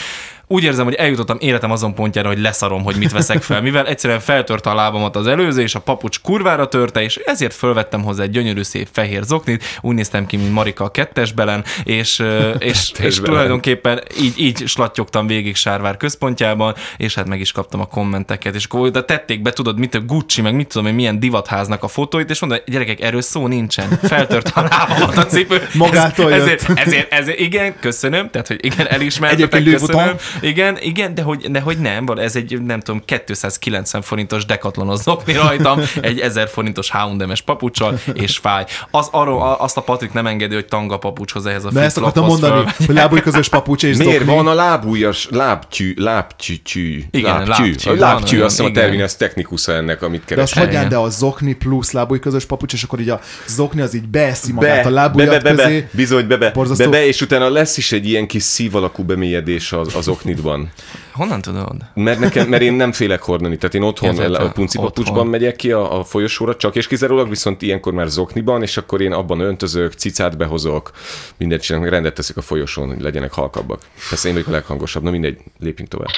úgy 0.48 0.64
érzem, 0.64 0.86
hogy 0.86 0.94
eljutottam 0.94 1.38
életem 1.40 1.72
azon 1.72 1.94
pontjára, 1.94 2.28
hogy 2.28 2.40
leszarom, 2.40 2.84
hogy 2.84 2.96
mit 2.96 3.12
veszek 3.12 3.42
fel, 3.42 3.62
mivel 3.62 3.88
egyszerűen 3.88 4.20
feltörte 4.20 4.70
a 4.70 4.76
lábamat 4.76 5.16
az 5.16 5.28
előző, 5.28 5.62
és 5.62 5.76
a 5.76 5.80
papucs 5.80 6.22
kurvára 6.22 6.68
törte, 6.68 7.02
és 7.02 7.16
ezért 7.16 7.54
fölvettem 7.54 8.04
hozzá 8.04 8.24
egy 8.24 8.30
gyönyörű 8.30 8.64
szép 8.64 8.88
fehér 8.92 9.24
zoknit, 9.24 9.64
úgy 9.82 9.96
néztem 9.96 10.26
ki, 10.26 10.38
mint 10.38 10.54
Marika 10.54 10.84
a 10.84 10.90
kettesbelen, 10.90 11.64
és, 11.84 12.24
és, 12.60 12.92
és 13.00 13.20
tulajdonképpen 13.22 14.02
így, 14.22 14.34
így 14.40 14.68
slattyogtam 14.68 15.28
végig 15.28 15.56
Sárvár 15.56 15.98
központjában, 15.98 16.76
és 16.98 17.16
hát 17.16 17.28
meg 17.28 17.40
is 17.40 17.52
kaptam 17.52 17.80
a 17.80 17.86
kommenteket, 17.86 18.56
és 18.56 18.66
akkor 18.66 18.80
oda 18.80 19.06
tették 19.06 19.42
be, 19.42 19.52
tudod, 19.52 19.80
mit 19.80 19.96
a 19.96 20.00
Gucci, 20.00 20.42
meg 20.42 20.56
mit 20.56 20.68
tudom 20.68 20.88
én, 20.88 20.94
milyen 20.94 21.20
divatháznak 21.20 21.84
a 21.84 21.88
fotóit, 21.88 22.30
és 22.30 22.40
mondom, 22.40 22.60
gyerekek, 22.66 23.02
erről 23.02 23.22
szó 23.22 23.48
nincsen. 23.48 24.00
Feltört 24.04 24.52
a 24.56 24.62
lábamat 24.62 25.18
a 25.18 25.26
cipő. 25.26 25.68
Magától 25.74 26.34
Ez- 26.34 26.48
jött. 26.48 26.62
ezért, 26.62 26.80
ezért, 26.80 27.14
ezért, 27.14 27.40
igen, 27.40 27.76
köszönöm, 27.80 28.30
tehát, 28.30 28.48
hogy 28.48 28.66
igen, 28.66 28.88
elismertetek, 28.88 29.64
köszönöm. 29.64 30.16
Igen, 30.42 30.78
igen, 30.82 31.14
de 31.14 31.22
hogy, 31.22 31.52
de 31.52 31.60
hogy 31.60 31.78
nem, 31.78 32.06
ez 32.18 32.36
egy, 32.36 32.62
nem 32.62 32.80
tudom, 32.80 33.02
290 33.06 34.02
forintos 34.02 34.46
dekatlonos 34.46 35.00
zokni 35.00 35.34
rajtam, 35.34 35.80
egy 36.02 36.20
1000 36.20 36.48
forintos 36.50 36.92
H&M-es 36.92 37.42
papucsal, 37.42 38.00
és 38.14 38.38
fáj. 38.38 38.66
Az, 38.92 39.08
arról, 39.12 39.56
azt 39.60 39.78
a 39.78 39.82
Patrik 39.82 40.14
nem 40.14 40.28
engedi, 40.28 40.54
hogy 40.54 40.66
tanga 40.66 40.98
papucshoz 40.98 41.46
ehhez 41.46 41.66
a 41.66 41.70
De 41.72 41.82
ezt 41.82 41.98
akartam 41.98 42.26
mondani, 42.26 42.62
föl- 42.70 42.86
hogy 42.88 42.96
lábúj 42.96 43.22
közös 43.22 43.50
papucs 43.50 43.84
és 43.84 43.98
Miért 43.98 44.18
zokni. 44.18 44.34
van 44.36 44.48
a 44.48 44.54
lábújas, 44.54 45.28
lábtyű, 45.32 45.94
lábtyű, 45.98 47.04
Igen, 47.12 47.48
lábtyű, 47.48 47.70
lábtyű, 47.72 47.96
lábtyű, 47.96 48.40
azt 48.42 48.50
hiszem 48.50 48.66
a 48.66 48.70
igen. 48.70 48.84
terminus 48.84 49.16
technicus 49.16 49.68
ennek, 49.68 50.02
amit 50.02 50.24
De 50.26 50.42
azt 50.42 50.56
Igen. 50.56 50.90
de 50.90 50.98
a 50.98 51.10
zokni 51.10 51.54
plusz 51.54 51.92
lábúj 51.92 52.20
közös 52.20 52.46
papucs, 52.46 52.74
és 52.74 52.84
akkor 52.84 53.00
így 53.00 53.10
a 53.10 53.20
zokni 53.48 53.82
az 53.82 53.94
így 53.96 54.08
beeszi 54.08 54.52
magát 54.52 54.84
Be, 54.84 54.90
a 54.90 54.92
lábújat 54.92 55.30
be, 55.30 55.40
be, 55.40 55.54
be, 55.54 55.64
közé. 55.64 55.88
bizony, 55.92 56.28
be, 56.28 56.38
be, 56.38 56.50
Borzasztó. 56.52 56.84
be, 56.84 56.90
be, 56.90 57.06
és 57.06 57.22
utána 57.22 57.50
lesz 57.50 57.78
is 57.78 57.92
egy 57.92 58.08
ilyen 58.08 58.28
kis 58.28 58.44
szív 58.44 58.76
alakú 58.76 59.04
bemélyedés 59.04 59.72
az, 59.72 59.96
az 59.96 60.08
oknidban. 60.28 60.72
Honnan 61.14 61.42
tudod? 61.42 61.76
Mert, 61.94 62.20
nekem, 62.20 62.48
mert 62.48 62.62
én 62.62 62.74
nem 62.74 62.92
félek 62.92 63.22
hordani, 63.22 63.58
tehát 63.58 63.76
én 63.76 63.82
otthon 63.82 64.14
Érted, 64.14 64.34
a 64.34 64.38
te 64.38 64.52
punci 64.52 64.78
otthon. 64.78 64.94
papucsban 64.94 65.28
megyek 65.28 65.56
ki 65.56 65.72
a, 65.72 66.00
a 66.00 66.04
folyosóra, 66.04 66.56
csak 66.56 66.76
és 66.76 66.88
kizárólag, 66.88 67.30
viszont 67.30 67.62
ilyenkor 67.62 67.94
már 67.94 68.08
zokniban, 68.08 68.62
és 68.62 68.78
akkor 68.78 69.02
én 69.02 69.14
abban 69.14 69.40
öntözök, 69.40 69.94
cicát 69.94 70.38
behozok, 70.38 70.92
mindent 71.38 71.62
csinálok, 71.62 71.86
meg 71.86 71.94
rendet 71.96 72.14
teszek 72.16 72.38
a 72.38 72.42
folyosón, 72.42 72.88
hogy 72.88 73.02
legyenek 73.02 73.34
halkabbak. 73.34 73.82
Persze 74.10 74.28
én 74.28 74.34
vagyok 74.34 74.50
a 74.50 74.52
leghangosabb, 74.52 75.04
na 75.04 75.12
mindegy, 75.12 75.38
lépjünk 75.60 75.90
tovább. 75.90 76.10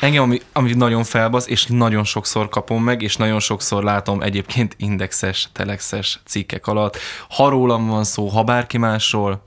Engem, 0.00 0.22
ami, 0.22 0.40
ami 0.52 0.72
nagyon 0.72 1.04
felbasz, 1.04 1.46
és 1.46 1.66
nagyon 1.66 2.04
sokszor 2.04 2.48
kapom 2.48 2.84
meg, 2.84 3.02
és 3.02 3.16
nagyon 3.16 3.40
sokszor 3.40 3.82
látom 3.82 4.22
egyébként 4.22 4.74
indexes, 4.78 5.48
telexes 5.52 6.20
cikkek 6.26 6.66
alatt, 6.66 6.96
ha 7.28 7.48
rólam 7.48 7.86
van 7.86 8.04
szó, 8.04 8.26
ha 8.26 8.42
bárki 8.42 8.78
másról, 8.78 9.46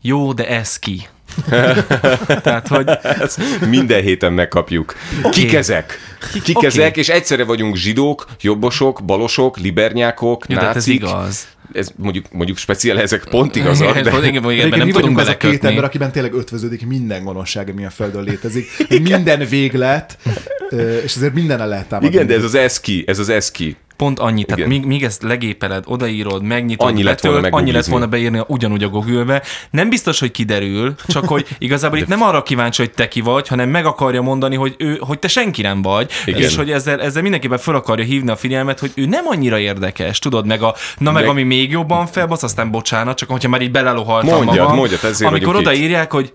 jó, 0.00 0.32
de 0.32 0.48
ez 0.48 0.78
ki? 0.78 1.08
Tehát, 2.42 2.68
hogy 2.68 2.88
Ezt 3.02 3.40
minden 3.68 4.02
héten 4.02 4.32
megkapjuk. 4.32 4.94
Kik 5.30 5.52
ezek? 5.54 5.98
Kik 6.44 6.56
Oké. 6.56 6.66
ezek, 6.66 6.96
és 6.96 7.08
egyszerre 7.08 7.44
vagyunk 7.44 7.76
zsidók, 7.76 8.26
jobbosok, 8.40 9.04
balosok, 9.04 9.58
libernyákok, 9.58 10.44
jó, 10.48 10.56
hát 10.56 10.68
ez 10.68 10.74
nácik. 10.74 10.94
igaz. 10.94 11.46
Ez 11.72 11.90
mondjuk, 11.96 12.26
mondjuk 12.32 12.58
speciál, 12.58 13.00
ezek 13.00 13.24
pont 13.30 13.56
igazak, 13.56 13.98
de... 14.00 14.26
igen, 14.26 14.50
igen, 14.50 14.66
ebben 14.66 14.78
nem 14.78 14.78
tudunk 14.78 14.94
vagyunk 14.94 15.18
az 15.18 15.28
a 15.28 15.36
két 15.36 15.64
ember, 15.64 15.84
akiben 15.84 16.12
tényleg 16.12 16.34
ötvöződik 16.34 16.86
minden 16.86 17.24
gonoszság, 17.24 17.68
ami 17.68 17.84
a 17.84 17.90
Földön 17.90 18.22
létezik. 18.22 18.66
Minden 19.02 19.46
véglet, 19.48 20.18
és 21.04 21.16
ezért 21.16 21.34
mindennel 21.34 21.68
lehet 21.68 21.88
támadni. 21.88 22.14
Igen, 22.14 22.26
de 22.26 22.34
ez 22.34 22.44
az 22.44 22.54
eszki, 22.54 23.04
ez 23.06 23.18
az 23.18 23.28
eszki. 23.28 23.76
Pont 23.96 24.18
annyi, 24.18 24.44
tehát 24.44 24.66
míg, 24.66 24.84
míg 24.84 25.04
ezt 25.04 25.22
legépeled, 25.22 25.84
odaírod, 25.86 26.42
megnyitod, 26.42 26.88
Annyi 26.88 27.02
lett 27.02 27.20
volna 27.20 27.48
annyi 27.50 27.72
lett 27.72 27.84
volna 27.84 28.06
beírni 28.06 28.40
ugyanúgy 28.46 28.82
a 28.82 28.88
Google-be. 28.88 29.42
Nem 29.70 29.88
biztos, 29.88 30.20
hogy 30.20 30.30
kiderül, 30.30 30.94
csak 31.06 31.28
hogy 31.28 31.46
igazából 31.58 31.98
itt 31.98 32.06
nem 32.06 32.22
arra 32.22 32.42
kíváncsi, 32.42 32.82
hogy 32.82 32.90
te 32.90 33.08
ki 33.08 33.20
vagy, 33.20 33.48
hanem 33.48 33.68
meg 33.68 33.86
akarja 33.86 34.22
mondani, 34.22 34.56
hogy, 34.56 34.74
ő, 34.78 34.96
hogy 35.00 35.18
te 35.18 35.28
senki 35.28 35.62
nem 35.62 35.82
vagy, 35.82 36.10
Igen. 36.24 36.40
és 36.40 36.56
hogy 36.56 36.70
ezzel, 36.70 37.00
ezzel 37.00 37.22
mindenképpen 37.22 37.58
fel 37.58 37.74
akarja 37.74 38.04
hívni 38.04 38.30
a 38.30 38.36
figyelmet, 38.36 38.78
hogy 38.78 38.92
ő 38.94 39.06
nem 39.06 39.24
annyira 39.26 39.58
érdekes, 39.58 40.18
tudod, 40.18 40.46
meg 40.46 40.62
a, 40.62 40.74
na 40.98 41.12
meg, 41.12 41.22
Meg- 41.22 41.30
ami 41.30 41.42
még 41.42 41.70
jobban 41.70 42.06
felbasz, 42.06 42.42
aztán 42.42 42.70
bocsánat, 42.70 43.16
csak 43.16 43.30
hogyha 43.30 43.48
már 43.48 43.60
így 43.62 43.70
belelohaltam 43.70 44.36
Mondjad, 44.36 44.58
magam, 44.58 44.76
mondjad, 44.76 45.04
ezért 45.04 45.30
amikor 45.30 45.46
vagyunk 45.54 45.66
itt. 45.66 45.72
odaírják, 45.72 46.12
hogy 46.12 46.32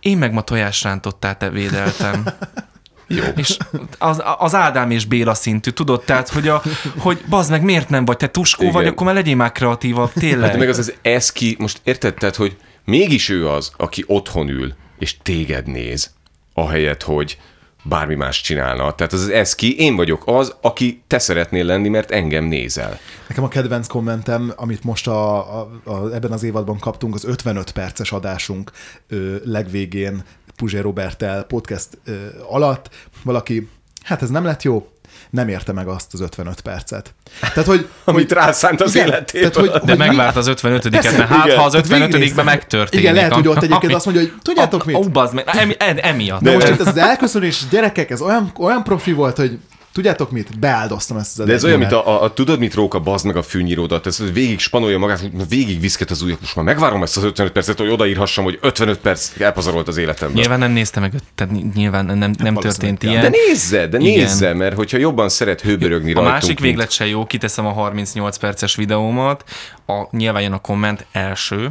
én 0.00 0.18
meg 0.18 0.32
ma 0.32 0.42
tojásrántottát 0.42 1.38
te 1.38 1.50
védeltem. 1.50 2.24
Jó. 3.06 3.22
És 3.36 3.56
az, 3.98 4.22
az 4.38 4.54
Ádám 4.54 4.90
és 4.90 5.04
Béla 5.04 5.34
szintű, 5.34 5.70
tudod? 5.70 6.04
Tehát, 6.04 6.28
hogy, 6.28 6.48
a, 6.48 6.62
hogy 6.98 7.24
bazd 7.28 7.50
meg, 7.50 7.62
miért 7.62 7.88
nem 7.88 8.04
vagy? 8.04 8.16
Te 8.16 8.28
tuskó 8.28 8.62
Igen. 8.62 8.74
vagy, 8.74 8.86
akkor 8.86 9.06
már 9.06 9.14
legyél 9.14 9.36
már 9.36 9.52
kreatívabb, 9.52 10.12
tényleg. 10.12 10.50
De 10.50 10.58
meg 10.58 10.68
az 10.68 10.78
az 10.78 10.94
eszki, 11.02 11.56
most 11.58 11.80
érted, 11.84 12.14
tehát, 12.14 12.36
hogy 12.36 12.56
mégis 12.84 13.28
ő 13.28 13.48
az, 13.48 13.72
aki 13.76 14.04
otthon 14.06 14.48
ül, 14.48 14.74
és 14.98 15.16
téged 15.22 15.66
néz, 15.66 16.14
ahelyett, 16.54 17.02
hogy 17.02 17.38
bármi 17.84 18.14
más 18.14 18.40
csinálna. 18.40 18.94
Tehát 18.94 19.12
az 19.12 19.20
az 19.20 19.28
eszki, 19.28 19.78
én 19.78 19.96
vagyok 19.96 20.22
az, 20.26 20.56
aki 20.60 21.02
te 21.06 21.18
szeretnél 21.18 21.64
lenni, 21.64 21.88
mert 21.88 22.10
engem 22.10 22.44
nézel. 22.44 22.98
Nekem 23.28 23.44
a 23.44 23.48
kedvenc 23.48 23.86
kommentem, 23.86 24.52
amit 24.56 24.84
most 24.84 25.06
a, 25.06 25.36
a, 25.60 25.70
a, 25.84 26.14
ebben 26.14 26.32
az 26.32 26.42
évadban 26.42 26.78
kaptunk, 26.78 27.14
az 27.14 27.24
55 27.24 27.70
perces 27.70 28.12
adásunk 28.12 28.70
ö, 29.08 29.36
legvégén 29.44 30.24
Puzsé 30.56 30.78
Robertel 30.78 31.42
podcast 31.42 31.88
ö, 32.04 32.12
alatt. 32.48 32.88
Valaki, 33.22 33.68
hát 34.02 34.22
ez 34.22 34.30
nem 34.30 34.44
lett 34.44 34.62
jó, 34.62 34.88
nem 35.30 35.48
érte 35.48 35.72
meg 35.72 35.88
azt 35.88 36.12
az 36.14 36.20
55 36.20 36.60
percet. 36.60 37.14
Tehát, 37.40 37.64
hogy... 37.64 37.88
Amit 38.04 38.32
rászánt 38.32 38.80
az 38.80 38.94
Igen, 38.94 39.06
életéből. 39.06 39.50
tehát, 39.50 39.70
hogy- 39.70 39.80
De 39.80 39.90
hogy 39.90 39.98
megvárt 39.98 40.36
az 40.36 40.48
55-et, 40.50 40.88
Persze, 40.90 41.16
mert 41.16 41.28
hát, 41.28 41.46
igen. 41.46 41.58
ha 41.58 41.64
az 41.64 41.72
Tehát 41.72 41.86
55-ben 41.86 42.00
végignéztem. 42.00 42.44
megtörténik. 42.44 43.04
Igen, 43.04 43.14
lehet, 43.14 43.32
hogy 43.32 43.48
ott 43.48 43.62
egyébként 43.62 43.94
azt 43.94 44.04
mondja, 44.04 44.22
hogy 44.22 44.32
tudjátok 44.42 44.84
mit? 44.84 44.96
Ó, 44.96 45.02
bazd 45.02 45.34
meg, 45.34 45.44
emi, 45.52 45.74
em- 45.78 45.98
emiatt. 46.04 46.40
De 46.42 46.52
most 46.52 46.68
itt 46.68 46.80
ez 46.80 46.86
az 46.86 46.96
elköszönés, 46.96 47.62
gyerekek, 47.70 48.10
ez 48.10 48.20
olyan, 48.20 48.52
olyan 48.58 48.82
profi 48.82 49.12
volt, 49.12 49.36
hogy 49.36 49.58
tudjátok 49.94 50.30
mit? 50.30 50.58
Beáldoztam 50.58 51.16
ezt 51.16 51.38
az 51.38 51.46
De 51.46 51.52
ez 51.52 51.64
olyan, 51.64 51.78
mint 51.78 51.92
a, 51.92 52.08
a, 52.08 52.22
a 52.22 52.32
tudod, 52.32 52.58
mit 52.58 52.74
róka, 52.74 53.00
bazd 53.00 53.26
meg 53.26 53.36
a 53.36 53.42
fűnyíródat, 53.42 54.06
ez 54.06 54.22
végig 54.32 54.58
spanolja 54.58 54.98
magát, 54.98 55.20
hogy 55.20 55.48
végig 55.48 55.80
viszket 55.80 56.10
az 56.10 56.22
ujjak, 56.22 56.40
most 56.40 56.56
már 56.56 56.64
megvárom 56.64 57.02
ezt 57.02 57.16
az 57.16 57.22
55 57.22 57.52
percet, 57.52 57.78
hogy 57.78 57.88
odaírhassam, 57.88 58.44
hogy 58.44 58.58
55 58.60 58.98
perc 58.98 59.40
elpazarolt 59.40 59.88
az 59.88 59.96
életemben. 59.96 60.36
Nyilván 60.36 60.58
nem 60.58 60.70
nézte 60.70 61.00
meg, 61.00 61.12
tehát 61.34 61.74
nyilván 61.74 62.04
nem, 62.04 62.16
nem 62.18 62.54
valószínűleg 62.54 62.98
történt 62.98 63.02
ilyen. 63.02 63.20
De 63.20 63.38
nézze, 63.46 63.86
de 63.86 63.98
Igen. 63.98 64.18
nézze, 64.18 64.54
mert 64.54 64.76
hogyha 64.76 64.98
jobban 64.98 65.28
szeret 65.28 65.60
hőbörögni 65.60 66.10
A 66.10 66.14
rajtunk, 66.14 66.32
másik 66.32 66.60
véglet 66.60 66.90
se 66.90 67.06
jó, 67.06 67.24
kiteszem 67.26 67.66
a 67.66 67.72
38 67.72 68.36
perces 68.36 68.74
videómat, 68.74 69.44
a, 69.86 70.06
nyilván 70.10 70.42
jön 70.42 70.52
a 70.52 70.60
komment 70.60 71.06
első, 71.12 71.70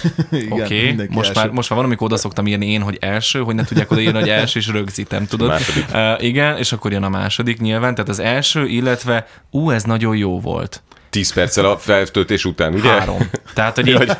Oké, 0.50 0.92
okay, 0.92 1.06
most, 1.10 1.34
már, 1.34 1.50
most 1.50 1.68
már 1.68 1.78
van, 1.78 1.86
amikor 1.86 2.06
oda 2.06 2.16
szoktam 2.16 2.46
írni 2.46 2.66
én, 2.66 2.82
hogy 2.82 2.96
első, 3.00 3.40
hogy 3.40 3.54
ne 3.54 3.64
tudják 3.64 3.90
odaírni, 3.90 4.18
hogy 4.18 4.28
első, 4.28 4.58
és 4.58 4.68
rögzítem, 4.68 5.26
tudod? 5.26 5.48
Második. 5.48 5.86
Uh, 5.92 6.24
igen, 6.24 6.56
és 6.56 6.72
akkor 6.72 6.92
jön 6.92 7.02
a 7.02 7.08
második 7.08 7.60
nyilván, 7.60 7.94
tehát 7.94 8.10
az 8.10 8.18
első, 8.18 8.66
illetve 8.66 9.26
ú, 9.50 9.70
ez 9.70 9.82
nagyon 9.82 10.16
jó 10.16 10.40
volt. 10.40 10.82
10 11.12 11.32
perccel 11.32 11.64
a 11.64 11.78
feltöltés 11.78 12.44
után, 12.44 12.74
ugye? 12.74 12.88
Három. 12.88 13.30
Tehát, 13.54 13.74
hogy 13.74 13.86
így, 13.92 14.12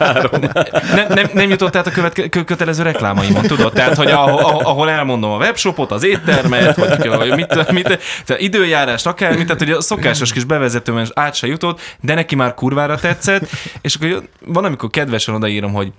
nem, 0.94 1.06
nem, 1.08 1.30
nem 1.32 1.50
jutott 1.50 1.76
át 1.76 1.86
a 1.86 1.90
követke, 1.90 2.28
kö- 2.28 2.44
kötelező 2.44 2.82
reklámaimon, 2.82 3.42
tudod? 3.42 3.72
Tehát, 3.72 3.96
hogy 3.96 4.10
ahol, 4.10 4.60
ahol- 4.62 4.88
elmondom 4.88 5.30
a 5.30 5.36
webshopot, 5.36 5.90
az 5.90 6.04
éttermet, 6.04 6.76
hogy, 6.76 7.06
hogy 7.06 7.34
mit, 7.34 7.70
mit, 7.72 7.98
tehát 8.24 8.42
időjárást, 8.42 9.06
akármit, 9.06 9.44
tehát 9.46 9.58
hogy 9.58 9.70
a 9.70 9.80
szokásos 9.80 10.32
kis 10.32 10.44
bevezetőben 10.44 11.06
át 11.14 11.34
se 11.34 11.46
jutott, 11.46 11.80
de 12.00 12.14
neki 12.14 12.34
már 12.34 12.54
kurvára 12.54 12.96
tetszett, 12.96 13.48
és 13.80 13.94
akkor 13.94 14.22
van, 14.46 14.64
amikor 14.64 14.90
kedvesen 14.90 15.34
odaírom, 15.34 15.72
hogy 15.72 15.92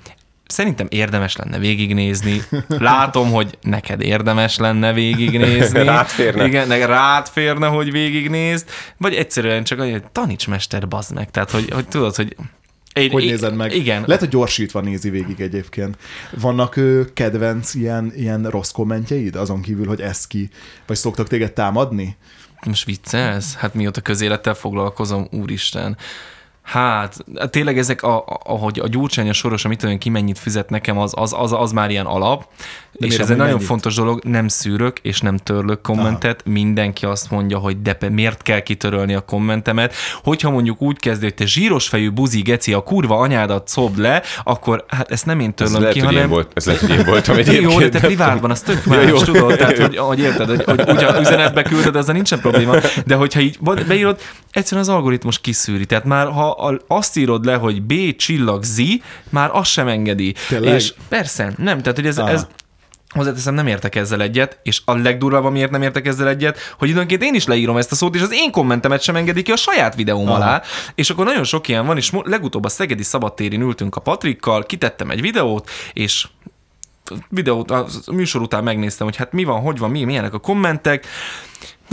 Szerintem 0.54 0.88
érdemes 0.90 1.36
lenne 1.36 1.60
végignézni. 1.60 2.42
Látom, 2.68 3.32
hogy 3.32 3.58
neked 3.62 4.02
érdemes 4.02 4.58
lenne 4.58 4.94
végignézni. 4.94 5.84
Rád 5.94 6.08
férne. 6.08 6.46
Igen, 6.46 6.68
ne, 6.68 6.86
rád 6.86 7.28
férne, 7.28 7.68
hogy 7.68 7.92
végignézd. 7.92 8.70
Vagy 8.98 9.14
egyszerűen 9.16 9.64
csak 9.64 9.80
annyi, 9.80 9.92
hogy 9.92 10.04
taníts 10.12 10.48
mester, 10.48 10.88
bazd 10.88 11.14
meg. 11.14 11.32
Tehát, 11.32 11.52
hogy, 11.52 11.70
hogy 11.74 11.88
tudod, 11.88 12.16
hogy 12.16 12.36
én, 12.94 13.12
Hogy 13.12 13.24
én- 13.24 13.30
nézed 13.30 13.56
meg? 13.56 13.76
Igen. 13.76 14.04
Lehet, 14.06 14.20
hogy 14.20 14.30
gyorsítva 14.32 14.82
nézi 14.82 15.10
végig 15.10 15.40
egyébként. 15.42 15.98
Vannak 16.40 16.76
ö, 16.76 17.02
kedvenc 17.14 17.74
ilyen, 17.74 18.14
ilyen 18.16 18.44
rossz 18.50 18.72
kommentjeid, 18.72 19.36
azon 19.36 19.62
kívül, 19.62 19.88
hogy 19.88 20.02
ez 20.02 20.28
ki? 20.28 20.50
Vagy 20.88 20.98
szoktak 20.98 21.28
téged 21.28 21.52
támadni? 21.54 22.16
Most 22.66 22.86
viccelsz? 22.86 23.56
Hát 23.56 23.74
mióta 23.74 24.02
közélettel 24.02 24.54
foglalkozom, 24.54 25.28
úristen. 25.32 25.98
Hát, 26.64 27.26
tényleg 27.50 27.78
ezek, 27.78 28.04
a, 28.04 28.24
ahogy 28.44 28.80
a 28.80 28.88
Gyurcsány 28.88 29.30
a 29.30 29.34
soros, 29.34 29.66
amit 29.66 29.84
olyan 29.84 29.98
ki 29.98 30.10
mennyit 30.10 30.40
fizet 30.40 30.70
nekem, 30.70 30.98
az, 30.98 31.14
az, 31.16 31.34
az, 31.38 31.52
az 31.52 31.72
már 31.72 31.90
ilyen 31.90 32.06
alap. 32.06 32.48
De 32.94 33.06
és 33.06 33.18
ez 33.18 33.30
egy 33.30 33.38
nagyon 33.38 33.54
mennyit? 33.54 33.68
fontos 33.68 33.96
dolog, 33.96 34.24
nem 34.24 34.48
szűrök 34.48 35.00
és 35.02 35.20
nem 35.20 35.38
törlök 35.38 35.82
kommentet. 35.82 36.42
Aha. 36.42 36.54
Mindenki 36.54 37.06
azt 37.06 37.32
mondja, 37.32 37.58
hogy 37.58 37.82
de 37.82 37.98
miért 38.10 38.42
kell 38.42 38.60
kitörölni 38.60 39.14
a 39.14 39.22
kommentemet. 39.22 39.94
Hogyha 40.24 40.50
mondjuk 40.50 40.82
úgy 40.82 41.00
kezdő, 41.00 41.24
hogy 41.24 41.34
te 41.34 41.46
zsíros 41.46 41.88
fejű 41.88 42.10
buzi 42.10 42.42
geci, 42.42 42.74
a 42.74 42.84
kurva 42.84 43.18
anyádat 43.18 43.68
szobd 43.68 44.00
le, 44.00 44.22
akkor 44.44 44.86
hát 44.88 45.12
ezt 45.12 45.26
nem 45.26 45.40
én 45.40 45.48
Ez 45.48 45.54
törlöm 45.56 45.80
lehet, 45.80 45.94
ki, 45.94 46.00
én 46.00 46.06
hanem 46.06 46.30
volt, 46.30 46.52
ez 46.54 46.66
lehet, 46.66 46.82
hogy 46.82 46.90
én 46.90 47.04
voltam 47.06 47.38
egyébként. 47.38 47.72
jó, 47.72 47.80
de 47.80 47.90
te 47.90 48.00
privátban, 48.00 48.52
az 48.52 48.62
tök 48.62 48.86
más, 48.86 49.10
jó. 49.10 49.18
tudod, 49.18 49.58
tehát, 49.58 49.78
hogy, 49.78 49.98
hogy 49.98 50.20
érted, 50.20 50.48
hogy, 50.48 50.64
hogy 50.64 50.90
ugye 50.90 51.20
üzenetbe 51.20 51.62
küldöd, 51.62 51.96
ezzel 51.96 52.14
nincsen 52.14 52.40
probléma, 52.40 52.76
de 53.06 53.16
hogyha 53.16 53.40
így 53.40 53.60
beírod, 53.88 54.20
egyszerűen 54.52 54.88
az 54.88 54.94
algoritmus 54.94 55.40
kiszűri, 55.40 55.86
tehát 55.86 56.06
már 56.06 56.28
ha 56.28 56.82
azt 56.88 57.18
írod 57.18 57.46
le, 57.46 57.54
hogy 57.54 57.82
B 57.82 58.16
csillag 58.16 58.64
Z, 58.64 58.82
már 59.30 59.50
azt 59.54 59.72
sem 59.72 59.88
engedi. 59.88 60.36
Tényleg? 60.48 60.74
És 60.74 60.94
persze, 61.10 61.54
nem, 61.58 61.82
tehát 61.82 61.98
hogy 61.98 62.08
ez, 62.08 62.18
Aha. 62.18 62.30
ez 62.30 62.48
Hozzáteszem, 63.14 63.54
nem 63.54 63.68
értek 63.68 63.96
ezzel 63.96 64.22
egyet, 64.22 64.60
és 64.64 64.82
a 64.86 64.96
legdurvább, 64.96 65.44
amiért 65.44 65.72
nem 65.72 65.82
értek 65.82 66.08
ezzel 66.08 66.28
egyet, 66.28 66.58
hogy 66.78 66.90
időnként 66.90 67.24
én 67.24 67.34
is 67.34 67.46
leírom 67.46 67.78
ezt 67.78 67.92
a 67.92 67.96
szót, 67.96 68.16
és 68.16 68.22
az 68.22 68.32
én 68.34 68.52
kommentemet 68.52 69.02
sem 69.02 69.16
engedi 69.16 69.42
ki 69.42 69.52
a 69.52 69.56
saját 69.56 69.96
videóm 69.96 70.28
Aha. 70.28 70.36
alá, 70.36 70.62
és 70.96 71.10
akkor 71.10 71.26
nagyon 71.26 71.44
sok 71.44 71.68
ilyen 71.68 71.86
van, 71.86 71.98
és 71.98 72.12
legutóbb 72.24 72.66
a 72.66 72.70
Szegedi 72.70 73.04
Szabadtérin 73.04 73.62
ültünk 73.62 73.96
a 73.96 74.02
Patrikkal, 74.02 74.64
kitettem 74.64 75.10
egy 75.10 75.22
videót, 75.22 75.70
és 75.94 76.28
videót, 77.30 77.72
a 77.72 77.88
műsor 78.12 78.42
után 78.42 78.64
megnéztem, 78.64 79.08
hogy 79.08 79.16
hát 79.16 79.32
mi 79.32 79.44
van, 79.44 79.62
hogy 79.62 79.78
van, 79.78 79.92
mi, 79.92 80.04
milyenek 80.04 80.34
a 80.34 80.40
kommentek. 80.40 81.06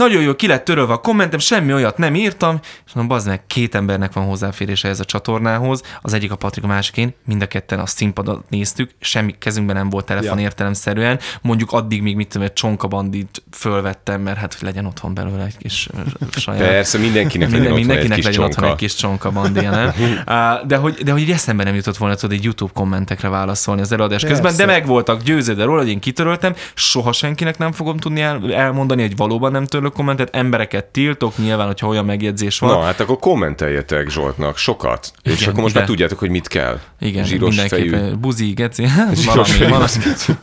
Nagyon 0.01 0.21
jó, 0.21 0.35
ki 0.35 0.47
lett 0.47 0.63
törölve 0.65 0.93
a 0.93 0.97
kommentem, 0.97 1.39
semmi 1.39 1.73
olyat 1.73 1.97
nem 1.97 2.15
írtam, 2.15 2.59
és 2.85 2.93
mondom, 2.93 3.15
bazd 3.15 3.27
meg, 3.27 3.41
két 3.47 3.75
embernek 3.75 4.13
van 4.13 4.25
hozzáférése 4.25 4.87
ez 4.87 4.99
a 4.99 5.05
csatornához, 5.05 5.81
az 6.01 6.13
egyik 6.13 6.31
a 6.31 6.35
Patrik, 6.35 6.63
a 6.63 6.67
másik 6.67 6.97
én, 6.97 7.13
mind 7.25 7.41
a 7.41 7.45
ketten 7.45 7.79
a 7.79 7.85
színpadot 7.85 8.49
néztük, 8.49 8.91
semmi 8.99 9.35
kezünkben 9.39 9.75
nem 9.75 9.89
volt 9.89 10.05
telefon 10.05 10.37
Ja. 10.37 10.43
értelemszerűen, 10.43 11.19
mondjuk 11.41 11.71
addig 11.71 12.01
még 12.01 12.15
mit 12.15 12.27
tudom, 12.27 12.47
egy 12.47 12.53
csonkabandit 12.53 13.43
fölvettem, 13.51 14.21
mert 14.21 14.37
hát 14.37 14.61
legyen 14.61 14.85
otthon 14.85 15.13
belőle 15.13 15.43
egy 15.43 15.57
kis 15.57 15.89
saját. 16.31 16.61
Persze, 16.61 16.97
mindenkinek 16.97 17.49
legyen 17.49 17.61
Minden, 17.61 17.71
otthon 17.71 17.79
mindenkinek 17.79 18.17
egy 18.17 18.23
kis 18.23 18.25
legyen 18.25 18.41
otthon 18.49 18.63
csonka. 18.63 18.71
egy 18.71 18.79
kis 18.89 18.95
csonka 18.95 19.31
bandia, 19.31 19.69
nem? 19.71 19.91
De 20.67 20.75
hogy, 20.75 20.93
de 20.93 21.11
hogy 21.11 21.21
így 21.21 21.31
eszembe 21.31 21.63
nem 21.63 21.75
jutott 21.75 21.97
volna 21.97 22.15
tudod 22.15 22.37
egy 22.37 22.43
YouTube 22.43 22.71
kommentekre 22.73 23.29
válaszolni 23.29 23.81
az 23.81 23.91
előadás 23.91 24.21
Persze. 24.21 24.41
közben, 24.41 24.67
de 24.67 24.73
meg 24.73 24.85
voltak 24.85 25.23
győződve 25.23 25.63
róla, 25.63 25.79
hogy 25.79 25.89
én 25.89 25.99
kitöröltem, 25.99 26.53
soha 26.73 27.11
senkinek 27.11 27.57
nem 27.57 27.71
fogom 27.71 27.97
tudni 27.97 28.21
el, 28.21 28.53
elmondani, 28.53 29.01
hogy 29.01 29.15
valóban 29.15 29.51
nem 29.51 29.65
törlök 29.65 29.90
kommentet, 29.91 30.35
embereket 30.35 30.85
tiltok, 30.85 31.37
nyilván, 31.37 31.67
hogyha 31.67 31.87
olyan 31.87 32.05
megjegyzés 32.05 32.59
van. 32.59 32.69
Na, 32.69 32.81
hát 32.81 32.99
akkor 32.99 33.19
kommenteljetek 33.19 34.09
Zsoltnak 34.09 34.57
sokat, 34.57 35.11
és 35.23 35.33
Igen, 35.33 35.49
akkor 35.49 35.61
most 35.61 35.71
ide. 35.71 35.79
már 35.79 35.89
tudjátok, 35.89 36.19
hogy 36.19 36.29
mit 36.29 36.47
kell. 36.47 36.79
Igen, 36.99 37.23
Zsíros 37.23 37.59
fejű. 37.59 37.83
mindenképpen. 37.83 38.19
Buzi, 38.19 38.51
geci, 38.53 38.87
valami, 39.25 39.49
fejű. 39.49 39.69
valami, 39.69 39.87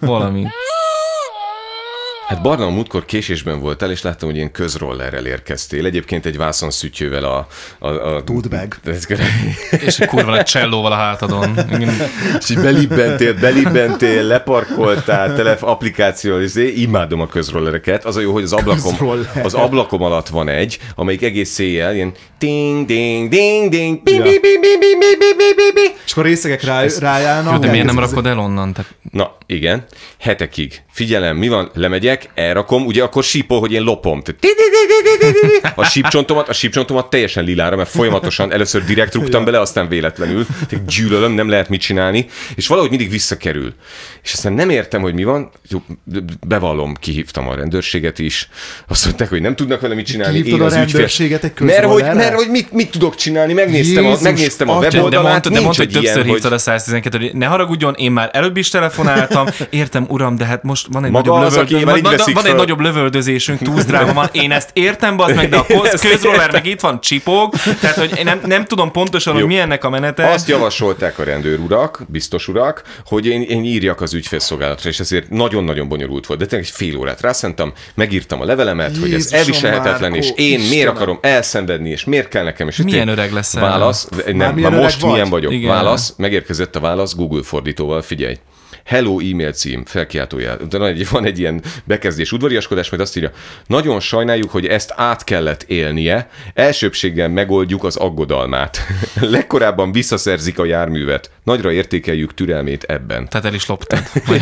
valami. 0.00 0.46
Hát 2.28 2.42
Barna, 2.42 2.64
a 2.64 2.70
múltkor 2.70 3.04
késésben 3.04 3.60
voltál, 3.60 3.90
és 3.90 4.02
láttam, 4.02 4.28
hogy 4.28 4.36
ilyen 4.36 4.52
közrollerrel 4.52 5.26
érkeztél. 5.26 5.86
Egyébként 5.86 6.26
egy 6.26 6.36
vászon 6.36 6.70
szütyővel 6.70 7.24
a... 7.24 7.46
a, 7.78 7.88
a 7.88 8.24
Tudbag. 8.24 8.74
És 9.70 9.98
egy 9.98 10.08
kurva 10.08 10.30
nagy 10.30 10.42
csellóval 10.42 10.92
a 10.92 10.94
hátadon. 10.94 11.58
És 12.38 12.50
így 12.50 12.58
belibbentél, 12.58 13.34
belibbentél, 13.34 14.22
leparkoltál, 14.22 15.34
tele 15.34 15.56
applikáció, 15.60 16.38
és 16.40 16.54
én 16.54 16.72
imádom 16.76 17.20
a 17.20 17.26
közrollereket. 17.26 18.04
Az 18.04 18.16
a 18.16 18.20
jó, 18.20 18.32
hogy 18.32 18.42
az 18.42 18.52
ablakom, 18.52 18.90
Közroller. 18.90 19.40
az 19.44 19.54
ablakom 19.54 20.02
alatt 20.02 20.28
van 20.28 20.48
egy, 20.48 20.78
amelyik 20.94 21.22
egész 21.22 21.50
széjjel 21.50 21.94
ilyen 21.94 22.12
ding, 22.38 22.86
ding, 22.86 23.28
ding, 23.28 23.70
ding, 23.70 24.02
bi, 24.02 24.10
bi, 24.10 24.22
bi, 24.22 24.38
bi, 24.40 24.58
bi, 24.60 24.96
bi, 24.98 25.16
bi, 25.18 25.34
bi, 25.36 25.54
bi, 25.56 25.72
bi. 25.74 25.94
És 26.04 26.12
akkor 26.12 26.24
részegek 26.24 26.62
rá, 26.62 26.84
rájárnak. 27.00 27.52
Jó, 27.52 27.58
de 27.58 27.70
miért 27.70 27.86
nem 27.86 27.98
rakod 27.98 28.26
el 28.26 28.38
onnan? 28.38 28.72
Tehát 28.72 28.94
Na, 29.12 29.37
igen, 29.50 29.84
hetekig. 30.18 30.82
Figyelem, 30.90 31.36
mi 31.36 31.48
van? 31.48 31.70
Lemegyek, 31.74 32.30
elrakom, 32.34 32.86
ugye 32.86 33.02
akkor 33.02 33.24
sípol, 33.24 33.60
hogy 33.60 33.72
én 33.72 33.82
lopom. 33.82 34.22
A 35.74 35.84
sípcsontomat, 35.84 36.48
a 36.48 36.52
sípcsontomat 36.52 37.10
teljesen 37.10 37.44
lilára, 37.44 37.76
mert 37.76 37.88
folyamatosan 37.88 38.52
először 38.52 38.84
direkt 38.84 39.14
rúgtam 39.14 39.44
bele, 39.44 39.60
aztán 39.60 39.88
véletlenül. 39.88 40.46
Tehát 40.68 40.86
gyűlölöm, 40.86 41.32
nem 41.32 41.48
lehet 41.48 41.68
mit 41.68 41.80
csinálni, 41.80 42.26
és 42.54 42.66
valahogy 42.66 42.90
mindig 42.90 43.10
visszakerül. 43.10 43.74
És 44.22 44.32
aztán 44.32 44.52
nem 44.52 44.70
értem, 44.70 45.00
hogy 45.00 45.14
mi 45.14 45.24
van, 45.24 45.50
Jó, 45.68 45.82
bevallom, 46.46 46.94
kihívtam 46.94 47.48
a 47.48 47.54
rendőrséget 47.54 48.18
is. 48.18 48.48
Azt 48.88 49.04
mondták, 49.04 49.28
hogy 49.28 49.40
nem 49.40 49.56
tudnak 49.56 49.80
vele 49.80 49.94
mit 49.94 50.06
csinálni. 50.06 50.42
Kihívtad 50.42 50.60
én 50.60 50.64
a 50.64 50.66
az 50.66 50.72
ügyfél- 50.72 50.92
rendőrséget 50.92 51.44
egy 51.44 51.60
mert 51.60 51.84
hogy, 51.84 52.02
mert 52.02 52.34
hogy 52.34 52.50
mit, 52.50 52.72
mit 52.72 52.90
tudok 52.90 53.14
csinálni, 53.14 53.52
megnéztem 53.52 54.04
a, 54.04 54.08
Jézus, 54.08 54.22
megnéztem 54.22 54.68
a 54.68 54.76
atya. 54.76 54.88
de 54.88 54.96
weboldalát, 54.96 55.30
mondta, 55.30 55.48
de 55.48 55.54
nincs 55.54 55.64
mondta, 55.64 55.82
hogy 55.82 55.96
egy 55.96 56.02
ilyen, 56.02 56.14
többször 56.14 56.30
hogy... 56.30 56.40
hívtad 56.40 56.52
a 56.52 56.58
112 56.58 57.30
ne 57.32 57.46
haragudjon, 57.46 57.94
én 57.94 58.12
már 58.12 58.30
előbb 58.32 58.56
is 58.56 58.68
telefonáltam, 58.68 59.37
értem, 59.70 60.06
uram, 60.08 60.36
de 60.36 60.44
hát 60.44 60.62
most 60.62 60.86
van 60.90 61.04
egy, 61.04 61.10
Maga 61.10 61.30
nagyobb, 61.30 61.46
az, 61.46 61.56
aki 61.56 61.72
lövöldö... 61.72 61.86
már 61.86 61.96
így 61.96 62.02
van, 62.02 62.16
veszik 62.16 62.34
van 62.34 62.46
egy 62.46 62.54
nagyobb 62.54 62.80
lövöldözésünk, 62.80 63.62
túzdráma 63.62 64.12
van, 64.12 64.28
én 64.32 64.52
ezt 64.52 64.70
értem, 64.72 65.16
bazd 65.16 65.34
meg, 65.34 65.48
de 65.48 65.56
a 65.56 65.66
koz, 65.78 66.00
közroller 66.00 66.52
meg 66.52 66.66
itt 66.66 66.80
van 66.80 67.00
csipog, 67.00 67.54
tehát 67.80 67.96
hogy 67.96 68.18
én 68.18 68.24
nem, 68.24 68.40
nem 68.46 68.64
tudom 68.64 68.90
pontosan, 68.90 69.32
hogy 69.32 69.42
Jó. 69.42 69.48
mi 69.48 69.58
ennek 69.58 69.84
a 69.84 69.90
menete. 69.90 70.30
Azt 70.30 70.48
javasolták 70.48 71.18
a 71.18 71.24
rendőrurak, 71.24 72.02
biztos 72.08 72.48
urak, 72.48 72.82
hogy 73.06 73.26
én, 73.26 73.42
én 73.42 73.64
írjak 73.64 74.00
az 74.00 74.14
ügyfélszolgálatra, 74.14 74.88
és 74.90 75.00
ezért 75.00 75.30
nagyon-nagyon 75.30 75.88
bonyolult 75.88 76.26
volt. 76.26 76.40
De 76.40 76.46
tényleg 76.46 76.68
egy 76.68 76.74
fél 76.74 76.96
órát 76.96 77.20
rászentam, 77.20 77.72
megírtam 77.94 78.40
a 78.40 78.44
levelemet, 78.44 78.96
hogy 78.96 79.12
ez 79.14 79.32
Jézusom, 79.32 79.38
elviselhetetlen, 79.38 80.10
Márkó, 80.10 80.16
és 80.26 80.32
én 80.36 80.58
miért 80.58 80.62
Istenem. 80.72 80.94
akarom 80.94 81.18
elszenvedni, 81.20 81.90
és 81.90 82.04
miért 82.04 82.28
kell 82.28 82.44
nekem. 82.44 82.68
És 82.68 82.76
Milyen 82.76 83.08
öreg 83.08 83.32
leszel? 83.32 83.62
Válasz, 83.62 84.08
nem, 84.26 84.36
Már 84.36 84.46
már, 84.46 84.54
milyen 84.54 84.70
már 84.70 84.80
öreg 84.80 84.84
most 84.84 85.00
vagy? 85.00 85.10
milyen 85.12 85.28
vagyok. 85.28 85.52
Igen. 85.52 85.70
Válasz, 85.70 86.14
megérkezett 86.16 86.76
a 86.76 86.80
válasz 86.80 87.14
Google 87.14 87.42
fordítóval, 87.42 88.02
figyelj. 88.02 88.38
Hello 88.88 89.18
e-mail 89.18 89.52
cím, 89.52 89.84
felkiáltójel. 89.84 90.56
De 90.68 90.78
van 90.78 90.88
egy, 90.88 91.08
van 91.10 91.24
egy 91.24 91.38
ilyen 91.38 91.62
bekezdés, 91.84 92.32
udvariaskodás, 92.32 92.90
majd 92.90 93.02
azt 93.02 93.16
írja, 93.16 93.30
nagyon 93.66 94.00
sajnáljuk, 94.00 94.50
hogy 94.50 94.66
ezt 94.66 94.92
át 94.96 95.24
kellett 95.24 95.62
élnie, 95.62 96.28
elsőbséggel 96.54 97.28
megoldjuk 97.28 97.84
az 97.84 97.96
aggodalmát. 97.96 98.78
Legkorábban 99.20 99.92
visszaszerzik 99.92 100.58
a 100.58 100.64
járművet. 100.64 101.30
Nagyra 101.44 101.72
értékeljük 101.72 102.34
türelmét 102.34 102.82
ebben. 102.82 103.28
Tehát 103.28 103.46
el 103.46 103.54
is 103.54 103.66
loptad. 103.66 104.02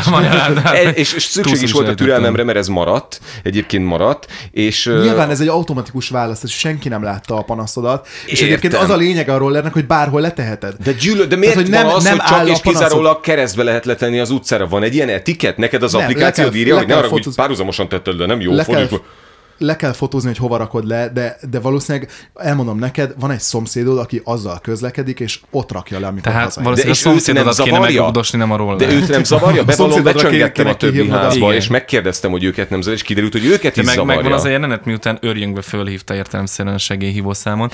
E, 0.65 0.91
és, 0.91 1.13
és 1.15 1.23
szükség 1.23 1.63
is 1.63 1.73
volt 1.73 1.89
a 1.89 1.95
türelmemre, 1.95 2.45
mert 2.45 2.59
ez 2.59 2.69
maradt, 2.69 3.21
egyébként 3.43 3.85
maradt, 3.85 4.27
és... 4.51 4.85
Nyilván 4.85 5.31
ez 5.31 5.41
egy 5.41 5.49
automatikus 5.49 6.09
válasz, 6.09 6.43
és 6.43 6.53
senki 6.53 6.89
nem 6.89 7.03
látta 7.03 7.37
a 7.37 7.43
panaszodat. 7.43 8.09
És 8.27 8.33
Értem. 8.33 8.47
egyébként 8.47 8.75
az 8.75 8.91
a 8.91 8.97
lényeg 8.97 9.29
a 9.29 9.39
rollernek, 9.39 9.73
hogy 9.73 9.87
bárhol 9.87 10.21
leteheted. 10.21 10.75
De, 10.85 10.93
gyűlö, 10.93 11.27
de 11.27 11.37
miért 11.37 11.55
hogy 11.55 11.71
van 11.71 11.85
nem- 11.85 11.95
az, 11.95 12.05
nem 12.05 12.19
hogy 12.19 12.29
csak 12.29 12.39
áll 12.39 12.47
a 12.47 12.49
és 12.49 12.61
kizárólag 12.61 13.21
keresztbe 13.21 13.63
lehet 13.63 13.85
letenni 13.85 14.19
az 14.19 14.31
utcára? 14.37 14.67
Van 14.67 14.83
egy 14.83 14.95
ilyen 14.95 15.09
etiket? 15.09 15.57
Neked 15.57 15.83
az 15.83 15.93
Nem, 15.93 16.03
applikációd 16.03 16.47
le 16.47 16.53
kell- 16.53 16.61
írja, 16.61 16.77
hogy 16.77 16.87
ne 16.87 16.97
arra, 16.97 17.09
hogy 17.09 17.27
párhuzamosan 17.35 17.89
tetted 17.89 18.19
le, 18.19 18.27
nem 18.27 18.41
jó 18.41 18.53
Le 18.53 18.65
kell. 18.65 18.89
Le 19.59 19.77
kell 19.77 19.93
fotózni, 19.93 20.29
hogy 20.29 20.39
hova 20.39 20.57
rakod 20.57 20.87
le, 20.87 21.09
de, 21.09 21.37
de 21.51 21.61
valószínűleg 21.61 22.11
elmondom 22.35 22.79
neked, 22.79 23.15
van 23.19 23.31
egy 23.31 23.41
szomszédod, 23.41 23.99
aki 23.99 24.21
azzal 24.25 24.59
közlekedik, 24.63 25.21
és 25.21 25.41
ott 25.51 25.73
rakja 25.73 26.01
le, 26.01 26.07
amikor 26.07 26.33
Tehát 26.33 26.45
hazaér. 26.45 26.65
valószínűleg 26.67 26.97
a 26.97 26.99
őt 26.99 27.05
nem 27.05 27.13
szomszédodat 27.15 27.55
kéne 27.57 27.71
zavarja? 27.77 27.95
megrugdosni, 27.97 28.39
nem 28.39 28.51
a 28.53 28.57
roller. 28.57 28.89
De 28.89 28.95
őt 28.95 29.09
nem 29.09 29.25
zavarja? 29.35 29.65
Bevallom, 29.65 30.03
becsöngettem 30.03 30.67
a 30.67 30.75
többi 30.77 30.99
a- 31.01 31.17
házba, 31.17 31.55
és 31.55 31.69
megkérdeztem, 31.69 32.31
hogy 32.31 32.45
őket 32.45 32.71
nem 32.71 32.81
zavar, 32.81 32.97
és 32.99 33.03
kiderült, 33.05 33.33
hogy 33.33 33.45
őket 33.47 33.75
De 33.75 33.81
is 33.81 33.87
meg, 33.87 33.95
zavarja. 33.97 34.21
megvan 34.21 34.39
az 34.39 34.45
a 34.45 34.49
jelenet, 34.49 34.85
miután 34.85 35.19
örjöngve 35.21 35.63
fölhívta 35.63 36.15
értelemszerűen 36.15 36.75
a 36.75 36.79
segélyhívószámon, 36.79 37.71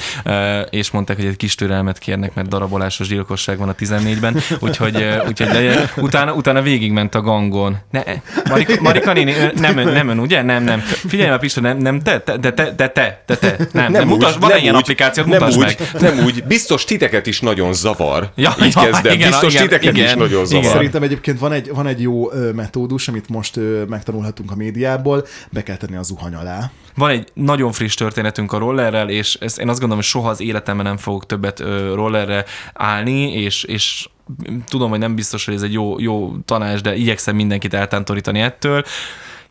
és 0.71 0.91
mondták, 0.91 1.17
hogy 1.17 1.27
egy 1.27 1.37
kis 1.37 1.55
türelmet 1.55 1.99
kérnek, 1.99 2.35
mert 2.35 2.49
darabolásos 2.49 3.09
gyilkosság 3.09 3.59
van 3.59 3.69
a 3.69 3.75
14-ben, 3.75 4.37
úgyhogy, 4.61 5.07
úgyhogy 5.29 5.49
de, 5.49 5.93
utána, 5.97 6.33
utána 6.33 6.63
végigment 6.63 7.15
a 7.15 7.21
gangon. 7.21 7.77
Ne, 7.91 8.03
Marika, 8.49 8.75
Marika 8.83 9.13
néni, 9.13 9.35
nem 9.55 9.77
ön, 9.77 9.93
nem 9.93 10.09
ön, 10.09 10.19
ugye? 10.19 10.43
Nem, 10.43 10.63
nem. 10.65 10.79
Figyelj 10.81 11.29
már, 11.29 11.39
Pista, 11.39 11.61
nem, 11.61 11.72
nem 11.79 12.01
te, 12.01 12.21
te, 12.21 12.37
de 12.37 12.53
te, 12.53 12.71
de 12.77 12.89
te, 12.89 13.23
de 13.27 13.37
te. 13.37 13.57
Nem, 13.73 13.93
nem, 13.93 14.09
mutasd, 14.09 14.41
van 14.41 14.59
ilyen 14.59 14.75
applikációt, 14.75 15.27
nem 15.27 15.39
mutasd 15.39 15.59
úgy, 15.59 15.65
meg. 15.65 16.01
Nem 16.01 16.25
úgy, 16.25 16.45
biztos 16.45 16.85
titeket 16.85 17.27
is 17.27 17.41
nagyon 17.41 17.73
zavar. 17.73 18.31
Ja, 18.37 18.55
Így 18.65 18.75
ja, 18.75 18.83
kezdem. 18.83 19.13
igen, 19.13 19.29
biztos 19.31 19.53
igen, 19.53 19.63
titeket 19.67 19.93
igen, 19.93 20.07
is 20.07 20.13
nagyon 20.15 20.45
igen. 20.45 20.45
zavar. 20.45 20.65
Szerintem 20.65 21.03
egyébként 21.03 21.39
van 21.39 21.53
egy, 21.53 21.71
van 21.75 21.87
egy 21.87 22.01
jó 22.01 22.31
metódus, 22.55 23.09
amit 23.09 23.29
most 23.29 23.59
megtanulhatunk 23.89 24.51
a 24.51 24.55
médiából, 24.57 25.27
be 25.51 25.63
kell 25.63 25.77
tenni 25.77 25.97
a 25.97 26.03
zuhany 26.03 26.35
alá. 26.35 26.71
Van 26.95 27.11
egy 27.11 27.29
nagyon 27.35 27.73
friss 27.73 27.95
történetünk 27.95 28.53
a 28.53 28.59
rollerrel, 28.59 29.09
és 29.09 29.37
ezt 29.41 29.59
én 29.59 29.69
azt 29.69 29.81
gondolom, 29.81 30.03
hogy 30.03 30.13
soha 30.13 30.29
az 30.29 30.41
életemben 30.41 30.87
nem 30.87 30.97
fogok 30.97 31.27
többet 31.27 31.63
rollerre 31.95 32.45
állni, 32.73 33.33
és, 33.33 33.65
és 33.65 34.09
tudom, 34.69 34.91
hogy 34.91 34.99
nem 34.99 35.15
biztos, 35.15 35.45
hogy 35.45 35.55
ez 35.55 35.63
egy 35.63 35.73
jó, 35.73 36.01
jó 36.01 36.37
tanács, 36.45 36.81
de 36.81 36.95
igyekszem 36.95 37.37
mindenkit 37.37 37.75
eltántorítani 37.75 38.41
ettől. 38.41 38.85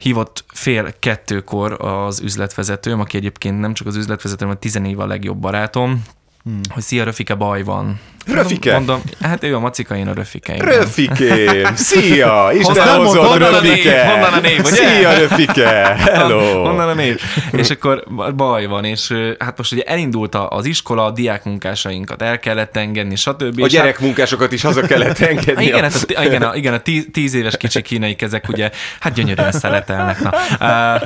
Hívott 0.01 0.45
fél 0.53 0.93
kettőkor 0.99 1.77
az 1.81 2.19
üzletvezetőm, 2.19 2.99
aki 2.99 3.17
egyébként 3.17 3.59
nem 3.59 3.73
csak 3.73 3.87
az 3.87 3.95
üzletvezetőm, 3.95 4.47
hanem 4.47 4.61
10 4.61 4.75
év 4.75 4.99
a 4.99 5.05
legjobb 5.05 5.37
barátom, 5.37 6.03
hmm. 6.43 6.59
hogy 6.69 6.83
szia, 6.83 7.03
Röfike, 7.03 7.35
baj 7.35 7.63
van. 7.63 7.99
Röfike? 8.25 8.73
Mondom, 8.73 9.01
hát 9.21 9.43
ő 9.43 9.55
a 9.55 9.59
macika, 9.59 9.95
én 9.95 10.07
a 10.07 10.13
Röfike. 10.13 10.53
igen. 10.53 10.65
Röfikém, 10.67 11.75
szia! 11.89 12.49
Isten 12.53 12.87
Honnan 12.87 13.05
hozott? 13.05 13.37
Röfike! 13.37 14.05
Honnan 14.07 14.33
a 14.33 14.39
név, 14.39 14.59
ugye? 14.59 14.69
Szia, 14.75 15.13
Röfike! 15.17 15.95
Hello! 16.13 16.63
Honnan 16.65 16.89
a 16.89 16.93
név? 16.93 17.21
És 17.51 17.69
akkor 17.69 18.03
baj 18.35 18.65
van, 18.65 18.83
és 18.85 19.13
hát 19.39 19.57
most 19.57 19.71
ugye 19.71 19.81
elindult 19.83 20.35
az 20.35 20.65
iskola, 20.65 21.05
a 21.05 21.11
diákmunkásainkat 21.11 22.21
el 22.21 22.39
kellett 22.39 22.77
engedni, 22.77 23.15
stb. 23.15 23.57
A 23.57 23.61
hát- 23.61 23.69
gyerekmunkásokat 23.69 24.51
is 24.51 24.61
haza 24.61 24.81
kellett 24.81 25.19
engedni. 25.29 25.63
igen, 25.63 25.81
hát 25.81 26.05
a, 26.15 26.23
igen, 26.23 26.41
a, 26.41 26.55
igen, 26.55 26.73
a 26.73 26.79
tíz, 26.79 27.05
tíz 27.13 27.33
éves 27.33 27.57
kicsi 27.57 27.81
kínai 27.81 28.15
kezek 28.15 28.49
ugye, 28.49 28.69
hát 28.99 29.13
gyönyörűen 29.13 29.51
szeletelnek. 29.51 30.19
Na. 30.19 30.29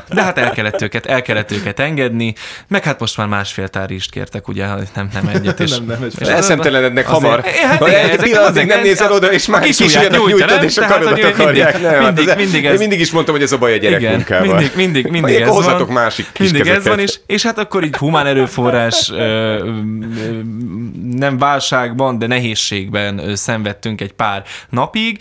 De 0.09 0.23
hát 0.23 0.37
el 0.37 0.51
kellett 0.51 0.81
őket, 0.81 1.05
el 1.05 1.21
kellett 1.21 1.51
őket 1.51 1.79
engedni, 1.79 2.33
meg 2.67 2.83
hát 2.83 2.99
most 2.99 3.17
már 3.17 3.27
másfél 3.27 3.67
tárist 3.67 4.11
kértek, 4.11 4.47
ugye, 4.47 4.65
nem, 4.95 5.09
nem 5.13 5.27
egyet. 5.33 5.59
És, 5.59 5.69
Nem, 5.71 5.85
nem, 5.85 6.03
egy 6.03 6.13
és 6.19 6.27
Eszemtelenednek 6.27 7.04
azért- 7.05 7.23
hamar. 7.23 7.43
Hát 7.45 7.77
Ha 7.79 7.87
igen, 7.87 8.09
egy 8.09 8.17
pillanatig 8.19 8.65
nem 8.65 8.81
nézel 8.81 9.11
oda, 9.11 9.31
és 9.31 9.45
már 9.47 9.61
kis 9.61 9.79
ujjadat 9.79 10.27
nyújtod, 10.27 10.63
és 10.63 10.77
a 10.77 10.85
karodat 10.85 11.23
akarják. 11.23 11.73
mindig- 11.81 11.93
hát 11.93 12.15
mindig- 12.15 12.35
mindig 12.35 12.65
ez- 12.65 12.79
mindig 12.79 12.99
is 12.99 13.11
mondtam, 13.11 13.35
hogy 13.35 13.43
ez 13.43 13.51
a 13.51 13.57
baj 13.57 13.71
a 13.71 13.75
Igen, 13.75 13.91
gyerekmunkával. 13.99 14.47
mindig, 14.55 14.71
mindig, 14.75 15.07
mindig 15.07 15.35
ez 15.35 15.47
van. 15.47 15.87
másik 15.89 16.25
kis 16.33 16.51
Mindig 16.51 16.71
ez 16.71 16.87
van, 16.87 16.99
és, 16.99 17.19
és 17.27 17.43
hát 17.43 17.57
akkor 17.57 17.83
így 17.83 17.95
humán 17.95 18.25
erőforrás 18.25 19.11
nem 21.15 21.37
válságban, 21.37 22.19
de 22.19 22.27
nehézségben 22.27 23.35
szenvedtünk 23.35 24.01
egy 24.01 24.11
pár 24.13 24.43
napig, 24.69 25.19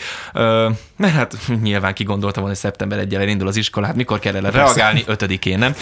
mert 0.97 1.14
hát 1.14 1.37
nyilván 1.62 1.94
kigondoltam 1.94 2.42
volna, 2.42 2.49
hogy 2.61 2.70
szeptember 2.70 2.99
1 2.99 3.14
elindul 3.14 3.49
az 3.49 3.57
iskola, 3.57 3.87
hát 3.87 3.97
mikor 3.97 4.18
kell 4.18 4.35
erre 4.35 4.51
reagálni, 4.51 5.03
ötödikén, 5.07 5.59
nem? 5.59 5.75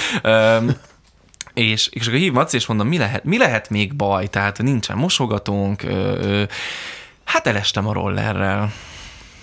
És, 1.54 1.88
és 1.88 2.06
akkor 2.06 2.18
hív 2.18 2.32
Maci, 2.32 2.56
és 2.56 2.66
mondom, 2.66 2.88
mi 2.88 2.98
lehet, 2.98 3.24
mi 3.24 3.38
lehet 3.38 3.70
még 3.70 3.94
baj? 3.94 4.26
Tehát 4.26 4.62
nincsen 4.62 4.96
mosogatónk, 4.96 5.82
ö, 5.82 5.88
ö, 5.88 6.42
hát 7.24 7.46
elestem 7.46 7.86
a 7.86 7.92
rollerrel. 7.92 8.72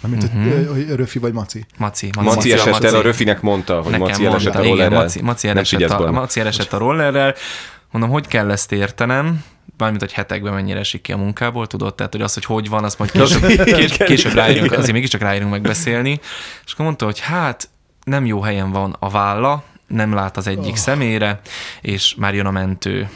Mint 0.08 0.24
uh-huh. 0.24 0.68
hogy 0.68 0.96
Röfi 0.96 1.20
vagy 1.20 1.34
Maci. 1.34 1.66
Maci, 1.78 2.10
Maci 2.22 2.52
esett 2.52 2.84
el, 2.84 2.96
a 2.96 3.02
Röfinek 3.02 3.42
mondta, 3.42 3.82
hogy 3.82 3.92
Nekem 3.92 4.08
Maci 4.08 4.26
elesett 4.26 4.54
a 4.54 4.58
mondta, 4.58 4.74
igen, 4.74 4.78
rollerrel. 4.78 5.02
Maci, 5.02 5.22
Maci, 5.22 5.48
elesett 5.48 5.90
a. 5.90 6.12
Maci 6.12 6.40
elesett 6.40 6.74
a 6.74 6.78
rollerrel. 6.78 7.36
Mondom, 7.92 8.10
hogy 8.10 8.28
kell 8.28 8.52
ezt 8.52 8.72
értenem? 8.72 9.44
Mármint, 9.78 10.02
hogy 10.02 10.12
hetekben 10.12 10.54
mennyire 10.54 10.80
esik 10.80 11.02
ki 11.02 11.12
a 11.12 11.18
munkából, 11.18 11.68
tudod? 11.68 11.96
Tehát, 11.96 12.12
hogy 12.12 12.22
az, 12.22 12.34
hogy 12.34 12.46
hogy 12.46 12.70
van, 12.70 12.84
azt 12.84 12.98
majd 12.98 13.12
később, 13.18 13.64
kés, 13.64 13.98
később 13.98 14.34
ráérünk, 14.34 14.72
azért 14.72 14.92
mégiscsak 14.92 15.22
ráérünk 15.22 15.52
megbeszélni. 15.52 16.20
És 16.66 16.74
akkor 16.74 16.86
mondta, 16.86 17.06
hogy 17.06 17.20
hát 17.20 17.70
nem 18.04 18.26
jó 18.26 18.42
helyen 18.42 18.72
van 18.72 18.96
a 19.00 19.10
válla, 19.10 19.64
nem 19.88 20.14
lát 20.14 20.38
az 20.38 20.48
egyik 20.48 20.76
szemére, 20.76 21.40
és 21.82 22.16
már 22.18 22.34
jön 22.34 22.46
a 22.46 22.52
mentő. 22.52 23.10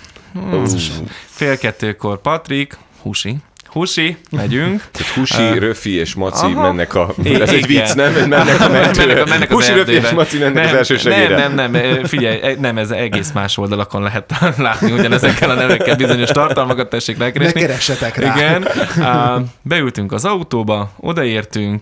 Fél 1.25 1.57
kettőkor 1.57 2.21
Patrik, 2.21 2.77
Husi, 3.01 3.37
Husi, 3.73 4.17
megyünk. 4.31 4.83
Tehát 4.91 5.13
Husi, 5.13 5.59
Röfi 5.59 5.91
és 5.95 6.13
Maci 6.15 6.45
Aha. 6.45 6.61
mennek 6.61 6.95
a... 6.95 7.13
Ez 7.23 7.49
egy 7.49 7.67
vicc, 7.67 7.93
nem? 7.93 8.13
Mennek 8.13 8.61
a 8.61 8.69
mennek, 8.69 8.83
mentőre. 8.83 9.21
a- 9.21 9.25
mennek 9.25 9.49
az 9.51 9.55
Husi, 9.55 9.71
Röfi 9.73 9.91
és. 9.91 10.09
Maci 10.09 10.37
mennek 10.37 10.63
az 10.63 10.69
nem, 10.69 10.77
első 10.77 10.97
segélyre. 10.97 11.37
Nem, 11.37 11.53
nem, 11.53 11.71
nem, 11.71 12.03
figyelj, 12.03 12.55
nem, 12.59 12.77
ez 12.77 12.91
egész 12.91 13.31
más 13.31 13.57
oldalakon 13.57 14.01
lehet 14.01 14.33
látni 14.57 14.91
ugyanezekkel 14.91 15.49
a 15.49 15.53
nevekkel 15.53 15.95
bizonyos 15.95 16.29
tartalmakat 16.29 16.89
tessék 16.89 17.17
Ne 17.17 17.23
megkeresni. 17.23 17.59
keressetek 17.59 18.15
rá. 18.17 18.35
Igen. 18.35 18.67
Á, 18.99 19.37
beültünk 19.61 20.11
az 20.11 20.25
autóba, 20.25 20.91
odaértünk, 20.99 21.81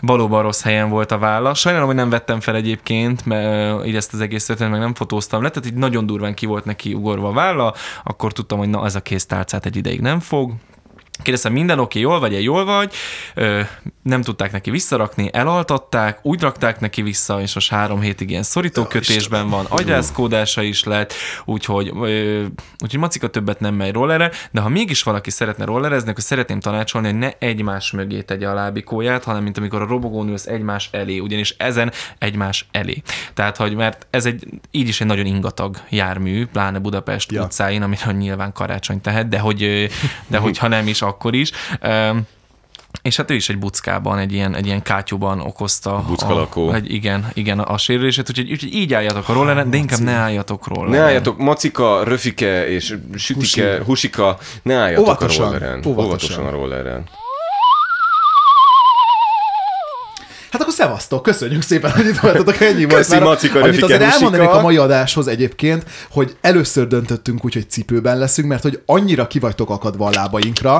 valóban 0.00 0.42
rossz 0.42 0.62
helyen 0.62 0.88
volt 0.90 1.12
a 1.12 1.18
válla. 1.18 1.54
Sajnálom, 1.54 1.86
hogy 1.86 1.96
nem 1.96 2.10
vettem 2.10 2.40
fel 2.40 2.54
egyébként, 2.54 3.26
mert 3.26 3.86
így 3.86 3.96
ezt 3.96 4.12
az 4.12 4.20
egész 4.20 4.44
történet 4.46 4.72
meg 4.72 4.80
nem 4.80 4.94
fotóztam 4.94 5.42
le, 5.42 5.48
tehát 5.48 5.68
így 5.68 5.74
nagyon 5.74 6.06
durván 6.06 6.34
ki 6.34 6.46
volt 6.46 6.64
neki 6.64 6.94
ugorva 6.94 7.28
a 7.28 7.32
válla, 7.32 7.74
akkor 8.04 8.32
tudtam, 8.32 8.58
hogy 8.58 8.68
na, 8.68 8.84
ez 8.84 8.94
a 8.94 9.00
kéztárcát 9.00 9.66
egy 9.66 9.76
ideig 9.76 10.00
nem 10.00 10.20
fog. 10.20 10.52
Kérdeztem, 11.22 11.52
minden 11.52 11.78
oké, 11.78 12.00
jól 12.00 12.20
vagy, 12.20 12.42
jól 12.42 12.64
vagy, 12.64 12.92
nem 14.10 14.22
tudták 14.22 14.52
neki 14.52 14.70
visszarakni, 14.70 15.30
elaltatták, 15.32 16.18
úgy 16.22 16.40
rakták 16.40 16.80
neki 16.80 17.02
vissza, 17.02 17.40
és 17.40 17.54
most 17.54 17.70
három 17.70 18.00
hétig 18.00 18.30
ilyen 18.30 18.42
szorító 18.42 18.84
kötésben 18.84 19.48
van, 19.48 19.66
agyászkódása 19.68 20.62
is 20.62 20.84
lett, 20.84 21.12
úgyhogy, 21.44 21.92
ö, 22.02 22.44
úgyhogy 22.82 23.00
Macika 23.00 23.28
többet 23.28 23.60
nem 23.60 23.74
megy 23.74 23.92
rollerre, 23.92 24.30
de 24.50 24.60
ha 24.60 24.68
mégis 24.68 25.02
valaki 25.02 25.30
szeretne 25.30 25.64
rollerezni, 25.64 26.10
akkor 26.10 26.22
szeretném 26.22 26.60
tanácsolni, 26.60 27.08
hogy 27.08 27.18
ne 27.18 27.30
egymás 27.38 27.90
mögé 27.90 28.20
tegye 28.20 28.48
a 28.48 28.54
lábikóját, 28.54 29.24
hanem 29.24 29.42
mint 29.42 29.58
amikor 29.58 29.82
a 29.82 29.86
robogón 29.86 30.28
ülsz 30.28 30.46
egymás 30.46 30.88
elé, 30.92 31.18
ugyanis 31.18 31.54
ezen 31.58 31.92
egymás 32.18 32.66
elé. 32.70 33.02
Tehát, 33.34 33.56
hogy 33.56 33.74
mert 33.74 34.06
ez 34.10 34.26
egy 34.26 34.44
így 34.70 34.88
is 34.88 35.00
egy 35.00 35.06
nagyon 35.06 35.26
ingatag 35.26 35.76
jármű, 35.88 36.46
pláne 36.46 36.78
Budapest 36.78 37.32
Ja. 37.32 37.42
utcáin, 37.42 37.82
amire 37.82 38.12
nyilván 38.12 38.52
karácsony 38.52 39.00
tehet, 39.00 39.28
de 39.28 39.38
hogy, 39.38 39.90
de 40.26 40.38
hogy 40.38 40.58
ha 40.58 40.68
nem 40.68 40.86
is, 40.86 41.02
akkor 41.02 41.34
is. 41.34 41.50
Öm, 41.80 42.26
és 43.02 43.16
hát 43.16 43.30
ő 43.30 43.34
is 43.34 43.48
egy 43.48 43.58
buckában, 43.58 44.18
egy 44.18 44.32
ilyen, 44.32 44.54
egy 44.54 44.66
ilyen 44.66 44.82
kátyúban 44.82 45.40
okozta. 45.40 46.04
Buckalakó. 46.06 46.68
A, 46.68 46.74
egy, 46.74 46.92
igen, 46.92 47.30
igen, 47.34 47.58
a 47.58 47.78
sérülését, 47.78 48.28
úgyhogy, 48.28 48.50
úgyhogy 48.50 48.74
így 48.74 48.94
álljatok 48.94 49.28
a 49.28 49.32
rolleren, 49.32 49.70
de 49.70 49.76
inkább 49.76 50.00
ne 50.00 50.12
álljatok 50.12 50.66
rolleren. 50.66 51.00
Ne 51.00 51.06
álljatok, 51.06 51.38
Macika, 51.38 52.04
Röfike 52.04 52.68
és 52.68 52.96
Sütike, 53.16 53.70
Husi. 53.72 53.84
Husika, 53.84 54.38
ne 54.62 54.74
álljatok 54.74 55.06
Óvatosan, 55.06 55.46
a 55.46 55.50
rolleren. 55.50 55.82
óvatosan. 55.86 56.04
Óvatosan 56.04 56.46
a 56.46 56.50
rolleren. 56.50 57.04
Hát 60.50 60.60
akkor 60.60 60.72
szevasztok, 60.74 61.22
köszönjük 61.22 61.62
szépen, 61.62 61.90
hogy 61.90 62.06
itt 62.06 62.18
voltatok, 62.18 62.60
ennyi 62.60 62.84
volt. 62.84 62.96
Köszi, 62.96 63.12
már. 63.12 63.22
Macika, 63.22 63.60
Annyit 63.60 63.82
azért 63.82 64.02
Husika. 64.02 64.14
elmondanék 64.16 64.48
a 64.48 64.60
mai 64.60 64.76
adáshoz 64.76 65.26
egyébként, 65.28 65.84
hogy 66.10 66.36
először 66.40 66.86
döntöttünk 66.86 67.44
úgy, 67.44 67.52
hogy 67.54 67.70
cipőben 67.70 68.18
leszünk, 68.18 68.48
mert 68.48 68.62
hogy 68.62 68.82
annyira 68.86 69.26
kivagytok 69.26 69.70
akadva 69.70 70.06
a 70.06 70.10
lábainkra, 70.10 70.76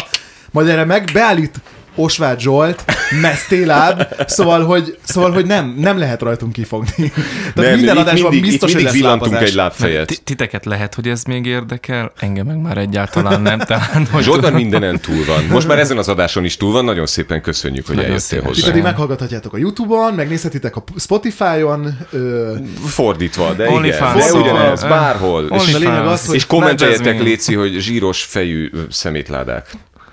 majd 0.50 0.68
erre 0.68 0.84
meg 0.84 1.10
beállít 1.12 1.60
Osváth 1.94 2.40
Zsolt, 2.40 2.84
mesztéláb, 3.20 4.02
szóval, 4.26 4.64
hogy, 4.64 4.98
szóval, 5.04 5.30
hogy 5.32 5.46
nem, 5.46 5.74
nem 5.78 5.98
lehet 5.98 6.20
rajtunk 6.22 6.52
kifogni. 6.52 6.92
Tehát 7.54 7.70
Nem, 7.70 7.74
minden 7.74 7.96
adásban 7.96 8.30
mindig, 8.32 8.50
biztos, 8.50 8.72
hogy 8.72 8.82
lesz 8.82 9.40
egy 9.40 9.54
lábfejet. 9.54 10.06
Ti- 10.06 10.18
Titeket 10.24 10.64
lehet, 10.64 10.94
hogy 10.94 11.08
ez 11.08 11.24
még 11.24 11.46
érdekel, 11.46 12.12
engem 12.18 12.46
meg 12.46 12.60
már 12.60 12.78
egyáltalán 12.78 13.40
nem. 13.40 13.58
Tehát, 13.58 14.08
hogy 14.08 14.22
Zsolt 14.22 14.40
már 14.42 14.52
mindenen 14.52 15.00
túl 15.00 15.24
van. 15.24 15.44
Most 15.50 15.66
már 15.68 15.78
ezen 15.78 15.98
az 15.98 16.08
adáson 16.08 16.44
is 16.44 16.56
túl 16.56 16.72
van. 16.72 16.84
Nagyon 16.84 17.06
szépen 17.06 17.42
köszönjük, 17.42 17.86
hogy 17.86 17.94
Nagyon 17.96 18.10
eljöttél 18.10 18.42
hozzá. 18.42 18.66
pedig 18.66 18.82
meghallgathatjátok 18.82 19.52
a 19.54 19.56
Youtube-on, 19.56 20.14
megnézhetitek 20.14 20.76
a 20.76 20.84
Spotify-on, 20.98 21.98
ö, 22.10 22.54
Fordítva, 22.86 23.52
de 23.52 23.64
igen. 23.64 23.74
OnlyFans. 23.76 24.24
De 24.24 24.32
ugyanez, 24.38 24.82
bárhol. 24.82 25.46
Only- 25.50 25.68
És, 25.68 25.74
a 25.74 25.78
lényeg 25.78 26.06
az, 26.06 26.26
hogy 26.26 26.34
és 26.34 26.46
kommenteljetek. 26.46 27.22
Léci, 27.22 27.54
hogy 27.54 27.72
zsíros 27.78 28.22
fejű 28.22 28.70
szemétládák. 28.90 29.70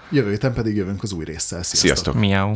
Jövő 0.10 0.30
héten 0.30 0.54
pedig 0.54 0.76
jövünk 0.76 1.04
az 1.04 1.12
új 1.12 1.24
résszel. 1.26 1.64
Sziasztok! 1.64 1.80
Sziasztok! 1.80 2.16
Miau. 2.16 2.54